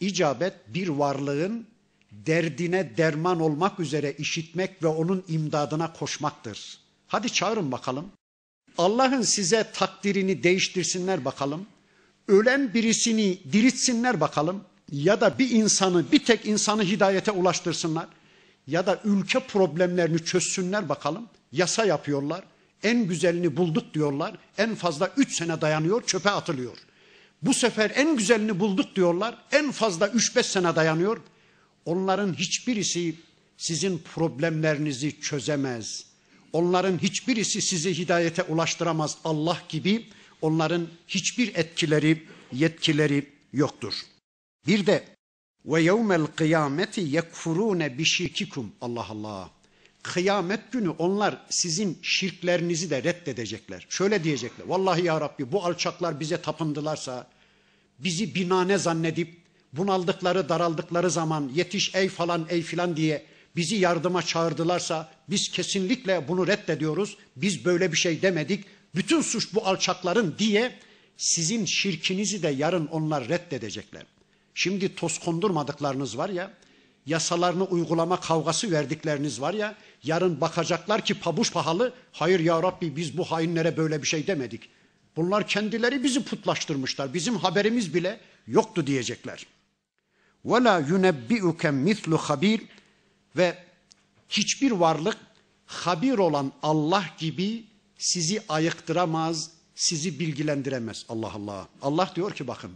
İcabet 0.00 0.54
bir 0.68 0.88
varlığın 0.88 1.66
derdine 2.12 2.96
derman 2.96 3.40
olmak 3.40 3.80
üzere 3.80 4.12
işitmek 4.12 4.82
ve 4.82 4.86
onun 4.86 5.24
imdadına 5.28 5.92
koşmaktır. 5.92 6.78
Hadi 7.06 7.32
çağırın 7.32 7.72
bakalım. 7.72 8.10
Allah'ın 8.78 9.22
size 9.22 9.70
takdirini 9.72 10.42
değiştirsinler 10.42 11.24
bakalım. 11.24 11.66
Ölen 12.28 12.74
birisini 12.74 13.38
diritsinler 13.52 14.20
bakalım. 14.20 14.64
Ya 14.92 15.20
da 15.20 15.38
bir 15.38 15.50
insanı, 15.50 16.12
bir 16.12 16.24
tek 16.24 16.46
insanı 16.46 16.82
hidayete 16.82 17.30
ulaştırsınlar. 17.30 18.06
Ya 18.66 18.86
da 18.86 19.00
ülke 19.04 19.40
problemlerini 19.40 20.24
çözsünler 20.24 20.88
bakalım. 20.88 21.28
Yasa 21.52 21.84
yapıyorlar. 21.84 22.44
En 22.82 23.06
güzelini 23.06 23.56
bulduk 23.56 23.94
diyorlar. 23.94 24.36
En 24.58 24.74
fazla 24.74 25.12
üç 25.16 25.36
sene 25.36 25.60
dayanıyor, 25.60 26.02
çöpe 26.06 26.30
atılıyor. 26.30 26.76
Bu 27.42 27.54
sefer 27.54 27.92
en 27.94 28.16
güzelini 28.16 28.60
bulduk 28.60 28.96
diyorlar. 28.96 29.38
En 29.52 29.70
fazla 29.70 30.08
üç 30.08 30.36
beş 30.36 30.46
sene 30.46 30.76
dayanıyor. 30.76 31.20
Onların 31.84 32.34
hiçbirisi 32.34 33.14
sizin 33.56 33.98
problemlerinizi 33.98 35.20
çözemez. 35.20 36.04
Onların 36.52 36.98
hiçbirisi 36.98 37.62
sizi 37.62 37.98
hidayete 37.98 38.42
ulaştıramaz. 38.42 39.18
Allah 39.24 39.62
gibi 39.68 40.06
onların 40.42 40.86
hiçbir 41.08 41.54
etkileri, 41.54 42.26
yetkileri 42.52 43.26
yoktur. 43.52 43.94
Bir 44.66 44.86
de 44.86 45.04
ve 45.66 45.82
yevmel 45.82 46.26
kıyameti 46.26 47.00
yekfurune 47.00 47.98
bişirkikum. 47.98 48.72
Allah 48.80 49.06
Allah. 49.08 49.50
Kıyamet 50.08 50.72
günü 50.72 50.90
onlar 50.90 51.36
sizin 51.50 51.98
şirklerinizi 52.02 52.90
de 52.90 53.02
reddedecekler. 53.02 53.86
Şöyle 53.88 54.24
diyecekler. 54.24 54.66
Vallahi 54.66 55.04
ya 55.04 55.20
Rabbi 55.20 55.52
bu 55.52 55.64
alçaklar 55.64 56.20
bize 56.20 56.42
tapındılarsa, 56.42 57.26
bizi 57.98 58.34
binane 58.34 58.78
zannedip 58.78 59.36
bunaldıkları 59.72 60.48
daraldıkları 60.48 61.10
zaman 61.10 61.50
yetiş 61.54 61.94
ey 61.94 62.08
falan 62.08 62.46
ey 62.50 62.62
filan 62.62 62.96
diye 62.96 63.24
bizi 63.56 63.76
yardıma 63.76 64.22
çağırdılarsa 64.22 65.10
biz 65.30 65.50
kesinlikle 65.50 66.28
bunu 66.28 66.46
reddediyoruz. 66.46 67.16
Biz 67.36 67.64
böyle 67.64 67.92
bir 67.92 67.96
şey 67.96 68.22
demedik. 68.22 68.64
Bütün 68.94 69.20
suç 69.20 69.54
bu 69.54 69.66
alçakların 69.66 70.34
diye 70.38 70.72
sizin 71.16 71.64
şirkinizi 71.64 72.42
de 72.42 72.48
yarın 72.48 72.86
onlar 72.86 73.28
reddedecekler. 73.28 74.02
Şimdi 74.54 74.94
toz 74.94 75.18
kondurmadıklarınız 75.18 76.18
var 76.18 76.28
ya, 76.28 76.50
yasalarını 77.07 77.63
uygulama 77.63 78.19
kavgası 78.19 78.71
verdikleriniz 78.71 79.41
var 79.41 79.53
ya, 79.53 79.75
yarın 80.03 80.41
bakacaklar 80.41 81.05
ki 81.05 81.13
pabuç 81.13 81.53
pahalı, 81.53 81.93
hayır 82.11 82.39
ya 82.39 82.63
Rabbi 82.63 82.95
biz 82.95 83.17
bu 83.17 83.25
hainlere 83.25 83.77
böyle 83.77 84.01
bir 84.01 84.07
şey 84.07 84.27
demedik. 84.27 84.69
Bunlar 85.15 85.47
kendileri 85.47 86.03
bizi 86.03 86.23
putlaştırmışlar, 86.23 87.13
bizim 87.13 87.35
haberimiz 87.35 87.93
bile 87.93 88.19
yoktu 88.47 88.87
diyecekler. 88.87 89.45
وَلَا 90.45 90.87
يُنَبِّئُكَ 90.89 91.61
مِثْلُ 91.61 92.17
خَب۪يرٍ 92.17 92.61
Ve 93.37 93.57
hiçbir 94.29 94.71
varlık 94.71 95.17
habir 95.65 96.17
olan 96.17 96.51
Allah 96.63 97.05
gibi 97.17 97.63
sizi 97.97 98.41
ayıktıramaz, 98.49 99.51
sizi 99.75 100.19
bilgilendiremez. 100.19 101.05
Allah 101.09 101.31
Allah. 101.33 101.67
Allah 101.81 102.11
diyor 102.15 102.31
ki 102.33 102.47
bakın 102.47 102.71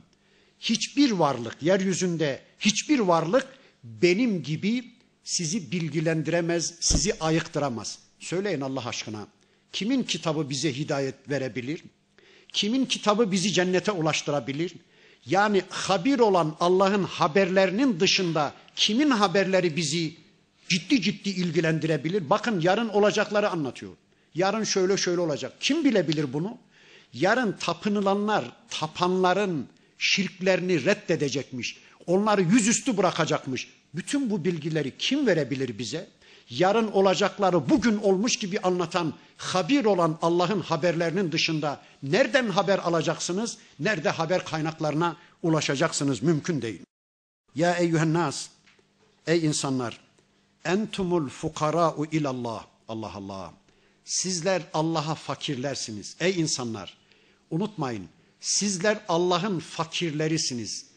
hiçbir 0.59 1.11
varlık 1.11 1.63
yeryüzünde 1.63 2.41
hiçbir 2.59 2.99
varlık 2.99 3.47
benim 3.84 4.42
gibi 4.42 4.84
sizi 5.24 5.72
bilgilendiremez, 5.72 6.74
sizi 6.80 7.18
ayıktıramaz. 7.20 7.98
Söyleyin 8.18 8.60
Allah 8.60 8.88
aşkına. 8.88 9.26
Kimin 9.72 10.02
kitabı 10.02 10.50
bize 10.50 10.76
hidayet 10.76 11.14
verebilir? 11.28 11.82
Kimin 12.52 12.86
kitabı 12.86 13.32
bizi 13.32 13.52
cennete 13.52 13.92
ulaştırabilir? 13.92 14.72
Yani 15.26 15.62
habir 15.70 16.18
olan 16.18 16.56
Allah'ın 16.60 17.04
haberlerinin 17.04 18.00
dışında 18.00 18.54
kimin 18.76 19.10
haberleri 19.10 19.76
bizi 19.76 20.14
ciddi 20.68 21.02
ciddi 21.02 21.28
ilgilendirebilir? 21.28 22.30
Bakın 22.30 22.60
yarın 22.60 22.88
olacakları 22.88 23.50
anlatıyor. 23.50 23.92
Yarın 24.34 24.64
şöyle 24.64 24.96
şöyle 24.96 25.20
olacak. 25.20 25.52
Kim 25.60 25.84
bilebilir 25.84 26.32
bunu? 26.32 26.58
Yarın 27.12 27.52
tapınılanlar, 27.52 28.44
tapanların 28.70 29.68
şirklerini 29.98 30.84
reddedecekmiş. 30.84 31.76
Onları 32.06 32.42
yüzüstü 32.42 32.96
bırakacakmış. 32.96 33.68
Bütün 33.94 34.30
bu 34.30 34.44
bilgileri 34.44 34.98
kim 34.98 35.26
verebilir 35.26 35.78
bize? 35.78 36.08
Yarın 36.50 36.92
olacakları 36.92 37.70
bugün 37.70 37.98
olmuş 37.98 38.36
gibi 38.36 38.60
anlatan, 38.60 39.14
habir 39.36 39.84
olan 39.84 40.18
Allah'ın 40.22 40.60
haberlerinin 40.60 41.32
dışında 41.32 41.80
nereden 42.02 42.48
haber 42.48 42.78
alacaksınız? 42.78 43.58
Nerede 43.80 44.08
haber 44.10 44.44
kaynaklarına 44.44 45.16
ulaşacaksınız? 45.42 46.22
Mümkün 46.22 46.62
değil. 46.62 46.80
Ya 47.54 47.76
eyyühen 47.76 48.12
nas, 48.12 48.48
ey 49.26 49.46
insanlar, 49.46 50.00
entumul 50.64 51.28
fukara'u 51.28 52.06
ilallah. 52.06 52.66
Allah 52.88 53.12
Allah. 53.14 53.52
Sizler 54.04 54.62
Allah'a 54.74 55.14
fakirlersiniz. 55.14 56.16
Ey 56.20 56.40
insanlar, 56.40 56.96
unutmayın. 57.50 58.08
Sizler 58.40 58.98
Allah'ın 59.08 59.58
fakirlerisiniz. 59.58 60.91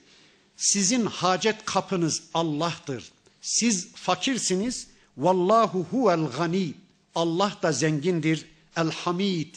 Sizin 0.58 1.06
hacet 1.06 1.66
kapınız 1.66 2.24
Allah'tır. 2.34 3.12
Siz 3.42 3.94
fakirsiniz. 3.94 4.88
Vallahu 5.18 5.84
huvel 5.92 6.28
gani. 6.38 6.74
Allah 7.16 7.58
da 7.64 7.72
zengindir. 7.72 8.46
El 8.78 8.92
hamid. 8.92 9.56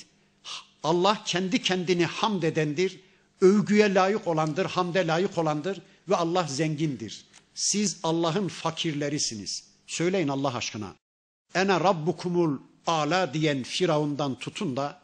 Allah 0.82 1.22
kendi 1.24 1.62
kendini 1.62 2.06
hamd 2.06 2.42
edendir. 2.42 3.00
Övgüye 3.40 3.94
layık 3.94 4.26
olandır, 4.26 4.66
hamde 4.66 5.06
layık 5.06 5.38
olandır 5.38 5.82
ve 6.08 6.16
Allah 6.16 6.46
zengindir. 6.48 7.24
Siz 7.54 7.96
Allah'ın 8.02 8.48
fakirlerisiniz. 8.48 9.64
Söyleyin 9.86 10.28
Allah 10.28 10.54
aşkına. 10.54 10.94
Ene 11.54 11.80
rabbukumul 11.80 12.58
ala 12.86 13.34
diyen 13.34 13.62
Firavundan 13.62 14.38
tutun 14.38 14.76
da 14.76 15.00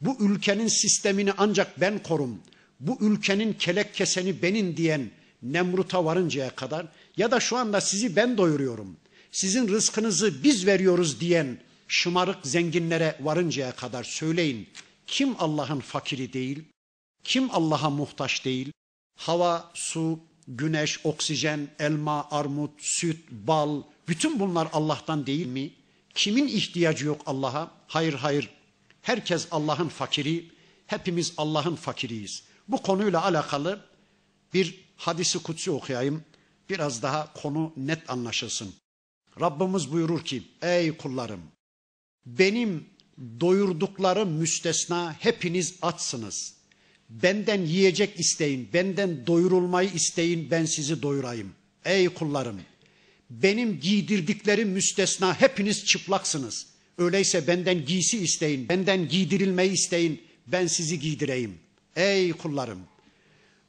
Bu 0.00 0.16
ülkenin 0.20 0.68
sistemini 0.68 1.32
ancak 1.38 1.80
ben 1.80 2.02
korum. 2.02 2.40
Bu 2.80 2.98
ülkenin 3.00 3.52
kelek 3.52 3.94
keseni 3.94 4.42
benim 4.42 4.76
diyen 4.76 5.10
Nemrut'a 5.42 6.04
varıncaya 6.04 6.54
kadar 6.54 6.86
ya 7.16 7.30
da 7.30 7.40
şu 7.40 7.56
anda 7.56 7.80
sizi 7.80 8.16
ben 8.16 8.38
doyuruyorum. 8.38 8.96
Sizin 9.32 9.68
rızkınızı 9.68 10.44
biz 10.44 10.66
veriyoruz 10.66 11.20
diyen 11.20 11.58
şımarık 11.88 12.38
zenginlere 12.42 13.18
varıncaya 13.20 13.72
kadar 13.72 14.04
söyleyin. 14.04 14.68
Kim 15.06 15.34
Allah'ın 15.38 15.80
fakiri 15.80 16.32
değil? 16.32 16.64
Kim 17.24 17.50
Allah'a 17.50 17.90
muhtaç 17.90 18.44
değil? 18.44 18.72
Hava, 19.16 19.70
su, 19.74 20.20
güneş, 20.48 21.00
oksijen, 21.04 21.68
elma, 21.78 22.28
armut, 22.30 22.70
süt, 22.78 23.30
bal 23.30 23.82
bütün 24.08 24.40
bunlar 24.40 24.68
Allah'tan 24.72 25.26
değil 25.26 25.46
mi? 25.46 25.70
Kimin 26.14 26.48
ihtiyacı 26.48 27.06
yok 27.06 27.22
Allah'a? 27.26 27.70
Hayır 27.86 28.14
hayır. 28.14 28.50
Herkes 29.02 29.48
Allah'ın 29.50 29.88
fakiri. 29.88 30.50
Hepimiz 30.86 31.32
Allah'ın 31.36 31.76
fakiriyiz. 31.76 32.42
Bu 32.68 32.82
konuyla 32.82 33.24
alakalı 33.24 33.80
bir 34.54 34.89
hadisi 35.00 35.38
kutsi 35.38 35.70
okuyayım. 35.70 36.24
Biraz 36.70 37.02
daha 37.02 37.32
konu 37.32 37.72
net 37.76 38.10
anlaşılsın. 38.10 38.74
Rabbimiz 39.40 39.92
buyurur 39.92 40.24
ki 40.24 40.42
ey 40.62 40.96
kullarım 40.96 41.40
benim 42.26 42.84
doyurduklarım 43.40 44.32
müstesna 44.32 45.16
hepiniz 45.18 45.74
açsınız. 45.82 46.54
Benden 47.08 47.62
yiyecek 47.62 48.20
isteyin, 48.20 48.68
benden 48.72 49.26
doyurulmayı 49.26 49.90
isteyin, 49.94 50.50
ben 50.50 50.64
sizi 50.64 51.02
doyurayım. 51.02 51.52
Ey 51.84 52.08
kullarım, 52.08 52.60
benim 53.30 53.80
giydirdiklerim 53.80 54.68
müstesna 54.68 55.40
hepiniz 55.40 55.84
çıplaksınız. 55.84 56.66
Öyleyse 56.98 57.46
benden 57.46 57.86
giysi 57.86 58.18
isteyin, 58.18 58.68
benden 58.68 59.08
giydirilmeyi 59.08 59.72
isteyin, 59.72 60.22
ben 60.46 60.66
sizi 60.66 61.00
giydireyim. 61.00 61.58
Ey 61.96 62.32
kullarım, 62.32 62.78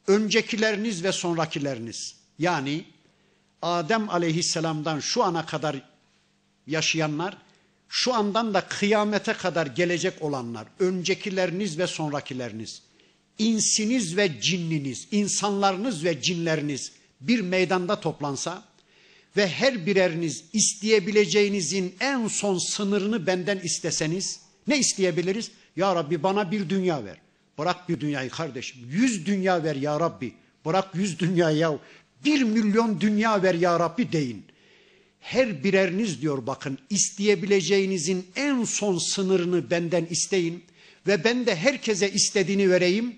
öncekileriniz 0.06 1.04
ve 1.04 1.12
sonrakileriniz 1.12 2.16
yani 2.38 2.84
Adem 3.62 4.10
aleyhisselamdan 4.10 5.00
şu 5.00 5.22
ana 5.22 5.46
kadar 5.46 5.76
yaşayanlar, 6.66 7.36
şu 7.88 8.14
andan 8.14 8.54
da 8.54 8.60
kıyamete 8.60 9.32
kadar 9.32 9.66
gelecek 9.66 10.22
olanlar, 10.22 10.66
öncekileriniz 10.78 11.78
ve 11.78 11.86
sonrakileriniz, 11.86 12.82
insiniz 13.38 14.16
ve 14.16 14.40
cinniniz, 14.40 15.08
insanlarınız 15.10 16.04
ve 16.04 16.22
cinleriniz 16.22 16.92
bir 17.20 17.40
meydanda 17.40 18.00
toplansa 18.00 18.62
ve 19.36 19.48
her 19.48 19.86
bireriniz 19.86 20.44
isteyebileceğinizin 20.52 21.94
en 22.00 22.28
son 22.28 22.58
sınırını 22.58 23.26
benden 23.26 23.58
isteseniz 23.58 24.40
ne 24.66 24.78
isteyebiliriz? 24.78 25.50
Ya 25.76 25.94
Rabbi 25.94 26.22
bana 26.22 26.50
bir 26.50 26.68
dünya 26.68 27.04
ver. 27.04 27.16
Bırak 27.58 27.88
bir 27.88 28.00
dünyayı 28.00 28.30
kardeşim. 28.30 28.80
Yüz 28.90 29.26
dünya 29.26 29.64
ver 29.64 29.76
ya 29.76 30.00
Rabbi. 30.00 30.32
Bırak 30.64 30.94
yüz 30.94 31.18
dünya 31.18 31.50
ya. 31.50 31.78
Bir 32.24 32.42
milyon 32.42 33.00
dünya 33.00 33.42
ver 33.42 33.54
ya 33.54 33.80
Rabbi 33.80 34.12
deyin. 34.12 34.44
Her 35.20 35.64
bireriniz 35.64 36.22
diyor 36.22 36.46
bakın 36.46 36.78
isteyebileceğinizin 36.90 38.26
en 38.36 38.64
son 38.64 38.98
sınırını 38.98 39.70
benden 39.70 40.06
isteyin 40.10 40.64
ve 41.06 41.24
ben 41.24 41.46
de 41.46 41.56
herkese 41.56 42.12
istediğini 42.12 42.70
vereyim. 42.70 43.16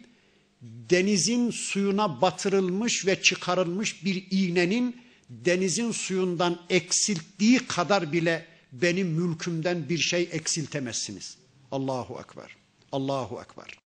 Denizin 0.62 1.50
suyuna 1.50 2.20
batırılmış 2.20 3.06
ve 3.06 3.22
çıkarılmış 3.22 4.04
bir 4.04 4.26
iğnenin 4.30 4.96
denizin 5.30 5.92
suyundan 5.92 6.60
eksilttiği 6.70 7.58
kadar 7.58 8.12
bile 8.12 8.46
benim 8.72 9.08
mülkümden 9.08 9.88
bir 9.88 9.98
şey 9.98 10.28
eksiltemezsiniz. 10.32 11.36
Allahu 11.72 12.20
Ekber. 12.20 12.56
Allahu 12.92 13.40
Ekber. 13.40 13.83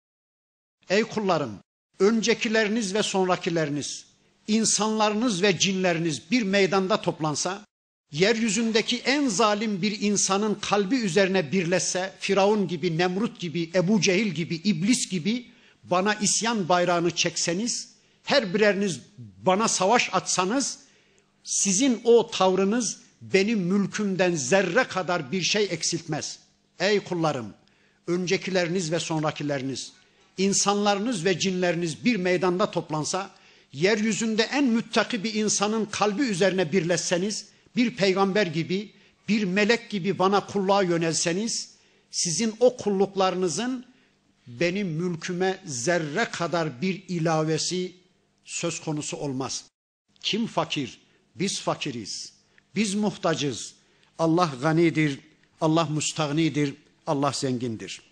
Ey 0.91 1.05
kullarım, 1.05 1.59
öncekileriniz 1.99 2.95
ve 2.95 3.03
sonrakileriniz, 3.03 4.05
insanlarınız 4.49 5.43
ve 5.43 5.59
cinleriniz 5.59 6.31
bir 6.31 6.43
meydanda 6.43 7.03
toplansa, 7.03 7.65
yeryüzündeki 8.13 8.99
en 8.99 9.29
zalim 9.29 9.83
bir 9.83 10.01
insanın 10.01 10.55
kalbi 10.55 10.97
üzerine 10.97 11.53
birleşse, 11.53 12.13
Firavun 12.19 12.69
gibi, 12.69 12.99
Nemrut 12.99 13.41
gibi, 13.41 13.71
Ebu 13.75 14.01
Cehil 14.01 14.27
gibi, 14.27 14.55
iblis 14.55 15.09
gibi 15.11 15.47
bana 15.85 16.15
isyan 16.15 16.69
bayrağını 16.69 17.11
çekseniz, 17.11 17.95
her 18.25 18.55
bireriniz 18.55 19.01
bana 19.19 19.69
savaş 19.69 20.11
atsanız, 20.13 20.79
sizin 21.45 22.01
o 22.05 22.31
tavrınız 22.31 23.01
benim 23.21 23.59
mülkümden 23.59 24.35
zerre 24.35 24.85
kadar 24.85 25.33
bir 25.33 25.43
şey 25.43 25.65
eksiltmez. 25.65 26.39
Ey 26.79 27.01
kullarım, 27.01 27.55
öncekileriniz 28.07 28.93
ve 28.93 28.99
sonrakileriniz, 28.99 29.93
insanlarınız 30.39 31.25
ve 31.25 31.39
cinleriniz 31.39 32.05
bir 32.05 32.17
meydanda 32.17 32.71
toplansa, 32.71 33.31
yeryüzünde 33.73 34.43
en 34.43 34.65
müttaki 34.65 35.25
bir 35.25 35.35
insanın 35.35 35.85
kalbi 35.85 36.23
üzerine 36.23 36.73
birleşseniz, 36.73 37.47
bir 37.77 37.97
peygamber 37.97 38.47
gibi, 38.47 38.93
bir 39.29 39.45
melek 39.45 39.91
gibi 39.91 40.19
bana 40.19 40.47
kulluğa 40.47 40.83
yönelseniz, 40.83 41.75
sizin 42.11 42.55
o 42.61 42.77
kulluklarınızın 42.77 43.85
benim 44.47 44.89
mülküme 44.89 45.59
zerre 45.67 46.25
kadar 46.25 46.83
bir 46.83 47.03
ilavesi 47.09 47.93
söz 48.45 48.81
konusu 48.81 49.17
olmaz. 49.17 49.65
Kim 50.23 50.47
fakir? 50.47 51.01
Biz 51.35 51.61
fakiriz. 51.61 52.33
Biz 52.75 52.95
muhtacız. 52.95 53.75
Allah 54.19 54.53
ganidir. 54.63 55.19
Allah 55.61 55.85
müstagnidir. 55.85 56.75
Allah 57.07 57.33
zengindir. 57.33 58.03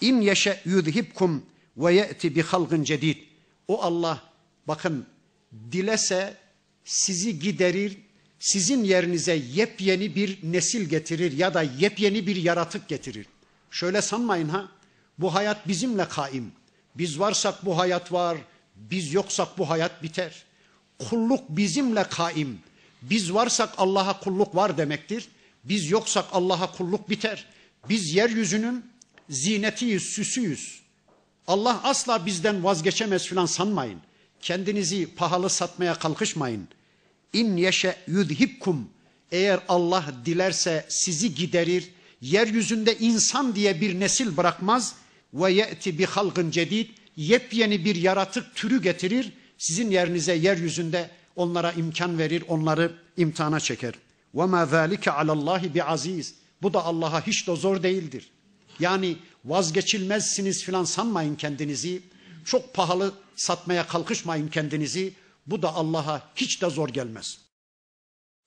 İn 0.00 0.20
yeşe 0.20 0.60
yudhibkum 0.64 1.42
ve 1.78 1.94
ye'ti 1.94 2.36
bi 2.36 2.42
halgın 2.42 2.84
cedid. 2.84 3.16
O 3.68 3.82
Allah 3.82 4.22
bakın 4.68 5.06
dilese 5.72 6.36
sizi 6.84 7.38
giderir, 7.38 7.98
sizin 8.38 8.84
yerinize 8.84 9.34
yepyeni 9.34 10.14
bir 10.14 10.38
nesil 10.42 10.88
getirir 10.88 11.32
ya 11.32 11.54
da 11.54 11.62
yepyeni 11.62 12.26
bir 12.26 12.36
yaratık 12.36 12.88
getirir. 12.88 13.26
Şöyle 13.70 14.02
sanmayın 14.02 14.48
ha. 14.48 14.68
Bu 15.18 15.34
hayat 15.34 15.68
bizimle 15.68 16.08
kaim. 16.08 16.52
Biz 16.94 17.18
varsak 17.18 17.64
bu 17.64 17.78
hayat 17.78 18.12
var, 18.12 18.38
biz 18.76 19.12
yoksak 19.12 19.58
bu 19.58 19.70
hayat 19.70 20.02
biter. 20.02 20.44
Kulluk 20.98 21.48
bizimle 21.48 22.04
kaim. 22.04 22.58
Biz 23.02 23.34
varsak 23.34 23.70
Allah'a 23.78 24.20
kulluk 24.20 24.54
var 24.54 24.78
demektir. 24.78 25.28
Biz 25.64 25.90
yoksak 25.90 26.24
Allah'a 26.32 26.72
kulluk 26.72 27.10
biter. 27.10 27.46
Biz 27.88 28.14
yeryüzünün 28.14 28.90
zinetiyiz, 29.30 30.02
süsüyüz. 30.02 30.80
Allah 31.48 31.80
asla 31.84 32.26
bizden 32.26 32.64
vazgeçemez 32.64 33.26
filan 33.26 33.46
sanmayın. 33.46 33.98
Kendinizi 34.40 35.14
pahalı 35.14 35.50
satmaya 35.50 35.94
kalkışmayın. 35.94 36.68
İn 37.32 37.56
yeşe 37.56 37.96
yudhibkum. 38.06 38.88
Eğer 39.32 39.60
Allah 39.68 40.04
dilerse 40.24 40.86
sizi 40.88 41.34
giderir. 41.34 41.90
Yeryüzünde 42.20 42.98
insan 42.98 43.54
diye 43.54 43.80
bir 43.80 44.00
nesil 44.00 44.36
bırakmaz. 44.36 44.94
Ve 45.34 45.52
ye'ti 45.52 45.98
bi 45.98 46.06
halgın 46.06 46.50
cedid. 46.50 46.88
Yepyeni 47.16 47.84
bir 47.84 47.96
yaratık 47.96 48.54
türü 48.54 48.82
getirir. 48.82 49.32
Sizin 49.58 49.90
yerinize 49.90 50.34
yeryüzünde 50.34 51.10
onlara 51.36 51.72
imkan 51.72 52.18
verir, 52.18 52.44
onları 52.48 52.92
imtihana 53.16 53.60
çeker. 53.60 53.94
Ve 54.34 54.44
ma 54.44 54.66
zalike 54.66 55.10
alallahi 55.10 55.74
bi 55.74 55.84
aziz. 55.84 56.34
Bu 56.62 56.74
da 56.74 56.84
Allah'a 56.84 57.26
hiç 57.26 57.48
de 57.48 57.56
zor 57.56 57.82
değildir. 57.82 58.30
Yani 58.80 59.16
vazgeçilmezsiniz 59.48 60.64
filan 60.64 60.84
sanmayın 60.84 61.36
kendinizi. 61.36 62.02
Çok 62.44 62.74
pahalı 62.74 63.14
satmaya 63.36 63.86
kalkışmayın 63.86 64.48
kendinizi. 64.48 65.12
Bu 65.46 65.62
da 65.62 65.74
Allah'a 65.74 66.22
hiç 66.36 66.62
de 66.62 66.70
zor 66.70 66.88
gelmez. 66.88 67.38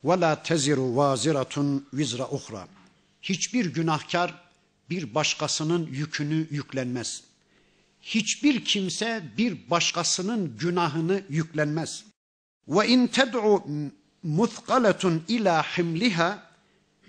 La 0.05 0.43
teziru 0.43 0.95
vaziratun 0.95 1.87
vizra 1.93 2.29
uhra. 2.29 2.67
Hiçbir 3.21 3.65
günahkar 3.65 4.33
bir 4.89 5.15
başkasının 5.15 5.85
yükünü 5.85 6.47
yüklenmez. 6.51 7.23
Hiçbir 8.01 8.65
kimse 8.65 9.23
bir 9.37 9.69
başkasının 9.69 10.57
günahını 10.57 11.21
yüklenmez. 11.29 12.03
İn 12.87 13.07
ted'u 13.07 13.63
muthqaletun 14.23 15.23
ila 15.27 15.63
himliha 15.63 16.51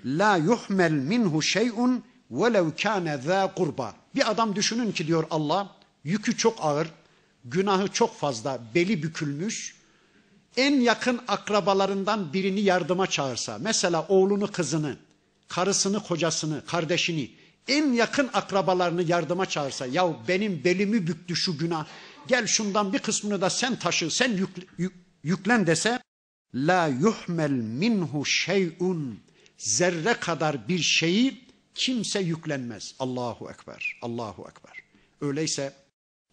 la 0.05 0.36
yuhmel 0.36 0.93
minhu 0.93 1.43
şey'un 1.43 2.05
velev 2.33 2.70
kâne 2.83 3.18
zâ 3.18 3.55
kurba. 3.55 3.95
Bir 4.14 4.30
adam 4.30 4.57
düşünün 4.57 4.93
ki 4.93 5.07
diyor 5.07 5.24
Allah, 5.30 5.76
yükü 6.05 6.37
çok 6.37 6.59
ağır, 6.61 6.89
günahı 7.45 7.89
çok 7.89 8.16
fazla, 8.16 8.61
beli 8.74 9.03
bükülmüş, 9.03 9.74
en 10.57 10.80
yakın 10.80 11.20
akrabalarından 11.28 12.33
birini 12.33 12.61
yardıma 12.61 13.07
çağırsa, 13.07 13.59
mesela 13.61 14.07
oğlunu, 14.09 14.53
kızını, 14.53 14.97
karısını, 15.49 16.03
kocasını, 16.03 16.62
kardeşini, 16.66 17.30
en 17.68 17.93
yakın 17.93 18.30
akrabalarını 18.33 19.03
yardıma 19.03 19.47
çağırsa, 19.47 19.87
ya 19.87 20.16
benim 20.28 20.64
belimi 20.64 21.07
büktü 21.07 21.37
şu 21.37 21.59
günah, 21.59 21.87
gel 22.28 22.47
şundan 22.47 22.93
bir 22.93 22.99
kısmını 22.99 23.41
da 23.41 23.51
sen 23.51 23.76
taşı, 23.76 24.11
sen 24.11 24.33
yük, 24.33 24.51
yük, 24.78 24.93
yüklen 25.22 25.66
dese, 25.66 26.03
la 26.55 26.87
yuhmel 26.87 27.51
minhu 27.51 28.24
şey'un, 28.24 29.20
zerre 29.59 30.14
kadar 30.14 30.68
bir 30.68 30.78
şeyi 30.78 31.41
kimse 31.74 32.20
yüklenmez. 32.20 32.94
Allahu 32.98 33.50
Ekber, 33.50 33.98
Allahu 34.02 34.48
Ekber. 34.50 34.76
Öyleyse 35.20 35.72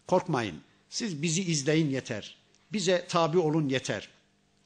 korkmayın. 0.06 0.60
Siz 0.90 1.22
bizi 1.22 1.42
izleyin 1.42 1.90
yeter. 1.90 2.36
Bize 2.72 3.06
tabi 3.08 3.38
olun 3.38 3.68
yeter. 3.68 4.08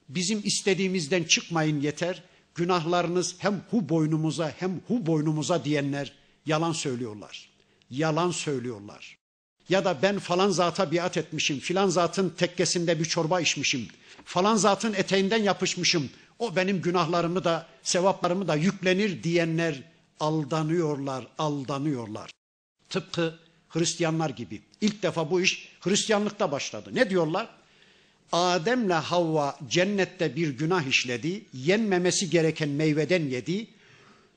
Bizim 0.08 0.40
istediğimizden 0.44 1.24
çıkmayın 1.24 1.80
yeter. 1.80 2.22
Günahlarınız 2.54 3.34
hem 3.38 3.62
hu 3.70 3.88
boynumuza 3.88 4.54
hem 4.58 4.80
hu 4.88 5.06
boynumuza 5.06 5.64
diyenler 5.64 6.12
yalan 6.46 6.72
söylüyorlar. 6.72 7.48
Yalan 7.90 8.30
söylüyorlar. 8.30 9.18
Ya 9.68 9.84
da 9.84 10.02
ben 10.02 10.18
falan 10.18 10.50
zata 10.50 10.92
biat 10.92 11.16
etmişim, 11.16 11.58
filan 11.58 11.88
zatın 11.88 12.30
tekkesinde 12.30 13.00
bir 13.00 13.04
çorba 13.04 13.40
içmişim, 13.40 13.88
falan 14.24 14.56
zatın 14.56 14.92
eteğinden 14.92 15.42
yapışmışım, 15.42 16.10
o 16.38 16.56
benim 16.56 16.82
günahlarımı 16.82 17.44
da 17.44 17.66
sevaplarımı 17.82 18.48
da 18.48 18.54
yüklenir 18.54 19.22
diyenler 19.22 19.82
aldanıyorlar, 20.24 21.26
aldanıyorlar. 21.38 22.30
Tıpkı 22.88 23.38
Hristiyanlar 23.68 24.30
gibi. 24.30 24.62
İlk 24.80 25.02
defa 25.02 25.30
bu 25.30 25.40
iş 25.40 25.68
Hristiyanlıkta 25.80 26.52
başladı. 26.52 26.90
Ne 26.92 27.10
diyorlar? 27.10 27.48
Adem'le 28.32 28.90
Havva 28.90 29.56
cennette 29.68 30.36
bir 30.36 30.48
günah 30.48 30.82
işledi, 30.82 31.44
yenmemesi 31.52 32.30
gereken 32.30 32.68
meyveden 32.68 33.22
yedi. 33.22 33.66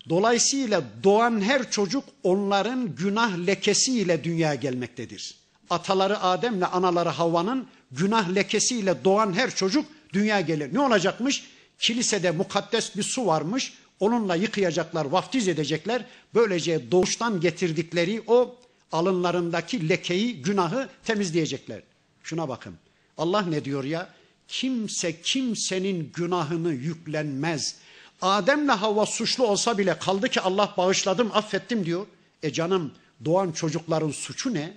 Dolayısıyla 0.10 0.84
doğan 1.04 1.42
her 1.42 1.72
çocuk 1.72 2.04
onların 2.24 2.96
günah 2.96 3.38
lekesiyle 3.38 4.24
dünyaya 4.24 4.56
gelmektedir. 4.56 5.36
Ataları 5.70 6.22
Adem'le 6.22 6.66
anaları 6.72 7.10
Havva'nın 7.10 7.68
günah 7.92 8.36
lekesiyle 8.36 9.04
doğan 9.04 9.34
her 9.34 9.56
çocuk 9.56 9.86
dünyaya 10.14 10.42
gelir. 10.42 10.74
Ne 10.74 10.80
olacakmış? 10.80 11.44
Kilisede 11.80 12.32
mukaddes 12.32 12.96
bir 12.96 13.04
su 13.04 13.26
varmış. 13.26 13.74
Onunla 14.00 14.36
yıkayacaklar, 14.36 15.06
vaftiz 15.06 15.48
edecekler. 15.48 16.06
Böylece 16.34 16.92
doğuştan 16.92 17.40
getirdikleri 17.40 18.24
o 18.28 18.56
alınlarındaki 18.92 19.90
lekeyi, 19.90 20.42
günahı 20.42 20.90
temizleyecekler. 21.04 21.82
Şuna 22.24 22.50
bakın. 22.50 22.76
Allah 23.18 23.42
ne 23.42 23.66
diyor 23.66 23.84
ya? 23.84 24.10
Kimse 24.48 25.22
kimsenin 25.22 26.12
günahını 26.14 26.74
yüklenmez. 26.74 27.76
Adem'le 28.22 28.70
Havva 28.70 29.06
suçlu 29.06 29.48
olsa 29.48 29.78
bile 29.78 30.00
kaldı 30.00 30.30
ki 30.30 30.42
Allah 30.42 30.74
bağışladım, 30.78 31.32
affettim 31.34 31.86
diyor. 31.86 32.06
E 32.44 32.54
canım 32.54 32.92
doğan 33.26 33.52
çocukların 33.52 34.12
suçu 34.12 34.54
ne? 34.54 34.74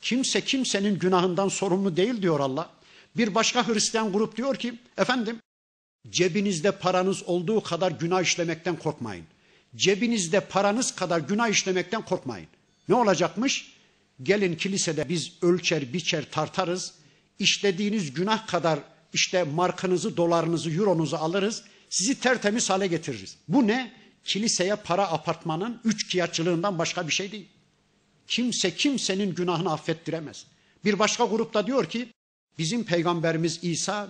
Kimse 0.00 0.40
kimsenin 0.40 0.98
günahından 0.98 1.48
sorumlu 1.48 1.96
değil 1.96 2.22
diyor 2.22 2.40
Allah. 2.40 2.70
Bir 3.16 3.34
başka 3.34 3.68
Hristiyan 3.68 4.12
grup 4.12 4.36
diyor 4.36 4.56
ki 4.56 4.74
efendim 4.98 5.38
cebinizde 6.10 6.70
paranız 6.70 7.22
olduğu 7.22 7.62
kadar 7.62 7.90
günah 7.90 8.22
işlemekten 8.22 8.76
korkmayın. 8.76 9.24
Cebinizde 9.76 10.40
paranız 10.40 10.94
kadar 10.94 11.20
günah 11.20 11.48
işlemekten 11.48 12.04
korkmayın. 12.04 12.48
Ne 12.88 12.94
olacakmış? 12.94 13.72
Gelin 14.22 14.56
kilisede 14.56 15.08
biz 15.08 15.32
ölçer, 15.42 15.92
biçer, 15.92 16.30
tartarız. 16.30 16.94
İşlediğiniz 17.38 18.14
günah 18.14 18.46
kadar 18.46 18.78
işte 19.12 19.42
markanızı, 19.44 20.16
dolarınızı, 20.16 20.70
euronuzu 20.70 21.16
alırız. 21.16 21.62
Sizi 21.90 22.20
tertemiz 22.20 22.70
hale 22.70 22.86
getiririz. 22.86 23.36
Bu 23.48 23.66
ne? 23.66 23.92
Kiliseye 24.24 24.76
para 24.76 25.08
apartmanın 25.08 25.80
üç 25.84 26.08
kiyatçılığından 26.08 26.78
başka 26.78 27.08
bir 27.08 27.12
şey 27.12 27.32
değil. 27.32 27.48
Kimse 28.26 28.74
kimsenin 28.74 29.34
günahını 29.34 29.72
affettiremez. 29.72 30.46
Bir 30.84 30.98
başka 30.98 31.24
grupta 31.24 31.66
diyor 31.66 31.86
ki 31.86 32.08
bizim 32.58 32.84
peygamberimiz 32.84 33.58
İsa 33.62 34.08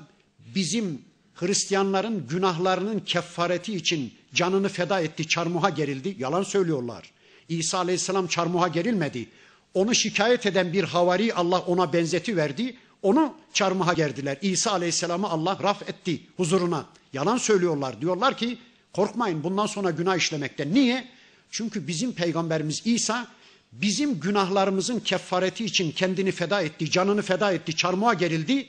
bizim 0.55 1.03
Hristiyanların 1.35 2.27
günahlarının 2.27 2.99
kefareti 2.99 3.75
için 3.75 4.15
canını 4.35 4.69
feda 4.69 5.01
etti, 5.01 5.29
çarmıha 5.29 5.71
gerildi. 5.71 6.17
Yalan 6.19 6.43
söylüyorlar. 6.43 7.11
İsa 7.49 7.79
aleyhisselam 7.79 8.27
çarmıha 8.27 8.69
gerilmedi. 8.69 9.29
Onu 9.75 9.95
şikayet 9.95 10.47
eden 10.47 10.73
bir 10.73 10.85
havari 10.85 11.35
Allah 11.35 11.61
ona 11.61 11.93
benzeti 11.93 12.37
verdi. 12.37 12.77
Onu 13.03 13.35
çarmıha 13.53 13.93
gerdiler. 13.93 14.39
İsa 14.43 14.71
aleyhisselamı 14.71 15.31
Allah 15.31 15.59
raf 15.63 15.89
etti 15.89 16.21
huzuruna. 16.37 16.87
Yalan 17.13 17.37
söylüyorlar. 17.37 18.01
Diyorlar 18.01 18.37
ki 18.37 18.59
korkmayın 18.93 19.45
bundan 19.45 19.67
sonra 19.67 19.91
günah 19.91 20.17
işlemekten. 20.17 20.75
Niye? 20.75 21.09
Çünkü 21.51 21.87
bizim 21.87 22.13
peygamberimiz 22.13 22.83
İsa 22.85 23.29
bizim 23.73 24.21
günahlarımızın 24.21 25.01
kefareti 25.01 25.65
için 25.65 25.93
kendini 25.93 26.33
feda 26.33 26.63
etti, 26.63 26.91
canını 26.91 27.23
feda 27.23 27.53
etti, 27.53 27.77
çarmıha 27.77 28.15
gerildi. 28.15 28.67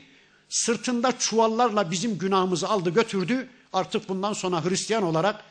Sırtında 0.54 1.20
çuvallarla 1.20 1.92
bizim 1.92 2.18
günahımızı 2.18 2.68
aldı 2.68 2.90
götürdü. 2.90 3.50
Artık 3.74 4.10
bundan 4.10 4.34
sonra 4.34 4.66
Hristiyan 4.66 5.04
olarak 5.04 5.44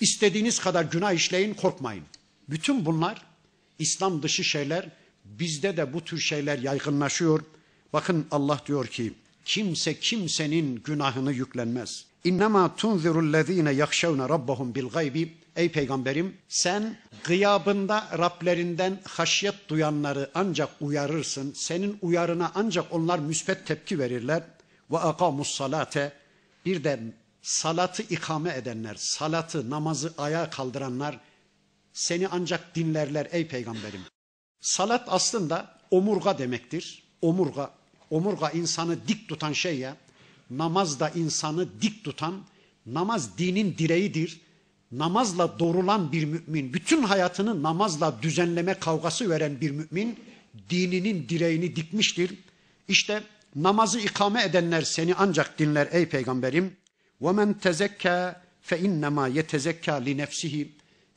istediğiniz 0.00 0.58
kadar 0.58 0.84
günah 0.84 1.12
işleyin 1.12 1.54
korkmayın. 1.54 2.04
Bütün 2.48 2.86
bunlar 2.86 3.22
İslam 3.78 4.22
dışı 4.22 4.44
şeyler. 4.44 4.88
Bizde 5.24 5.76
de 5.76 5.92
bu 5.92 6.04
tür 6.04 6.18
şeyler 6.18 6.58
yaygınlaşıyor. 6.58 7.40
Bakın 7.92 8.26
Allah 8.30 8.60
diyor 8.66 8.86
ki 8.86 9.12
kimse 9.44 10.00
kimsenin 10.00 10.82
günahını 10.84 11.32
yüklenmez. 11.32 12.04
İnnemâ 12.24 12.76
tunzirullezîne 12.76 13.72
yakşevne 13.72 14.28
rabbahum 14.28 14.74
bil 14.74 14.88
gaybi. 14.88 15.34
Ey 15.56 15.72
peygamberim 15.72 16.36
sen 16.48 16.96
gıyabında 17.24 18.08
Rablerinden 18.18 19.00
haşyet 19.04 19.68
duyanları 19.68 20.30
ancak 20.34 20.70
uyarırsın. 20.80 21.52
Senin 21.52 21.98
uyarına 22.02 22.52
ancak 22.54 22.92
onlar 22.92 23.18
müspet 23.18 23.66
tepki 23.66 23.98
verirler. 23.98 24.42
Ve 24.90 24.98
akamus 24.98 25.50
salate 25.50 26.12
bir 26.64 26.84
de 26.84 27.00
salatı 27.42 28.02
ikame 28.02 28.54
edenler, 28.54 28.94
salatı, 28.98 29.70
namazı 29.70 30.14
ayağa 30.18 30.50
kaldıranlar 30.50 31.20
seni 31.92 32.28
ancak 32.28 32.74
dinlerler 32.74 33.28
ey 33.30 33.48
peygamberim. 33.48 34.00
Salat 34.60 35.04
aslında 35.08 35.78
omurga 35.90 36.38
demektir. 36.38 37.02
Omurga. 37.22 37.70
Omurga 38.10 38.50
insanı 38.50 39.08
dik 39.08 39.28
tutan 39.28 39.52
şey 39.52 39.78
ya. 39.78 39.96
Namaz 40.50 41.00
da 41.00 41.08
insanı 41.08 41.82
dik 41.82 42.04
tutan, 42.04 42.44
namaz 42.86 43.38
dinin 43.38 43.78
direğidir 43.78 44.40
Namazla 44.91 45.59
doğrulan 45.59 46.11
bir 46.11 46.25
mümin, 46.25 46.73
bütün 46.73 47.03
hayatını 47.03 47.63
namazla 47.63 48.21
düzenleme 48.21 48.73
kavgası 48.73 49.29
veren 49.29 49.61
bir 49.61 49.71
mümin, 49.71 50.19
dininin 50.69 51.29
direğini 51.29 51.75
dikmiştir. 51.75 52.33
İşte 52.87 53.23
namazı 53.55 53.99
ikame 53.99 54.43
edenler 54.43 54.81
seni 54.81 55.15
ancak 55.15 55.59
dinler 55.59 55.87
ey 55.91 56.09
peygamberim. 56.09 56.77
وَمَنْ 57.21 57.59
تَزَكَّى 57.59 58.35
فَاِنَّمَا 58.67 59.41
يَتَزَكَّى 59.41 60.03
لِنَفْسِهِ 60.03 60.67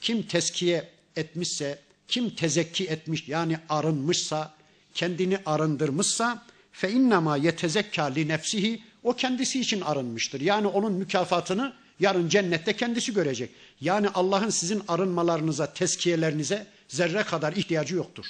Kim 0.00 0.22
teskiye 0.22 0.88
etmişse, 1.16 1.78
kim 2.08 2.30
tezekki 2.30 2.86
etmiş 2.86 3.28
yani 3.28 3.58
arınmışsa, 3.68 4.54
kendini 4.94 5.38
arındırmışsa 5.46 6.42
fe 6.72 6.90
innema 6.90 7.36
yetezekka 7.36 8.04
li 8.04 8.28
nefsihi 8.28 8.82
o 9.02 9.12
kendisi 9.12 9.60
için 9.60 9.80
arınmıştır. 9.80 10.40
Yani 10.40 10.66
onun 10.66 10.92
mükafatını 10.92 11.72
yarın 11.99 12.29
cennette 12.29 12.75
kendisi 12.75 13.13
görecek. 13.13 13.51
Yani 13.81 14.09
Allah'ın 14.09 14.49
sizin 14.49 14.83
arınmalarınıza, 14.87 15.73
teskiyelerinize 15.73 16.67
zerre 16.87 17.23
kadar 17.23 17.53
ihtiyacı 17.53 17.95
yoktur. 17.95 18.25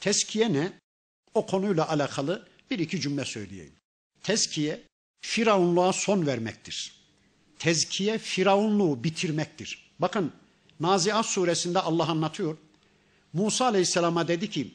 Teskiye 0.00 0.52
ne? 0.52 0.72
O 1.34 1.46
konuyla 1.46 1.88
alakalı 1.88 2.46
bir 2.70 2.78
iki 2.78 3.00
cümle 3.00 3.24
söyleyeyim. 3.24 3.72
Teskiye 4.22 4.80
firavunluğa 5.20 5.92
son 5.92 6.26
vermektir. 6.26 7.02
Tezkiye 7.58 8.18
firavunluğu 8.18 9.04
bitirmektir. 9.04 9.92
Bakın 9.98 10.32
Naziat 10.80 11.26
suresinde 11.26 11.78
Allah 11.78 12.08
anlatıyor. 12.08 12.56
Musa 13.32 13.64
aleyhisselama 13.64 14.28
dedi 14.28 14.50
ki 14.50 14.74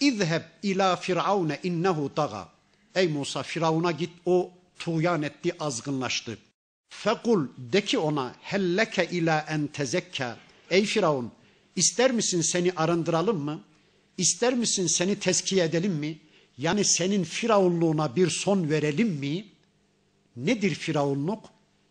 İzheb 0.00 0.42
ila 0.62 0.96
firavune 0.96 1.60
innehu 1.62 2.12
daga. 2.16 2.48
Ey 2.94 3.08
Musa 3.08 3.42
Firavun'a 3.42 3.90
git 3.90 4.10
o 4.26 4.52
tuğyan 4.78 5.22
etti 5.22 5.52
azgınlaştı. 5.60 6.38
Fekul 6.88 7.48
de 7.58 7.84
ki 7.84 7.98
ona 7.98 8.34
helleke 8.40 9.08
ila 9.10 9.46
en 9.48 9.66
tezekka. 9.66 10.38
Ey 10.70 10.84
Firavun 10.84 11.32
ister 11.76 12.10
misin 12.10 12.40
seni 12.40 12.72
arındıralım 12.72 13.44
mı? 13.44 13.60
İster 14.18 14.54
misin 14.54 14.86
seni 14.86 15.18
teskiye 15.18 15.64
edelim 15.64 15.92
mi? 15.92 16.18
Yani 16.58 16.84
senin 16.84 17.24
firavunluğuna 17.24 18.16
bir 18.16 18.30
son 18.30 18.70
verelim 18.70 19.08
mi? 19.08 19.44
Nedir 20.36 20.74
firavunluk? 20.74 21.44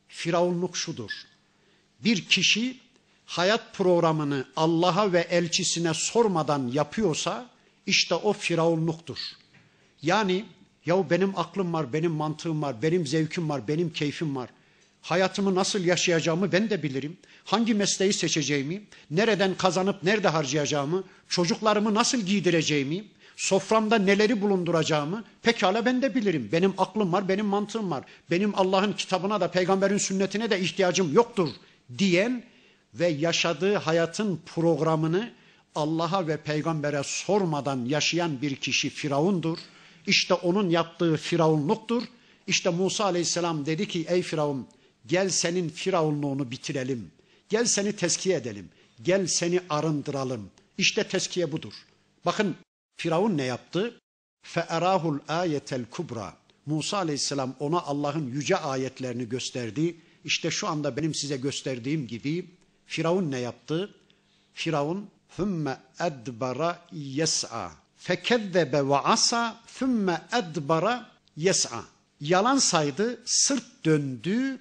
Firavunluk 0.08 0.78
şudur. 0.78 1.12
Bir 2.04 2.26
kişi 2.26 2.78
hayat 3.26 3.74
programını 3.74 4.46
Allah'a 4.56 5.14
ve 5.14 5.20
elçisine 5.20 5.94
sormadan 5.94 6.68
yapıyorsa 6.68 7.50
işte 7.86 8.16
o 8.16 8.34
firavunluktur. 8.34 9.18
Yani 10.02 10.46
ya 10.86 11.10
benim 11.10 11.40
aklım 11.40 11.74
var, 11.74 11.94
benim 11.94 12.12
mantığım 12.12 12.62
var, 12.62 12.82
benim 12.82 13.08
zevkim 13.08 13.50
var, 13.50 13.68
benim 13.68 13.94
keyfim 13.94 14.36
var. 14.36 14.50
Hayatımı 15.02 15.56
nasıl 15.56 15.86
yaşayacağımı 15.86 16.52
ben 16.52 16.70
de 16.70 16.84
bilirim. 16.84 17.18
Hangi 17.46 17.74
mesleği 17.74 18.14
seçeceğimi, 18.14 18.82
nereden 19.12 19.56
kazanıp 19.58 20.04
nerede 20.04 20.28
harcayacağımı, 20.28 21.04
çocuklarımı 21.30 21.94
nasıl 21.94 22.18
giydireceğimi, 22.18 23.04
soframda 23.36 23.98
neleri 23.98 24.42
bulunduracağımı 24.42 25.24
pekala 25.42 25.86
ben 25.86 26.02
de 26.02 26.16
bilirim. 26.16 26.50
Benim 26.52 26.74
aklım 26.78 27.14
var, 27.14 27.28
benim 27.28 27.46
mantığım 27.46 27.92
var. 27.92 28.04
Benim 28.32 28.56
Allah'ın 28.56 28.94
kitabına 28.94 29.42
da 29.42 29.52
peygamberin 29.52 29.98
sünnetine 29.98 30.50
de 30.50 30.60
ihtiyacım 30.60 31.14
yoktur 31.14 31.50
diyen 31.98 32.44
ve 32.94 33.08
yaşadığı 33.08 33.76
hayatın 33.76 34.42
programını 34.46 35.32
Allah'a 35.76 36.28
ve 36.28 36.38
peygambere 36.38 37.02
sormadan 37.06 37.86
yaşayan 37.86 38.42
bir 38.42 38.56
kişi 38.56 38.90
Firavundur. 38.90 39.58
İşte 40.08 40.34
onun 40.34 40.70
yaptığı 40.70 41.18
firavunluktur. 41.18 42.04
İşte 42.48 42.70
Musa 42.70 43.06
aleyhisselam 43.06 43.66
dedi 43.66 43.88
ki 43.88 44.06
ey 44.10 44.22
Firavun 44.22 44.68
Gel 45.08 45.30
senin 45.30 45.70
firavunluğunu 45.70 46.52
bitirelim. 46.52 47.12
Gel 47.50 47.66
seni 47.66 47.96
teskiye 47.96 48.38
edelim. 48.38 48.70
Gel 49.02 49.28
seni 49.28 49.62
arındıralım. 49.70 50.50
İşte 50.78 51.08
teskiye 51.08 51.52
budur. 51.52 51.74
Bakın 52.26 52.56
Firavun 52.96 53.38
ne 53.38 53.44
yaptı? 53.44 54.00
Fe'erahul 54.42 55.20
ayetel 55.28 55.86
kubra. 55.86 56.34
Musa 56.66 56.98
aleyhisselam 56.98 57.56
ona 57.60 57.82
Allah'ın 57.82 58.28
yüce 58.28 58.58
ayetlerini 58.58 59.30
gösterdi. 59.30 59.96
İşte 60.26 60.52
şu 60.52 60.68
anda 60.68 60.98
benim 60.98 61.14
size 61.14 61.38
gösterdiğim 61.38 62.08
gibi 62.08 62.50
Firavun 62.86 63.32
ne 63.32 63.40
yaptı? 63.40 63.96
Firavun 64.54 65.10
hümme 65.38 65.78
edbara 66.00 66.86
yes'a. 66.92 67.72
Fekezzebe 67.98 68.88
ve 68.88 68.98
asa 68.98 69.62
thümme 69.80 70.22
edbara 70.34 71.10
yes'a. 71.38 71.84
Yalan 72.22 72.58
saydı, 72.58 73.22
sırt 73.26 73.86
döndü, 73.86 74.60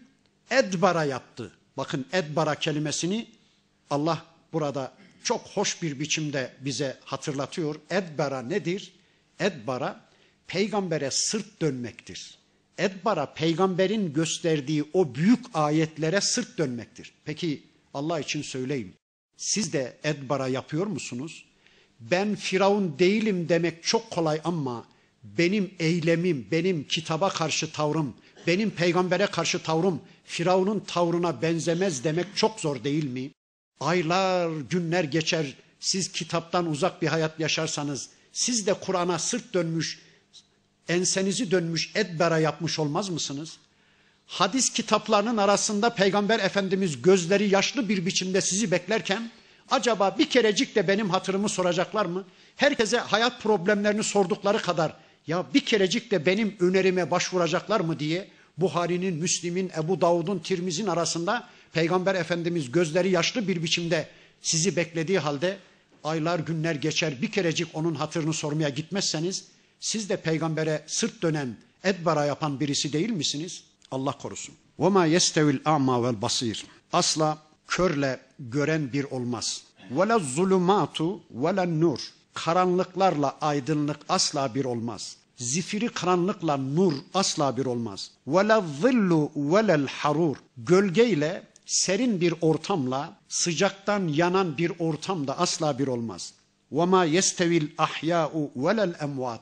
edbara 0.51 1.05
yaptı. 1.05 1.53
Bakın 1.77 2.07
edbara 2.13 2.55
kelimesini 2.55 3.27
Allah 3.91 4.25
burada 4.53 4.93
çok 5.23 5.47
hoş 5.47 5.83
bir 5.83 6.01
biçimde 6.01 6.53
bize 6.61 6.97
hatırlatıyor. 7.05 7.77
Edbara 7.91 8.43
nedir? 8.43 8.93
Edbara 9.41 10.01
peygambere 10.47 11.11
sırt 11.11 11.61
dönmektir. 11.61 12.39
Edbara 12.79 13.35
peygamberin 13.35 14.13
gösterdiği 14.13 14.85
o 14.93 15.15
büyük 15.15 15.45
ayetlere 15.55 16.21
sırt 16.21 16.59
dönmektir. 16.59 17.13
Peki 17.25 17.63
Allah 17.95 18.21
için 18.21 18.43
söyleyin. 18.43 18.95
Siz 19.37 19.73
de 19.73 19.97
edbara 20.05 20.49
yapıyor 20.49 20.87
musunuz? 20.87 21.45
Ben 22.01 22.35
Firavun 22.35 22.99
değilim 22.99 23.49
demek 23.49 23.83
çok 23.85 24.11
kolay 24.11 24.41
ama 24.45 24.85
benim 25.23 25.75
eylemim, 25.79 26.47
benim 26.51 26.85
kitaba 26.85 27.29
karşı 27.29 27.73
tavrım, 27.73 28.15
benim 28.47 28.71
peygambere 28.71 29.27
karşı 29.27 29.63
tavrım 29.63 30.01
Firavun'un 30.27 30.81
tavrına 30.81 31.43
benzemez 31.43 32.05
demek 32.05 32.27
çok 32.37 32.61
zor 32.61 32.85
değil 32.85 33.05
mi? 33.05 33.31
Aylar, 33.81 34.51
günler 34.71 35.05
geçer. 35.05 35.55
Siz 35.81 36.13
kitaptan 36.13 36.67
uzak 36.67 37.03
bir 37.03 37.07
hayat 37.07 37.41
yaşarsanız, 37.41 38.09
siz 38.33 38.67
de 38.67 38.75
Kur'an'a 38.75 39.19
sırt 39.19 39.55
dönmüş, 39.55 40.03
ensenizi 40.89 41.51
dönmüş 41.51 41.93
edbera 41.95 42.39
yapmış 42.39 42.79
olmaz 42.79 43.09
mısınız? 43.09 43.59
Hadis 44.27 44.73
kitaplarının 44.73 45.37
arasında 45.37 45.95
Peygamber 45.95 46.41
Efendimiz 46.41 47.03
gözleri 47.03 47.49
yaşlı 47.49 47.89
bir 47.89 48.07
biçimde 48.07 48.41
sizi 48.41 48.71
beklerken 48.71 49.31
acaba 49.71 50.19
bir 50.19 50.31
kerecik 50.31 50.75
de 50.75 50.89
benim 50.89 51.11
hatırımı 51.11 51.49
soracaklar 51.49 52.07
mı? 52.07 52.25
Herkese 52.57 52.99
hayat 52.99 53.43
problemlerini 53.43 54.05
sordukları 54.05 54.59
kadar 54.59 54.93
ya 55.27 55.47
bir 55.55 55.61
kerecik 55.61 56.11
de 56.11 56.27
benim 56.27 56.57
önerime 56.61 57.11
başvuracaklar 57.11 57.81
mı 57.81 57.99
diye 57.99 58.29
Buhari'nin, 58.58 59.16
Müslim'in, 59.16 59.72
Ebu 59.78 60.02
Davud'un, 60.02 60.40
Tirmiz'in 60.40 60.88
arasında 60.88 61.50
Peygamber 61.74 62.16
Efendimiz 62.16 62.72
gözleri 62.72 63.10
yaşlı 63.10 63.48
bir 63.48 63.64
biçimde 63.64 64.08
sizi 64.42 64.76
beklediği 64.76 65.20
halde 65.20 65.58
aylar 66.04 66.40
günler 66.40 66.76
geçer 66.76 67.22
bir 67.22 67.32
kerecik 67.32 67.68
onun 67.74 67.96
hatırını 67.96 68.34
sormaya 68.34 68.70
gitmezseniz 68.70 69.46
siz 69.80 70.10
de 70.10 70.18
peygambere 70.18 70.84
sırt 70.88 71.22
dönen, 71.22 71.58
edbara 71.84 72.26
yapan 72.26 72.60
birisi 72.60 72.94
değil 72.94 73.10
misiniz? 73.10 73.64
Allah 73.92 74.12
korusun. 74.12 74.56
وَمَا 74.80 75.08
يَسْتَوِ 75.18 75.58
الْاَعْمَى 75.58 75.96
وَالْبَصِيرِ 76.04 76.64
Asla 76.94 77.38
körle 77.68 78.20
gören 78.40 78.94
bir 78.94 79.04
olmaz. 79.04 79.64
وَلَا 79.96 80.22
الظُّلُمَاتُ 80.22 81.20
وَلَا 81.36 81.80
nur. 81.80 82.00
Karanlıklarla 82.34 83.38
aydınlık 83.42 84.00
asla 84.10 84.56
bir 84.56 84.66
olmaz. 84.66 85.18
Zifiri 85.36 85.90
karanlıkla 85.90 86.58
nur 86.58 86.94
asla 87.14 87.58
bir 87.58 87.66
olmaz. 87.66 88.12
وَلَا 88.28 88.64
الظِّلُّ 88.64 89.32
وَلَا 89.36 89.86
الْحَرُورِ 89.86 90.36
Gölgeyle 90.58 91.44
serin 91.66 92.22
bir 92.22 92.34
ortamla 92.42 93.18
sıcaktan 93.28 94.08
yanan 94.08 94.58
bir 94.58 94.72
ortam 94.80 95.28
da 95.28 95.40
asla 95.40 95.80
bir 95.80 95.88
olmaz. 95.88 96.34
وَمَا 96.72 97.08
يَسْتَوِ 97.18 97.60
الْاَحْيَاءُ 97.60 98.52
وَلَا 98.56 98.94
الْاَمْوَاتِ 98.94 99.42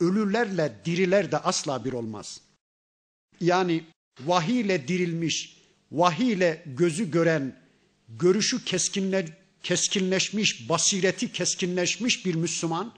Ölülerle 0.00 0.76
diriler 0.84 1.32
de 1.32 1.38
asla 1.38 1.84
bir 1.84 1.92
olmaz. 1.92 2.40
Yani 3.40 3.84
vahiyle 4.20 4.88
dirilmiş, 4.88 5.56
vahiyle 5.92 6.62
gözü 6.66 7.10
gören, 7.10 7.56
görüşü 8.08 8.64
keskinle, 8.64 9.38
keskinleşmiş, 9.62 10.68
basireti 10.68 11.32
keskinleşmiş 11.32 12.26
bir 12.26 12.34
Müslüman, 12.34 12.92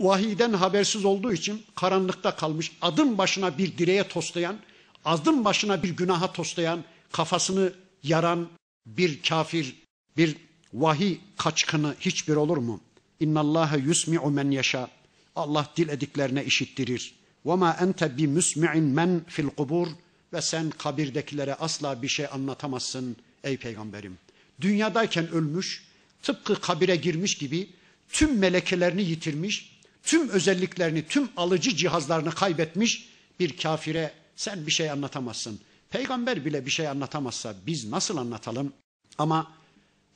vahiden 0.00 0.52
habersiz 0.52 1.04
olduğu 1.04 1.32
için 1.32 1.62
karanlıkta 1.74 2.36
kalmış, 2.36 2.72
adım 2.82 3.18
başına 3.18 3.58
bir 3.58 3.78
direğe 3.78 4.08
toslayan, 4.08 4.56
adım 5.04 5.44
başına 5.44 5.82
bir 5.82 5.90
günaha 5.96 6.32
toslayan, 6.32 6.84
kafasını 7.12 7.72
yaran 8.02 8.48
bir 8.86 9.22
kafir, 9.22 9.74
bir 10.16 10.36
vahiy 10.74 11.18
kaçkını 11.36 11.94
hiçbir 12.00 12.36
olur 12.36 12.56
mu? 12.56 12.80
İnna 13.20 13.40
Allah 13.40 13.70
yusmi'u 13.84 14.30
men 14.30 14.50
yaşa. 14.50 14.88
Allah 15.36 15.68
dilediklerine 15.76 16.44
işittirir. 16.44 17.14
Ve 17.46 17.54
ma 17.54 17.76
ente 17.80 18.16
bi 18.16 18.28
musmi'in 18.28 18.84
men 18.84 19.24
fil 19.28 19.48
kubur 19.48 19.88
ve 20.32 20.42
sen 20.42 20.70
kabirdekilere 20.70 21.54
asla 21.54 22.02
bir 22.02 22.08
şey 22.08 22.26
anlatamazsın 22.32 23.16
ey 23.44 23.56
peygamberim. 23.56 24.18
Dünyadayken 24.60 25.30
ölmüş, 25.30 25.84
tıpkı 26.22 26.60
kabire 26.60 26.96
girmiş 26.96 27.38
gibi 27.38 27.70
tüm 28.08 28.38
melekelerini 28.38 29.02
yitirmiş, 29.02 29.79
tüm 30.02 30.28
özelliklerini, 30.28 31.06
tüm 31.06 31.28
alıcı 31.36 31.76
cihazlarını 31.76 32.30
kaybetmiş 32.30 33.08
bir 33.40 33.56
kafire 33.56 34.12
sen 34.36 34.66
bir 34.66 34.72
şey 34.72 34.90
anlatamazsın. 34.90 35.60
Peygamber 35.90 36.44
bile 36.44 36.66
bir 36.66 36.70
şey 36.70 36.88
anlatamazsa 36.88 37.54
biz 37.66 37.90
nasıl 37.90 38.16
anlatalım? 38.16 38.72
Ama 39.18 39.52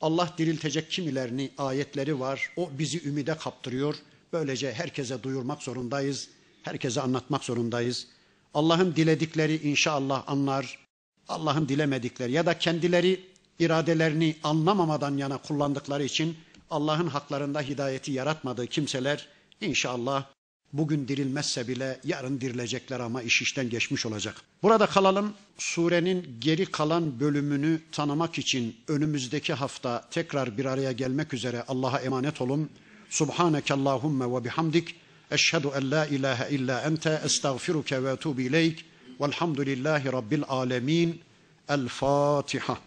Allah 0.01 0.33
diriltecek 0.37 0.91
kimilerini 0.91 1.51
ayetleri 1.57 2.19
var. 2.19 2.49
O 2.55 2.69
bizi 2.79 3.07
ümide 3.07 3.37
kaptırıyor. 3.37 3.95
Böylece 4.33 4.73
herkese 4.73 5.23
duyurmak 5.23 5.63
zorundayız. 5.63 6.29
Herkese 6.63 7.01
anlatmak 7.01 7.43
zorundayız. 7.43 8.07
Allah'ın 8.53 8.95
diledikleri 8.95 9.69
inşallah 9.69 10.23
anlar. 10.27 10.79
Allah'ın 11.27 11.69
dilemedikleri 11.69 12.31
ya 12.31 12.45
da 12.45 12.57
kendileri 12.57 13.25
iradelerini 13.59 14.35
anlamamadan 14.43 15.17
yana 15.17 15.37
kullandıkları 15.37 16.03
için 16.03 16.37
Allah'ın 16.69 17.07
haklarında 17.07 17.61
hidayeti 17.61 18.11
yaratmadığı 18.11 18.67
kimseler 18.67 19.27
inşallah 19.61 20.25
bugün 20.73 21.07
dirilmezse 21.07 21.67
bile 21.67 21.99
yarın 22.03 22.41
dirilecekler 22.41 22.99
ama 22.99 23.21
iş 23.21 23.41
işten 23.41 23.69
geçmiş 23.69 24.05
olacak. 24.05 24.41
Burada 24.63 24.85
kalalım. 24.85 25.33
Surenin 25.57 26.37
geri 26.39 26.65
kalan 26.65 27.19
bölümünü 27.19 27.81
tanımak 27.91 28.37
için 28.37 28.75
önümüzdeki 28.87 29.53
hafta 29.53 30.07
tekrar 30.11 30.57
bir 30.57 30.65
araya 30.65 30.91
gelmek 30.91 31.33
üzere 31.33 31.63
Allah'a 31.67 31.99
emanet 31.99 32.41
olun. 32.41 32.69
Subhaneke 33.09 33.73
Allahümme 33.73 34.31
ve 34.31 34.43
bihamdik. 34.43 34.95
Eşhedü 35.31 35.67
en 35.75 35.91
la 35.91 36.05
ilahe 36.05 36.55
illa 36.55 36.81
ente 36.81 37.21
estağfiruke 37.25 38.03
ve 38.03 38.11
etubu 38.11 38.41
ileyk. 38.41 38.85
Velhamdülillahi 39.21 40.11
Rabbil 40.11 40.43
alemin. 40.47 41.21
El 41.69 41.87
Fatiha. 41.87 42.77